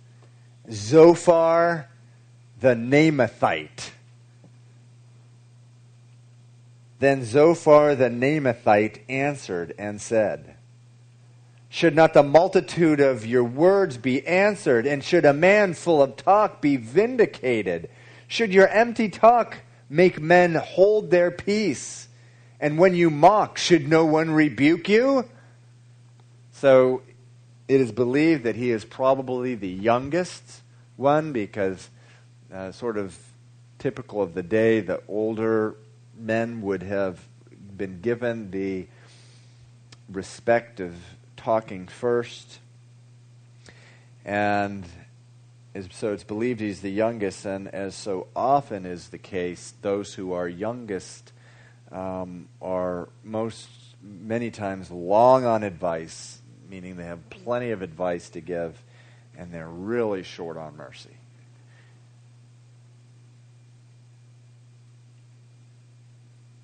Zophar 0.71 1.89
the 2.61 2.75
Naamathite. 2.75 3.91
Then 7.01 7.25
Zophar 7.25 7.97
the 7.97 8.09
Naamathite 8.09 9.01
answered 9.09 9.75
and 9.77 10.01
said, 10.01 10.55
Should 11.69 11.97
not 11.97 12.15
the 12.15 12.23
multitude 12.23 13.01
of 13.01 13.27
your 13.27 13.43
words 13.43 13.97
be 13.97 14.25
answered, 14.29 14.87
and 14.87 15.03
should 15.03 15.25
a 15.25 15.33
man 15.33 15.75
full 15.75 16.01
of 16.01 16.17
talk 16.17 16.61
be 16.61 16.77
vindicated? 16.77 17.91
Should 18.29 18.55
your 18.55 18.69
empty 18.69 19.09
talk 19.09 19.57
make 19.89 20.21
men 20.21 20.55
hold 20.55 21.11
their 21.11 21.33
peace? 21.33 22.07
And 22.61 22.79
when 22.79 22.95
you 22.95 23.11
mock, 23.11 23.59
should 23.59 23.89
no 23.89 24.05
one 24.05 24.31
rebuke 24.31 24.89
you? 24.89 25.25
So 26.61 27.01
it 27.69 27.81
is 27.81 27.91
believed 27.91 28.45
that 28.45 28.55
he 28.55 28.71
is 28.71 28.85
probably 28.85 29.55
the 29.55 29.67
youngest 29.67 30.61
one 30.99 31.33
because, 31.33 31.89
uh, 32.53 32.71
sort 32.71 32.99
of 32.99 33.17
typical 33.79 34.21
of 34.21 34.35
the 34.35 34.43
day, 34.43 34.81
the 34.81 35.01
older 35.09 35.77
men 36.19 36.61
would 36.61 36.83
have 36.83 37.27
been 37.79 38.03
given 38.03 38.51
the 38.51 38.89
respect 40.13 40.81
of 40.81 40.97
talking 41.39 41.87
first. 41.87 42.59
And 44.23 44.85
so 45.89 46.13
it's 46.13 46.25
believed 46.25 46.61
he's 46.61 46.83
the 46.83 46.91
youngest, 46.91 47.47
and 47.47 47.69
as 47.69 47.95
so 47.95 48.27
often 48.37 48.85
is 48.85 49.09
the 49.09 49.17
case, 49.17 49.73
those 49.81 50.13
who 50.13 50.35
are 50.35 50.47
youngest 50.47 51.33
um, 51.91 52.49
are 52.61 53.09
most 53.25 53.71
many 54.03 54.51
times 54.51 54.91
long 54.91 55.47
on 55.47 55.63
advice, 55.63 56.40
meaning 56.71 56.97
they 56.97 57.05
have 57.05 57.29
plenty 57.29 57.73
of 57.73 57.83
advice 57.83 58.31
to 58.31 58.41
give, 58.41 58.81
and 59.37 59.53
they're 59.53 59.69
really 59.69 60.23
short 60.23 60.57
on 60.57 60.77
mercy. 60.77 61.11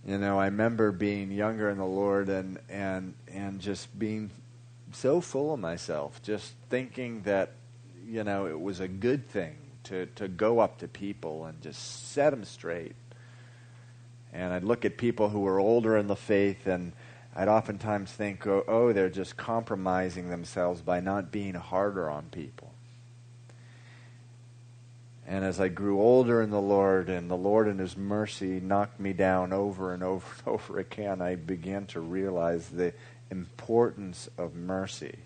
You 0.07 0.19
know, 0.19 0.39
I 0.39 0.45
remember 0.45 0.93
being 0.93 1.33
younger 1.33 1.69
in 1.69 1.79
the 1.79 1.85
Lord 1.85 2.29
and 2.29 2.61
and 2.69 3.15
and 3.27 3.61
just 3.61 3.99
being 3.99 4.31
so 4.93 5.21
full 5.21 5.53
of 5.53 5.59
myself, 5.59 6.23
just 6.23 6.55
thinking 6.71 7.23
that 7.23 7.53
you 8.07 8.23
know 8.23 8.47
it 8.47 8.61
was 8.61 8.79
a 8.79 8.87
good 8.87 9.29
thing 9.29 9.57
to 9.85 10.07
to 10.15 10.29
go 10.29 10.61
up 10.61 10.79
to 10.79 10.89
people 10.89 11.47
and 11.47 11.61
just 11.61 12.13
set 12.13 12.31
them 12.31 12.45
straight. 12.45 12.95
And 14.33 14.53
I'd 14.53 14.63
look 14.63 14.85
at 14.85 14.97
people 14.97 15.31
who 15.31 15.41
were 15.41 15.59
older 15.59 15.97
in 15.97 16.07
the 16.07 16.15
faith, 16.15 16.69
and 16.69 16.93
I'd 17.37 17.49
oftentimes 17.49 18.11
think, 18.11 18.47
oh, 18.47 18.65
oh 18.67 18.93
they're 18.95 19.11
just 19.11 19.37
compromising 19.37 20.31
themselves 20.31 20.81
by 20.81 21.01
not 21.01 21.31
being 21.31 21.55
harder 21.55 22.09
on 22.09 22.31
people. 22.31 22.73
And 25.27 25.45
as 25.45 25.61
I 25.61 25.69
grew 25.69 26.01
older 26.01 26.41
in 26.41 26.51
the 26.51 26.61
Lord, 26.61 27.11
and 27.11 27.31
the 27.31 27.37
Lord 27.37 27.69
in 27.69 27.79
His 27.79 27.97
mercy 27.97 28.59
knocked 28.61 28.99
me 28.99 29.13
down 29.13 29.53
over 29.53 29.93
and 29.93 30.03
over 30.03 30.27
and 30.39 30.49
over 30.49 30.79
again, 30.79 31.21
I 31.21 31.35
began 31.35 31.85
to 31.87 32.01
realize 32.01 32.69
the 32.69 32.95
importance 33.31 34.31
of 34.39 34.55
mercy. 34.55 35.17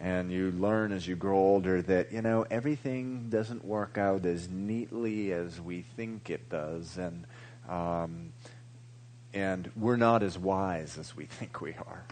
And 0.00 0.30
you 0.30 0.52
learn 0.52 0.92
as 0.92 1.08
you 1.08 1.16
grow 1.16 1.36
older 1.36 1.82
that, 1.82 2.12
you 2.12 2.22
know, 2.22 2.46
everything 2.48 3.28
doesn't 3.28 3.64
work 3.64 3.98
out 3.98 4.24
as 4.24 4.48
neatly 4.48 5.32
as 5.32 5.60
we 5.60 5.82
think 5.82 6.30
it 6.30 6.48
does. 6.48 6.96
And, 6.96 7.24
um, 7.68 8.32
and 9.32 9.70
we're 9.76 9.96
not 9.96 10.22
as 10.22 10.38
wise 10.38 10.98
as 10.98 11.16
we 11.16 11.26
think 11.26 11.60
we 11.60 11.74
are. 11.74 12.04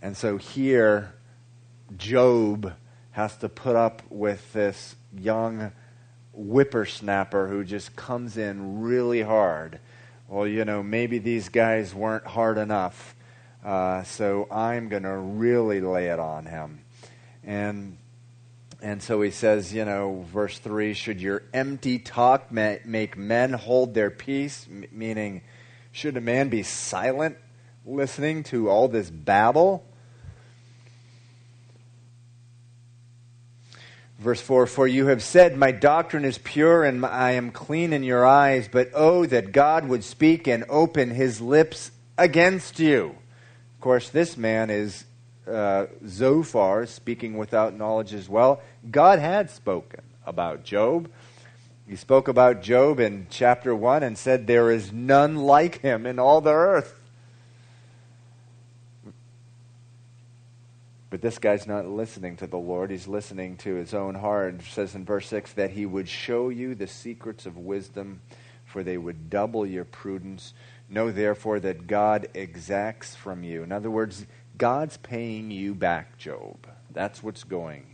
And 0.00 0.16
so 0.16 0.36
here, 0.36 1.14
Job 1.96 2.74
has 3.12 3.36
to 3.38 3.48
put 3.48 3.74
up 3.74 4.02
with 4.10 4.52
this 4.52 4.94
young 5.16 5.72
whippersnapper 6.32 7.48
who 7.48 7.64
just 7.64 7.96
comes 7.96 8.36
in 8.36 8.80
really 8.80 9.22
hard. 9.22 9.80
Well, 10.28 10.46
you 10.46 10.64
know, 10.64 10.82
maybe 10.82 11.18
these 11.18 11.48
guys 11.48 11.94
weren't 11.94 12.26
hard 12.26 12.58
enough, 12.58 13.16
uh, 13.64 14.04
so 14.04 14.46
I'm 14.50 14.88
going 14.88 15.02
to 15.02 15.16
really 15.16 15.80
lay 15.80 16.08
it 16.08 16.20
on 16.20 16.46
him. 16.46 16.84
And 17.42 17.96
and 18.80 19.02
so 19.02 19.20
he 19.22 19.32
says, 19.32 19.74
you 19.74 19.84
know, 19.84 20.24
verse 20.32 20.58
3 20.58 20.94
should 20.94 21.20
your 21.20 21.42
empty 21.52 21.98
talk 21.98 22.52
make 22.52 23.16
men 23.16 23.52
hold 23.52 23.94
their 23.94 24.10
peace? 24.10 24.66
M- 24.70 24.84
meaning, 24.92 25.42
should 25.98 26.16
a 26.16 26.20
man 26.20 26.48
be 26.48 26.62
silent 26.62 27.36
listening 27.84 28.44
to 28.44 28.70
all 28.70 28.86
this 28.86 29.10
babble? 29.10 29.84
Verse 34.20 34.40
4 34.40 34.68
For 34.68 34.86
you 34.86 35.08
have 35.08 35.24
said, 35.24 35.56
My 35.56 35.72
doctrine 35.72 36.24
is 36.24 36.38
pure 36.38 36.84
and 36.84 37.04
I 37.04 37.32
am 37.32 37.50
clean 37.50 37.92
in 37.92 38.04
your 38.04 38.24
eyes, 38.24 38.68
but 38.70 38.90
oh, 38.94 39.26
that 39.26 39.50
God 39.50 39.88
would 39.88 40.04
speak 40.04 40.46
and 40.46 40.64
open 40.68 41.10
his 41.10 41.40
lips 41.40 41.90
against 42.16 42.78
you. 42.78 43.16
Of 43.74 43.80
course, 43.80 44.08
this 44.08 44.36
man 44.36 44.70
is 44.70 45.04
uh, 45.50 45.86
Zophar, 46.06 46.86
speaking 46.86 47.36
without 47.36 47.76
knowledge 47.76 48.14
as 48.14 48.28
well. 48.28 48.62
God 48.88 49.18
had 49.18 49.50
spoken 49.50 50.02
about 50.24 50.62
Job. 50.62 51.10
He 51.88 51.96
spoke 51.96 52.28
about 52.28 52.60
Job 52.60 53.00
in 53.00 53.28
chapter 53.30 53.74
1 53.74 54.02
and 54.02 54.18
said, 54.18 54.46
There 54.46 54.70
is 54.70 54.92
none 54.92 55.36
like 55.36 55.80
him 55.80 56.04
in 56.04 56.18
all 56.18 56.42
the 56.42 56.52
earth. 56.52 57.00
But 61.08 61.22
this 61.22 61.38
guy's 61.38 61.66
not 61.66 61.88
listening 61.88 62.36
to 62.36 62.46
the 62.46 62.58
Lord. 62.58 62.90
He's 62.90 63.08
listening 63.08 63.56
to 63.58 63.74
his 63.74 63.94
own 63.94 64.16
heart. 64.16 64.56
It 64.56 64.62
says 64.64 64.94
in 64.94 65.06
verse 65.06 65.26
6 65.28 65.54
that 65.54 65.70
he 65.70 65.86
would 65.86 66.10
show 66.10 66.50
you 66.50 66.74
the 66.74 66.86
secrets 66.86 67.46
of 67.46 67.56
wisdom, 67.56 68.20
for 68.66 68.82
they 68.82 68.98
would 68.98 69.30
double 69.30 69.64
your 69.64 69.86
prudence. 69.86 70.52
Know 70.90 71.10
therefore 71.10 71.58
that 71.60 71.86
God 71.86 72.28
exacts 72.34 73.14
from 73.14 73.42
you. 73.42 73.62
In 73.62 73.72
other 73.72 73.90
words, 73.90 74.26
God's 74.58 74.98
paying 74.98 75.50
you 75.50 75.74
back, 75.74 76.18
Job. 76.18 76.66
That's 76.92 77.22
what's 77.22 77.44
going. 77.44 77.86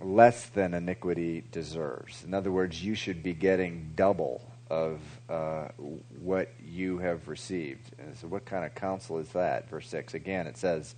Less 0.00 0.46
than 0.46 0.74
iniquity 0.74 1.44
deserves. 1.52 2.24
In 2.24 2.34
other 2.34 2.50
words, 2.50 2.82
you 2.82 2.94
should 2.94 3.22
be 3.22 3.34
getting 3.34 3.92
double 3.94 4.50
of 4.70 5.00
uh, 5.28 5.68
what 6.20 6.52
you 6.64 6.98
have 6.98 7.28
received. 7.28 7.90
And 7.98 8.16
so, 8.16 8.28
what 8.28 8.44
kind 8.44 8.64
of 8.64 8.74
counsel 8.74 9.18
is 9.18 9.28
that? 9.30 9.68
Verse 9.68 9.88
6. 9.88 10.14
Again, 10.14 10.46
it 10.46 10.56
says, 10.56 10.94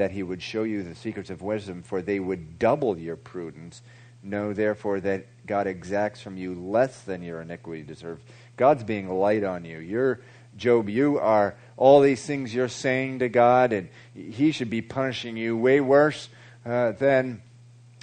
that 0.00 0.10
he 0.12 0.22
would 0.22 0.40
show 0.40 0.62
you 0.62 0.82
the 0.82 0.94
secrets 0.94 1.28
of 1.28 1.42
wisdom, 1.42 1.82
for 1.82 2.00
they 2.00 2.18
would 2.18 2.58
double 2.58 2.98
your 2.98 3.16
prudence. 3.16 3.82
Know 4.22 4.54
therefore 4.54 4.98
that 5.00 5.26
God 5.46 5.66
exacts 5.66 6.22
from 6.22 6.38
you 6.38 6.54
less 6.54 7.02
than 7.02 7.22
your 7.22 7.42
iniquity 7.42 7.82
deserves. 7.82 8.22
God's 8.56 8.82
being 8.82 9.10
light 9.10 9.44
on 9.44 9.66
you. 9.66 9.78
You're 9.78 10.20
Job, 10.56 10.88
you 10.88 11.18
are 11.18 11.54
all 11.76 12.00
these 12.00 12.24
things 12.24 12.52
you're 12.52 12.68
saying 12.68 13.20
to 13.20 13.28
God, 13.28 13.72
and 13.72 13.88
He 14.14 14.52
should 14.52 14.70
be 14.70 14.82
punishing 14.82 15.36
you 15.36 15.56
way 15.56 15.80
worse 15.80 16.28
uh, 16.64 16.92
than 16.92 17.42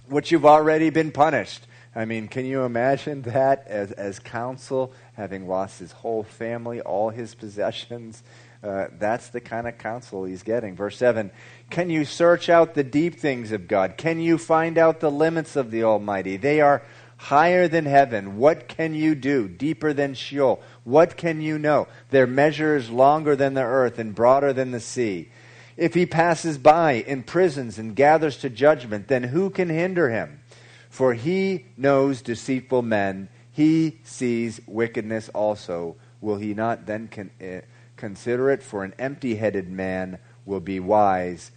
what 0.09 0.31
you've 0.31 0.45
already 0.45 0.89
been 0.89 1.11
punished. 1.11 1.67
I 1.95 2.05
mean, 2.05 2.27
can 2.27 2.45
you 2.45 2.63
imagine 2.63 3.23
that 3.23 3.65
as, 3.67 3.91
as 3.93 4.19
counsel, 4.19 4.93
having 5.13 5.47
lost 5.47 5.79
his 5.79 5.91
whole 5.91 6.23
family, 6.23 6.79
all 6.81 7.09
his 7.09 7.33
possessions? 7.33 8.23
Uh, 8.63 8.87
that's 8.99 9.29
the 9.29 9.41
kind 9.41 9.67
of 9.67 9.77
counsel 9.77 10.25
he's 10.25 10.43
getting. 10.43 10.75
Verse 10.75 10.97
7 10.97 11.31
Can 11.69 11.89
you 11.89 12.05
search 12.05 12.49
out 12.49 12.73
the 12.73 12.83
deep 12.83 13.19
things 13.19 13.51
of 13.51 13.67
God? 13.67 13.97
Can 13.97 14.19
you 14.19 14.37
find 14.37 14.77
out 14.77 14.99
the 14.99 15.11
limits 15.11 15.55
of 15.55 15.71
the 15.71 15.83
Almighty? 15.83 16.37
They 16.37 16.61
are 16.61 16.83
higher 17.17 17.67
than 17.67 17.85
heaven. 17.85 18.37
What 18.37 18.67
can 18.67 18.93
you 18.93 19.15
do? 19.15 19.47
Deeper 19.47 19.93
than 19.93 20.13
Sheol. 20.13 20.61
What 20.83 21.17
can 21.17 21.41
you 21.41 21.57
know? 21.57 21.87
Their 22.11 22.27
measure 22.27 22.75
is 22.75 22.89
longer 22.89 23.35
than 23.35 23.55
the 23.55 23.63
earth 23.63 23.97
and 23.99 24.13
broader 24.13 24.53
than 24.53 24.71
the 24.71 24.79
sea. 24.79 25.29
If 25.77 25.93
he 25.93 26.05
passes 26.05 26.57
by 26.57 27.03
imprisons, 27.07 27.77
and 27.77 27.95
gathers 27.95 28.37
to 28.37 28.49
judgment, 28.49 29.07
then 29.07 29.23
who 29.23 29.49
can 29.49 29.69
hinder 29.69 30.09
him? 30.09 30.41
For 30.89 31.13
he 31.13 31.65
knows 31.77 32.21
deceitful 32.21 32.81
men. 32.81 33.29
He 33.51 33.99
sees 34.03 34.59
wickedness 34.65 35.29
also. 35.29 35.95
Will 36.19 36.37
he 36.37 36.53
not 36.53 36.87
then 36.87 37.07
con- 37.07 37.31
uh, 37.39 37.61
Consider 37.97 38.51
it, 38.51 38.61
for 38.61 38.83
an 38.83 38.93
empty 38.99 39.35
headed 39.35 39.69
man 39.69 40.19
will 40.45 40.59
be 40.59 40.79
wise, 40.79 41.51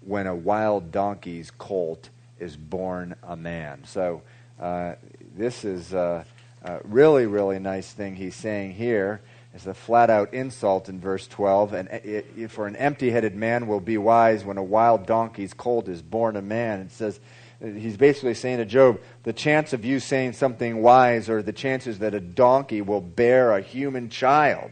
when 0.00 0.26
a 0.26 0.34
wild 0.34 0.90
donkey's 0.90 1.50
colt 1.50 2.08
is 2.38 2.56
born 2.56 3.14
a 3.22 3.36
man. 3.36 3.84
So 3.84 4.22
uh, 4.58 4.94
this 5.36 5.64
is 5.64 5.92
a, 5.92 6.24
a, 6.64 6.80
really, 6.84 7.26
really 7.26 7.58
nice 7.58 7.92
thing 7.92 8.16
he's 8.16 8.34
saying 8.34 8.72
here. 8.72 9.20
It's 9.54 9.66
a 9.66 9.74
flat 9.74 10.08
out 10.08 10.32
insult 10.32 10.88
in 10.88 10.98
verse 10.98 11.26
12. 11.28 11.72
And 11.74 12.50
for 12.50 12.66
an 12.66 12.76
empty 12.76 13.10
headed 13.10 13.34
man 13.34 13.66
will 13.66 13.80
be 13.80 13.98
wise 13.98 14.44
when 14.44 14.56
a 14.56 14.62
wild 14.62 15.06
donkey's 15.06 15.52
colt 15.52 15.88
is 15.88 16.00
born 16.00 16.36
a 16.36 16.42
man. 16.42 16.80
It 16.80 16.92
says, 16.92 17.20
he's 17.60 17.96
basically 17.96 18.34
saying 18.34 18.58
to 18.58 18.64
Job, 18.64 19.00
the 19.24 19.32
chance 19.32 19.72
of 19.72 19.84
you 19.84 20.00
saying 20.00 20.32
something 20.32 20.82
wise 20.82 21.28
or 21.28 21.42
the 21.42 21.52
chances 21.52 21.98
that 21.98 22.14
a 22.14 22.20
donkey 22.20 22.80
will 22.80 23.02
bear 23.02 23.52
a 23.52 23.60
human 23.60 24.08
child. 24.08 24.70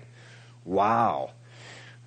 Wow. 0.64 1.32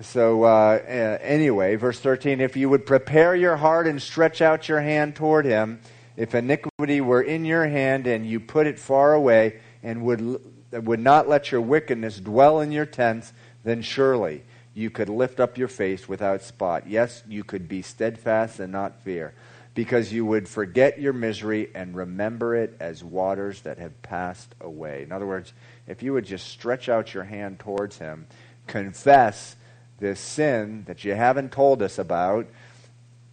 So, 0.02 0.44
uh, 0.44 0.80
anyway, 1.22 1.76
verse 1.76 2.00
13 2.00 2.42
if 2.42 2.58
you 2.58 2.70
would 2.70 2.86
prepare 2.86 3.36
your 3.36 3.56
heart 3.56 3.88
and 3.88 4.02
stretch 4.02 4.42
out 4.42 4.68
your 4.68 4.82
hand 4.82 5.16
toward 5.16 5.46
him, 5.46 5.80
if 6.18 6.36
iniquity 6.36 7.02
were 7.02 7.22
in 7.22 7.46
your 7.46 7.68
hand 7.68 8.08
and 8.08 8.28
you 8.28 8.40
put 8.40 8.68
it 8.68 8.80
far 8.80 9.14
away 9.14 9.60
and 9.82 10.04
would, 10.04 10.42
would 10.74 11.00
not 11.00 11.30
let 11.30 11.52
your 11.52 11.62
wickedness 11.62 12.20
dwell 12.20 12.60
in 12.60 12.72
your 12.72 12.86
tents, 12.86 13.34
then 13.64 13.82
surely 13.82 14.44
you 14.74 14.90
could 14.90 15.10
lift 15.10 15.40
up 15.40 15.58
your 15.58 15.68
face 15.68 16.10
without 16.10 16.42
spot. 16.42 16.88
Yes, 16.88 17.24
you 17.28 17.44
could 17.44 17.68
be 17.68 17.82
steadfast 17.82 18.60
and 18.60 18.72
not 18.72 19.02
fear 19.04 19.34
because 19.76 20.14
you 20.14 20.26
would 20.26 20.48
forget 20.48 21.00
your 21.00 21.14
misery 21.14 21.70
and 21.74 21.96
remember 21.96 22.56
it 22.56 22.76
as 22.80 23.04
waters 23.04 23.62
that 23.62 23.80
have 23.80 24.02
passed 24.02 24.54
away. 24.62 25.04
In 25.04 25.12
other 25.12 25.26
words, 25.26 25.54
if 25.88 26.04
you 26.04 26.14
would 26.14 26.26
just 26.26 26.48
stretch 26.48 26.90
out 26.90 27.14
your 27.14 27.24
hand 27.24 27.60
towards 27.60 27.98
Him, 27.98 28.28
confess 28.68 29.56
this 30.00 30.20
sin 30.20 30.84
that 30.88 31.04
you 31.04 31.14
haven't 31.14 31.52
told 31.52 31.82
us 31.82 31.98
about, 31.98 32.48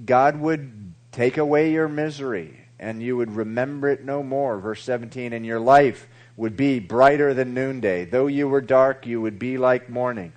God 0.05 0.41
would 0.41 0.95
take 1.13 1.37
away 1.37 1.73
your 1.73 1.89
misery 1.89 2.57
and 2.79 3.03
you 3.03 3.17
would 3.17 3.37
remember 3.37 3.89
it 3.89 4.05
no 4.05 4.23
more. 4.23 4.59
Verse 4.59 4.83
17, 4.85 5.33
in 5.35 5.45
your 5.45 5.61
life 5.61 6.09
would 6.41 6.57
be 6.57 6.79
brighter 6.79 7.35
than 7.35 7.53
noonday. 7.53 8.03
Though 8.07 8.27
you 8.27 8.49
were 8.49 8.63
dark, 8.63 9.07
you 9.07 9.21
would 9.21 9.39
be 9.39 9.59
like 9.59 9.91
morning, 9.91 10.33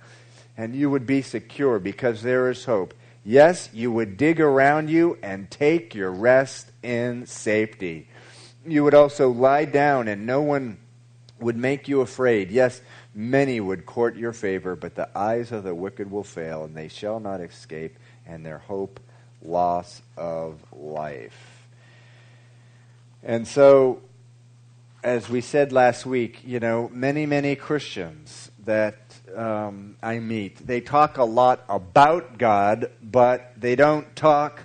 and 0.54 0.76
you 0.76 0.90
would 0.90 1.06
be 1.06 1.22
secure 1.22 1.78
because 1.78 2.20
there 2.20 2.50
is 2.50 2.66
hope. 2.66 2.92
Yes, 3.24 3.70
you 3.72 3.90
would 3.90 4.18
dig 4.18 4.38
around 4.38 4.90
you 4.90 5.16
and 5.22 5.50
take 5.50 5.94
your 5.94 6.10
rest 6.10 6.70
in 6.82 7.24
safety. 7.24 8.06
You 8.66 8.84
would 8.84 8.92
also 8.92 9.30
lie 9.30 9.64
down 9.64 10.06
and 10.06 10.26
no 10.26 10.42
one 10.42 10.76
would 11.40 11.56
make 11.56 11.88
you 11.88 12.02
afraid. 12.02 12.50
Yes, 12.50 12.82
many 13.14 13.58
would 13.58 13.86
court 13.86 14.14
your 14.14 14.34
favor, 14.34 14.76
but 14.76 14.96
the 14.96 15.08
eyes 15.16 15.52
of 15.52 15.64
the 15.64 15.74
wicked 15.74 16.10
will 16.10 16.22
fail, 16.22 16.64
and 16.64 16.76
they 16.76 16.88
shall 16.88 17.18
not 17.18 17.40
escape, 17.40 17.98
and 18.26 18.44
their 18.44 18.58
hope 18.58 19.00
loss 19.40 20.02
of 20.18 20.62
life. 20.70 21.66
And 23.22 23.48
so, 23.48 24.02
as 25.04 25.28
we 25.28 25.42
said 25.42 25.70
last 25.70 26.06
week, 26.06 26.40
you 26.46 26.58
know, 26.58 26.90
many, 26.90 27.26
many 27.26 27.54
Christians 27.54 28.50
that 28.64 28.96
um, 29.36 29.96
I 30.02 30.18
meet. 30.18 30.66
They 30.66 30.80
talk 30.80 31.18
a 31.18 31.24
lot 31.24 31.62
about 31.68 32.38
God, 32.38 32.90
but 33.02 33.52
they 33.54 33.76
don't 33.76 34.16
talk 34.16 34.64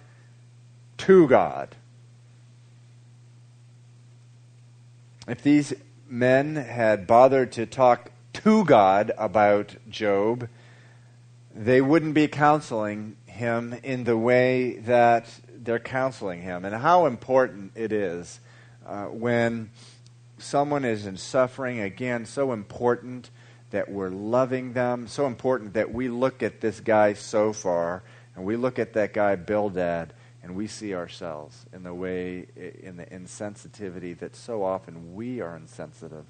to 0.99 1.27
God. 1.27 1.75
If 5.27 5.43
these 5.43 5.73
men 6.07 6.55
had 6.55 7.05
bothered 7.05 7.51
to 7.53 7.65
talk 7.65 8.11
to 8.33 8.63
God 8.63 9.11
about 9.17 9.75
Job, 9.89 10.47
they 11.53 11.81
wouldn't 11.81 12.13
be 12.13 12.29
counseling 12.29 13.17
him 13.25 13.77
in 13.83 14.05
the 14.05 14.17
way 14.17 14.77
that 14.79 15.27
they're 15.53 15.79
counseling 15.79 16.41
him. 16.41 16.63
And 16.63 16.73
how 16.73 17.07
important 17.07 17.73
it 17.75 17.91
is 17.91 18.39
uh, 18.87 19.05
when 19.05 19.71
someone 20.39 20.85
is 20.85 21.05
in 21.05 21.17
suffering, 21.17 21.79
again, 21.79 22.25
so 22.25 22.51
important 22.51 23.29
that 23.71 23.89
we're 23.89 24.09
loving 24.09 24.73
them. 24.73 25.07
So 25.07 25.27
important 25.27 25.73
that 25.73 25.93
we 25.93 26.09
look 26.09 26.41
at 26.43 26.61
this 26.61 26.79
guy 26.79 27.13
Zophar 27.13 28.03
and 28.35 28.45
we 28.45 28.55
look 28.55 28.79
at 28.79 28.93
that 28.93 29.13
guy 29.13 29.35
Bildad 29.35 30.13
and 30.41 30.55
we 30.55 30.67
see 30.67 30.95
ourselves 30.95 31.65
in 31.73 31.83
the 31.83 31.93
way, 31.93 32.47
in 32.81 32.97
the 32.97 33.05
insensitivity 33.05 34.17
that 34.19 34.35
so 34.35 34.63
often 34.63 35.13
we 35.13 35.41
are 35.41 35.55
insensitive 35.55 36.25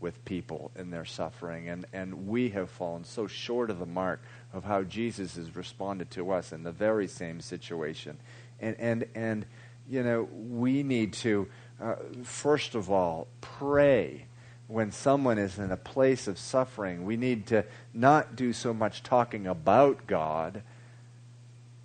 with 0.00 0.24
people 0.24 0.70
in 0.76 0.90
their 0.90 1.04
suffering. 1.04 1.68
And, 1.68 1.84
and 1.92 2.28
we 2.28 2.50
have 2.50 2.70
fallen 2.70 3.04
so 3.04 3.26
short 3.26 3.68
of 3.70 3.80
the 3.80 3.86
mark 3.86 4.22
of 4.52 4.64
how 4.64 4.84
Jesus 4.84 5.36
has 5.36 5.56
responded 5.56 6.10
to 6.12 6.30
us 6.30 6.52
in 6.52 6.62
the 6.62 6.72
very 6.72 7.08
same 7.08 7.40
situation. 7.40 8.18
And, 8.60 8.76
and, 8.78 9.06
and 9.14 9.46
you 9.88 10.02
know, 10.02 10.28
we 10.32 10.82
need 10.82 11.14
to, 11.14 11.48
uh, 11.80 11.94
first 12.22 12.74
of 12.74 12.90
all, 12.90 13.28
pray 13.40 14.26
when 14.68 14.92
someone 14.92 15.38
is 15.38 15.58
in 15.58 15.70
a 15.70 15.76
place 15.76 16.28
of 16.28 16.38
suffering, 16.38 17.04
we 17.04 17.16
need 17.16 17.46
to 17.46 17.64
not 17.94 18.36
do 18.36 18.52
so 18.52 18.74
much 18.74 19.02
talking 19.02 19.46
about 19.46 20.06
God. 20.06 20.62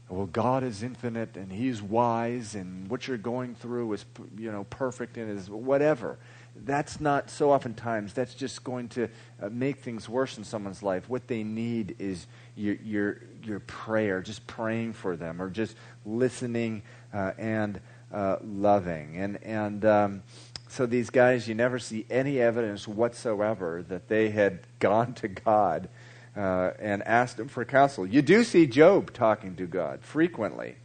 Well, 0.10 0.26
God 0.26 0.64
is 0.64 0.84
infinite 0.84 1.38
and 1.38 1.52
He's 1.52 1.82
wise, 1.82 2.56
and 2.56 2.90
what 2.90 3.08
you're 3.08 3.18
going 3.18 3.56
through 3.56 3.94
is, 3.94 4.06
you 4.38 4.52
know, 4.52 4.66
perfect 4.66 5.18
and 5.18 5.32
is 5.40 5.50
whatever. 5.50 6.18
That's 6.56 7.00
not 7.00 7.30
so 7.32 7.52
oftentimes. 7.52 8.14
That's 8.14 8.36
just 8.36 8.64
going 8.64 8.90
to 8.90 9.08
uh, 9.42 9.50
make 9.50 9.78
things 9.78 10.08
worse 10.08 10.38
in 10.38 10.44
someone's 10.44 10.84
life. 10.84 11.10
What 11.10 11.28
they 11.28 11.44
need 11.44 11.96
is 12.00 12.28
your 12.56 12.76
your 12.76 13.22
your 13.44 13.60
prayer, 13.62 14.22
just 14.22 14.46
praying 14.46 14.94
for 14.94 15.16
them, 15.16 15.42
or 15.42 15.50
just 15.50 15.76
listening 16.06 16.84
uh, 17.12 17.32
and 17.38 17.80
uh, 18.14 18.38
loving. 18.42 19.18
And 19.18 19.44
and 19.44 19.84
um, 19.84 20.24
so 20.70 20.86
these 20.86 21.10
guys, 21.10 21.48
you 21.48 21.56
never 21.56 21.80
see 21.80 22.06
any 22.10 22.40
evidence 22.40 22.88
whatsoever 22.88 23.84
that 23.90 24.08
they 24.08 24.30
had 24.30 24.60
gone 24.80 25.14
to 25.16 25.28
God 25.28 25.90
uh, 26.36 26.72
and 26.80 27.04
asked 27.04 27.40
him 27.40 27.48
for 27.48 27.66
counsel. 27.66 28.06
You 28.06 28.22
do 28.22 28.44
see 28.44 28.66
Job 28.66 29.14
talking 29.14 29.56
to 29.58 29.68
God 29.68 30.02
frequently. 30.02 30.76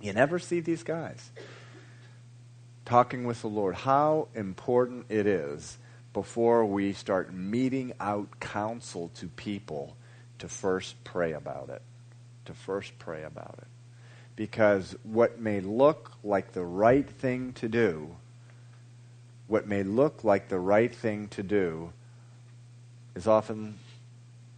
You 0.00 0.12
never 0.12 0.38
see 0.38 0.60
these 0.60 0.82
guys 0.82 1.30
talking 2.84 3.24
with 3.24 3.40
the 3.42 3.48
Lord. 3.48 3.74
How 3.74 4.28
important 4.34 5.06
it 5.08 5.26
is 5.26 5.78
before 6.12 6.64
we 6.66 6.92
start 6.92 7.32
meting 7.32 7.92
out 8.00 8.40
counsel 8.40 9.10
to 9.16 9.28
people 9.28 9.96
to 10.38 10.48
first 10.48 11.02
pray 11.04 11.32
about 11.32 11.70
it. 11.70 11.82
To 12.46 12.54
first 12.54 12.98
pray 12.98 13.22
about 13.22 13.58
it. 13.58 13.71
Because 14.34 14.96
what 15.02 15.40
may 15.40 15.60
look 15.60 16.12
like 16.24 16.52
the 16.52 16.64
right 16.64 17.08
thing 17.08 17.52
to 17.54 17.68
do 17.68 18.16
what 19.52 19.68
may 19.68 19.82
look 19.82 20.24
like 20.24 20.48
the 20.48 20.58
right 20.58 20.94
thing 20.94 21.28
to 21.28 21.42
do 21.42 21.92
is 23.14 23.26
often, 23.26 23.78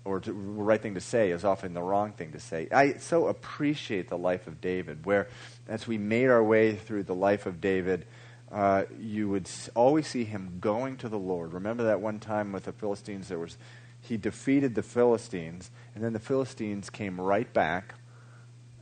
or 0.05 0.21
the 0.21 0.33
right 0.33 0.81
thing 0.81 0.95
to 0.95 1.01
say 1.01 1.33
is 1.33 1.45
often 1.45 1.75
the 1.75 1.83
wrong 1.83 2.13
thing 2.13 2.31
to 2.31 2.39
say. 2.39 2.69
I 2.71 2.99
so 2.99 3.27
appreciate 3.27 4.09
the 4.09 4.17
life 4.17 4.47
of 4.47 4.61
David, 4.61 5.05
where 5.05 5.27
as 5.67 5.89
we 5.89 5.99
made 5.99 6.29
our 6.29 6.45
way 6.45 6.77
through 6.77 7.03
the 7.03 7.15
life 7.15 7.45
of 7.45 7.61
David, 7.61 8.07
uh, 8.53 8.85
you 9.01 9.29
would 9.31 9.51
always 9.75 10.07
see 10.07 10.23
him 10.23 10.59
going 10.61 10.97
to 10.99 11.09
the 11.09 11.19
Lord. 11.19 11.55
Remember 11.55 11.83
that 11.83 12.01
one 12.01 12.21
time 12.21 12.53
with 12.53 12.63
the 12.63 12.73
Philistines, 12.73 13.27
there 13.27 13.41
was 13.41 13.59
he 14.01 14.17
defeated 14.17 14.77
the 14.77 14.83
Philistines, 14.85 15.73
and 15.97 16.05
then 16.05 16.13
the 16.13 16.21
Philistines 16.21 16.89
came 16.89 17.21
right 17.21 17.53
back 17.53 17.95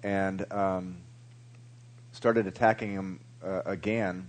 and 0.02 0.50
um, 0.52 0.98
started 2.12 2.46
attacking 2.46 2.92
him 2.92 3.20
uh, 3.44 3.62
again 3.64 4.28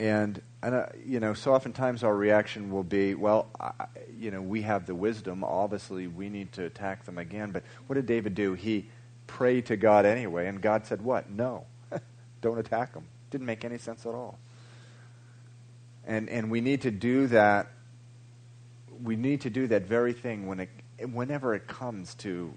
and, 0.00 0.40
and 0.62 0.74
uh, 0.74 0.86
you 1.04 1.20
know, 1.20 1.34
so 1.34 1.52
oftentimes 1.52 2.04
our 2.04 2.14
reaction 2.14 2.70
will 2.70 2.84
be, 2.84 3.14
well, 3.14 3.48
I, 3.58 3.72
you 4.18 4.30
know, 4.30 4.40
we 4.40 4.62
have 4.62 4.86
the 4.86 4.94
wisdom. 4.94 5.42
Obviously, 5.42 6.06
we 6.06 6.28
need 6.28 6.52
to 6.52 6.64
attack 6.64 7.04
them 7.04 7.18
again. 7.18 7.50
But 7.50 7.64
what 7.86 7.94
did 7.94 8.06
David 8.06 8.34
do? 8.34 8.54
He 8.54 8.88
prayed 9.26 9.66
to 9.66 9.76
God 9.76 10.06
anyway, 10.06 10.46
and 10.46 10.60
God 10.60 10.86
said, 10.86 11.02
what? 11.02 11.30
No, 11.30 11.66
don't 12.40 12.58
attack 12.58 12.94
them. 12.94 13.06
Didn't 13.30 13.46
make 13.46 13.64
any 13.64 13.78
sense 13.78 14.06
at 14.06 14.14
all. 14.14 14.38
And, 16.06 16.28
and 16.28 16.50
we 16.50 16.60
need 16.60 16.82
to 16.82 16.90
do 16.90 17.26
that. 17.28 17.68
We 19.02 19.16
need 19.16 19.42
to 19.42 19.50
do 19.50 19.66
that 19.66 19.82
very 19.82 20.12
thing 20.12 20.46
when 20.46 20.60
it, 20.60 20.70
whenever 21.12 21.54
it 21.54 21.66
comes 21.66 22.14
to 22.16 22.52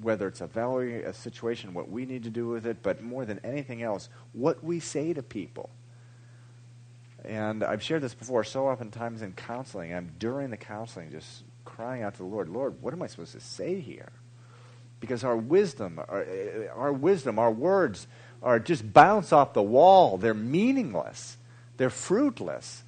whether 0.00 0.28
it's 0.28 0.40
a 0.40 0.46
value, 0.46 1.02
a 1.06 1.12
situation, 1.12 1.74
what 1.74 1.90
we 1.90 2.06
need 2.06 2.24
to 2.24 2.30
do 2.30 2.48
with 2.48 2.66
it, 2.66 2.78
but 2.82 3.02
more 3.02 3.24
than 3.24 3.40
anything 3.44 3.82
else, 3.82 4.08
what 4.32 4.62
we 4.64 4.80
say 4.80 5.12
to 5.12 5.22
people 5.22 5.70
and 7.24 7.62
I've 7.62 7.82
shared 7.82 8.02
this 8.02 8.14
before 8.14 8.44
so 8.44 8.66
oftentimes 8.66 9.22
in 9.22 9.32
counseling. 9.32 9.94
I'm 9.94 10.12
during 10.18 10.50
the 10.50 10.56
counseling 10.56 11.10
just 11.10 11.44
crying 11.64 12.02
out 12.02 12.14
to 12.14 12.18
the 12.18 12.24
Lord, 12.24 12.48
Lord, 12.48 12.82
what 12.82 12.92
am 12.92 13.02
I 13.02 13.06
supposed 13.06 13.32
to 13.32 13.40
say 13.40 13.80
here? 13.80 14.10
Because 15.00 15.24
our 15.24 15.36
wisdom, 15.36 16.00
our, 16.08 16.26
our 16.74 16.92
wisdom, 16.92 17.38
our 17.38 17.50
words 17.50 18.06
are 18.42 18.58
just 18.58 18.92
bounce 18.92 19.32
off 19.32 19.52
the 19.52 19.62
wall. 19.62 20.18
They're 20.18 20.34
meaningless. 20.34 21.36
They're 21.76 21.90
fruitless 21.90 22.82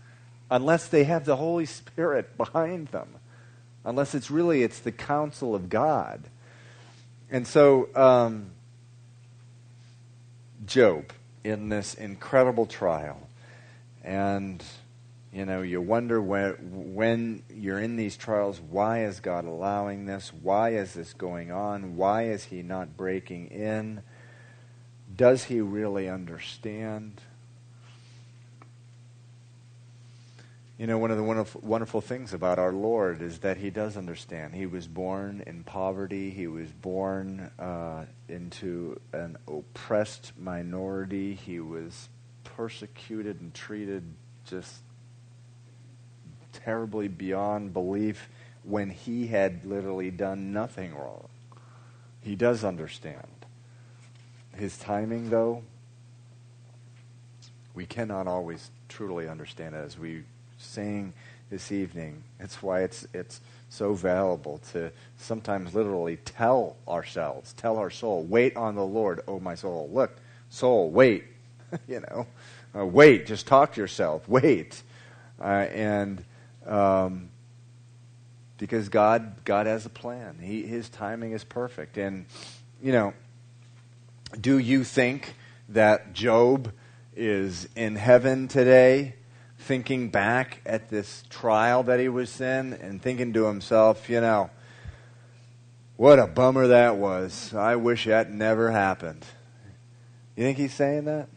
unless 0.51 0.89
they 0.89 1.05
have 1.05 1.25
the 1.25 1.37
Holy 1.37 1.67
Spirit 1.67 2.37
behind 2.37 2.89
them. 2.89 3.09
Unless 3.85 4.15
it's 4.15 4.31
really 4.31 4.63
it's 4.63 4.81
the 4.81 4.93
counsel 4.93 5.55
of 5.55 5.69
God. 5.69 6.29
And 7.35 7.49
so 7.49 7.89
um, 7.97 8.53
Job 10.64 11.07
in 11.43 11.68
this 11.68 11.95
incredible 11.95 12.64
trial. 12.64 13.26
And, 14.05 14.62
you 15.32 15.45
know, 15.45 15.62
you 15.62 15.80
wonder 15.80 16.22
when, 16.22 16.95
when 16.95 17.43
you're 17.53 17.80
in 17.80 17.97
these 17.97 18.16
trials, 18.16 18.61
why 18.61 19.03
is 19.03 19.18
God 19.18 19.47
allowing 19.47 20.07
this? 20.07 20.32
Why 20.32 20.74
is 20.74 20.93
this 20.93 21.12
going 21.12 21.51
on? 21.51 21.97
Why 21.97 22.26
is 22.28 22.45
he 22.45 22.62
not 22.62 22.97
breaking 22.97 23.49
in? 23.49 24.05
Does 25.16 25.43
he 25.43 25.61
really 25.61 26.09
understand? 26.09 27.20
You 30.77 30.89
know, 30.89 30.99
one 30.99 31.12
of 31.12 31.16
the 31.16 31.22
wonderful, 31.22 31.61
wonderful 31.62 32.01
things 32.01 32.35
about 32.35 32.59
our 32.59 32.72
Lord 32.72 33.22
is 33.22 33.39
that 33.39 33.59
He 33.59 33.70
does 33.70 33.97
understand. 33.97 34.57
He 34.57 34.66
was 34.66 34.89
born 34.89 35.45
in 35.47 35.62
poverty. 35.62 36.31
He 36.31 36.49
was 36.49 36.68
born 36.72 37.53
uh, 37.61 38.07
into 38.29 39.01
an 39.12 39.37
oppressed 39.47 40.33
minority. 40.37 41.35
He 41.35 41.61
was 41.61 42.09
persecuted 42.43 43.41
and 43.41 43.55
treated 43.55 44.03
just 44.47 44.79
terribly 46.53 47.07
beyond 47.07 47.72
belief 47.72 48.29
when 48.64 48.91
He 48.91 49.29
had 49.29 49.64
literally 49.64 50.11
done 50.11 50.53
nothing 50.53 50.93
wrong. 50.93 51.29
He 52.20 52.35
does 52.35 52.64
understand. 52.64 53.29
His 54.57 54.77
timing, 54.77 55.31
though, 55.31 55.62
we 57.75 57.87
cannot 57.87 58.27
always 58.27 58.72
truly 58.89 59.29
understand 59.29 59.77
it 59.77 59.79
as 59.79 59.97
we 59.97 60.25
saying 60.65 61.12
this 61.51 61.71
evening. 61.71 62.23
It's 62.41 62.62
why 62.62 62.83
it's, 62.83 63.07
it's 63.12 63.41
so 63.69 63.95
valuable 63.95 64.59
to 64.73 64.91
sometimes 65.19 65.75
literally 65.75 66.17
tell 66.25 66.77
ourselves, 66.87 67.53
tell 67.55 67.77
our 67.77 67.91
soul, 67.91 68.23
wait 68.23 68.57
on 68.57 68.75
the 68.75 68.85
Lord, 68.85 69.21
oh 69.27 69.41
my 69.41 69.55
soul. 69.55 69.91
Look, 69.93 70.17
soul, 70.49 70.91
wait. 70.91 71.25
you 71.89 72.01
know, 72.01 72.27
uh, 72.77 72.87
wait, 72.87 73.27
just 73.27 73.47
talk 73.47 73.75
to 73.75 73.81
yourself, 73.81 74.29
wait. 74.29 74.83
Uh, 75.41 75.67
and 75.73 76.25
um, 76.67 77.29
because 78.59 78.89
God, 78.89 79.45
God 79.45 79.67
has 79.67 79.87
a 79.87 79.91
plan, 79.91 80.39
he, 80.41 80.62
His 80.62 80.89
timing 80.89 81.33
is 81.33 81.45
perfect. 81.45 81.99
And, 81.99 82.27
you 82.83 82.93
know, 82.93 83.15
do 84.41 84.59
you 84.59 84.85
think 84.85 85.35
that 85.69 86.12
Job 86.12 86.73
is 87.17 87.69
in 87.77 87.97
heaven 87.97 88.49
today? 88.49 89.15
Thinking 89.65 90.11
back 90.11 90.61
at 90.67 90.91
this 90.91 91.25
trial 91.31 91.83
that 91.85 91.99
he 91.99 92.09
was 92.09 92.41
in 92.41 92.75
and 92.75 93.01
thinking 93.01 93.33
to 93.33 93.47
himself, 93.47 94.11
you 94.11 94.21
know, 94.21 94.51
what 95.97 96.19
a 96.19 96.27
bummer 96.27 96.67
that 96.69 96.97
was. 96.97 97.55
I 97.55 97.77
wish 97.77 98.05
that 98.05 98.31
never 98.31 98.71
happened. 98.71 99.25
You 100.37 100.45
think 100.45 100.59
he's 100.59 100.75
saying 100.75 101.07
that? 101.07 101.29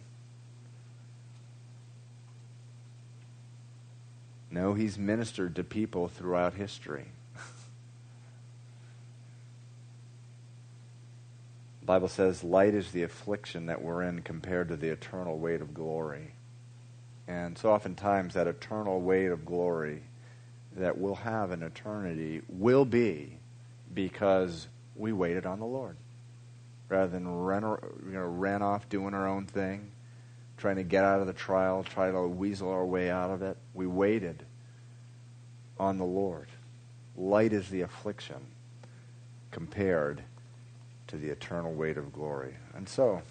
No, 4.50 4.74
he's 4.74 4.98
ministered 4.98 5.56
to 5.56 5.64
people 5.64 6.08
throughout 6.08 6.56
history. 6.56 7.06
the 11.80 11.86
Bible 11.86 12.08
says 12.08 12.44
light 12.44 12.74
is 12.74 12.92
the 12.92 13.04
affliction 13.04 13.68
that 13.68 13.82
we're 13.82 14.02
in 14.02 14.22
compared 14.22 14.68
to 14.70 14.76
the 14.76 14.90
eternal 14.90 15.38
weight 15.38 15.62
of 15.62 15.74
glory. 15.74 16.34
And 17.28 17.58
so 17.58 17.72
oftentimes 17.72 18.36
that 18.36 18.48
eternal 18.48 19.02
weight 19.02 19.28
of 19.28 19.46
glory 19.46 20.04
that 20.78 20.98
we'll 20.98 21.16
have 21.16 21.52
in 21.52 21.62
eternity 21.62 22.42
will 22.48 22.86
be 22.86 23.38
because 23.94 24.68
we 24.96 25.12
waited 25.12 25.46
on 25.46 25.60
the 25.60 25.66
Lord. 25.66 25.98
Rather 26.90 27.12
than 27.12 27.28
run, 27.28 27.64
you 28.06 28.14
know, 28.14 28.26
ran 28.26 28.62
off 28.62 28.88
doing 28.88 29.14
our 29.14 29.28
own 29.28 29.46
thing, 29.46 29.92
trying 30.56 30.78
to 30.78 30.84
get 30.84 31.04
out 31.04 31.20
of 31.20 31.28
the 31.28 31.34
trial, 31.34 31.84
try 31.84 32.10
to 32.12 32.22
weasel 32.28 32.70
our 32.70 32.86
way 32.86 33.10
out 33.10 33.30
of 33.30 33.42
it, 33.42 33.58
we 33.74 33.86
waited 33.88 34.44
on 35.80 35.98
the 35.98 36.06
Lord. 36.06 36.48
Light 37.18 37.52
is 37.52 37.70
the 37.70 37.82
affliction 37.82 38.38
compared 39.52 40.24
to 41.08 41.18
the 41.18 41.30
eternal 41.30 41.74
weight 41.74 41.98
of 41.98 42.14
glory. 42.14 42.56
And 42.74 42.88
so, 42.88 43.22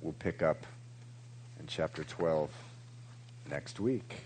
we'll 0.00 0.14
pick 0.14 0.42
up 0.42 0.66
in 1.60 1.66
chapter 1.66 2.04
12 2.04 2.50
next 3.50 3.80
week. 3.80 4.16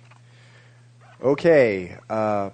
Okay. 1.23 1.97
Uh, 2.09 2.51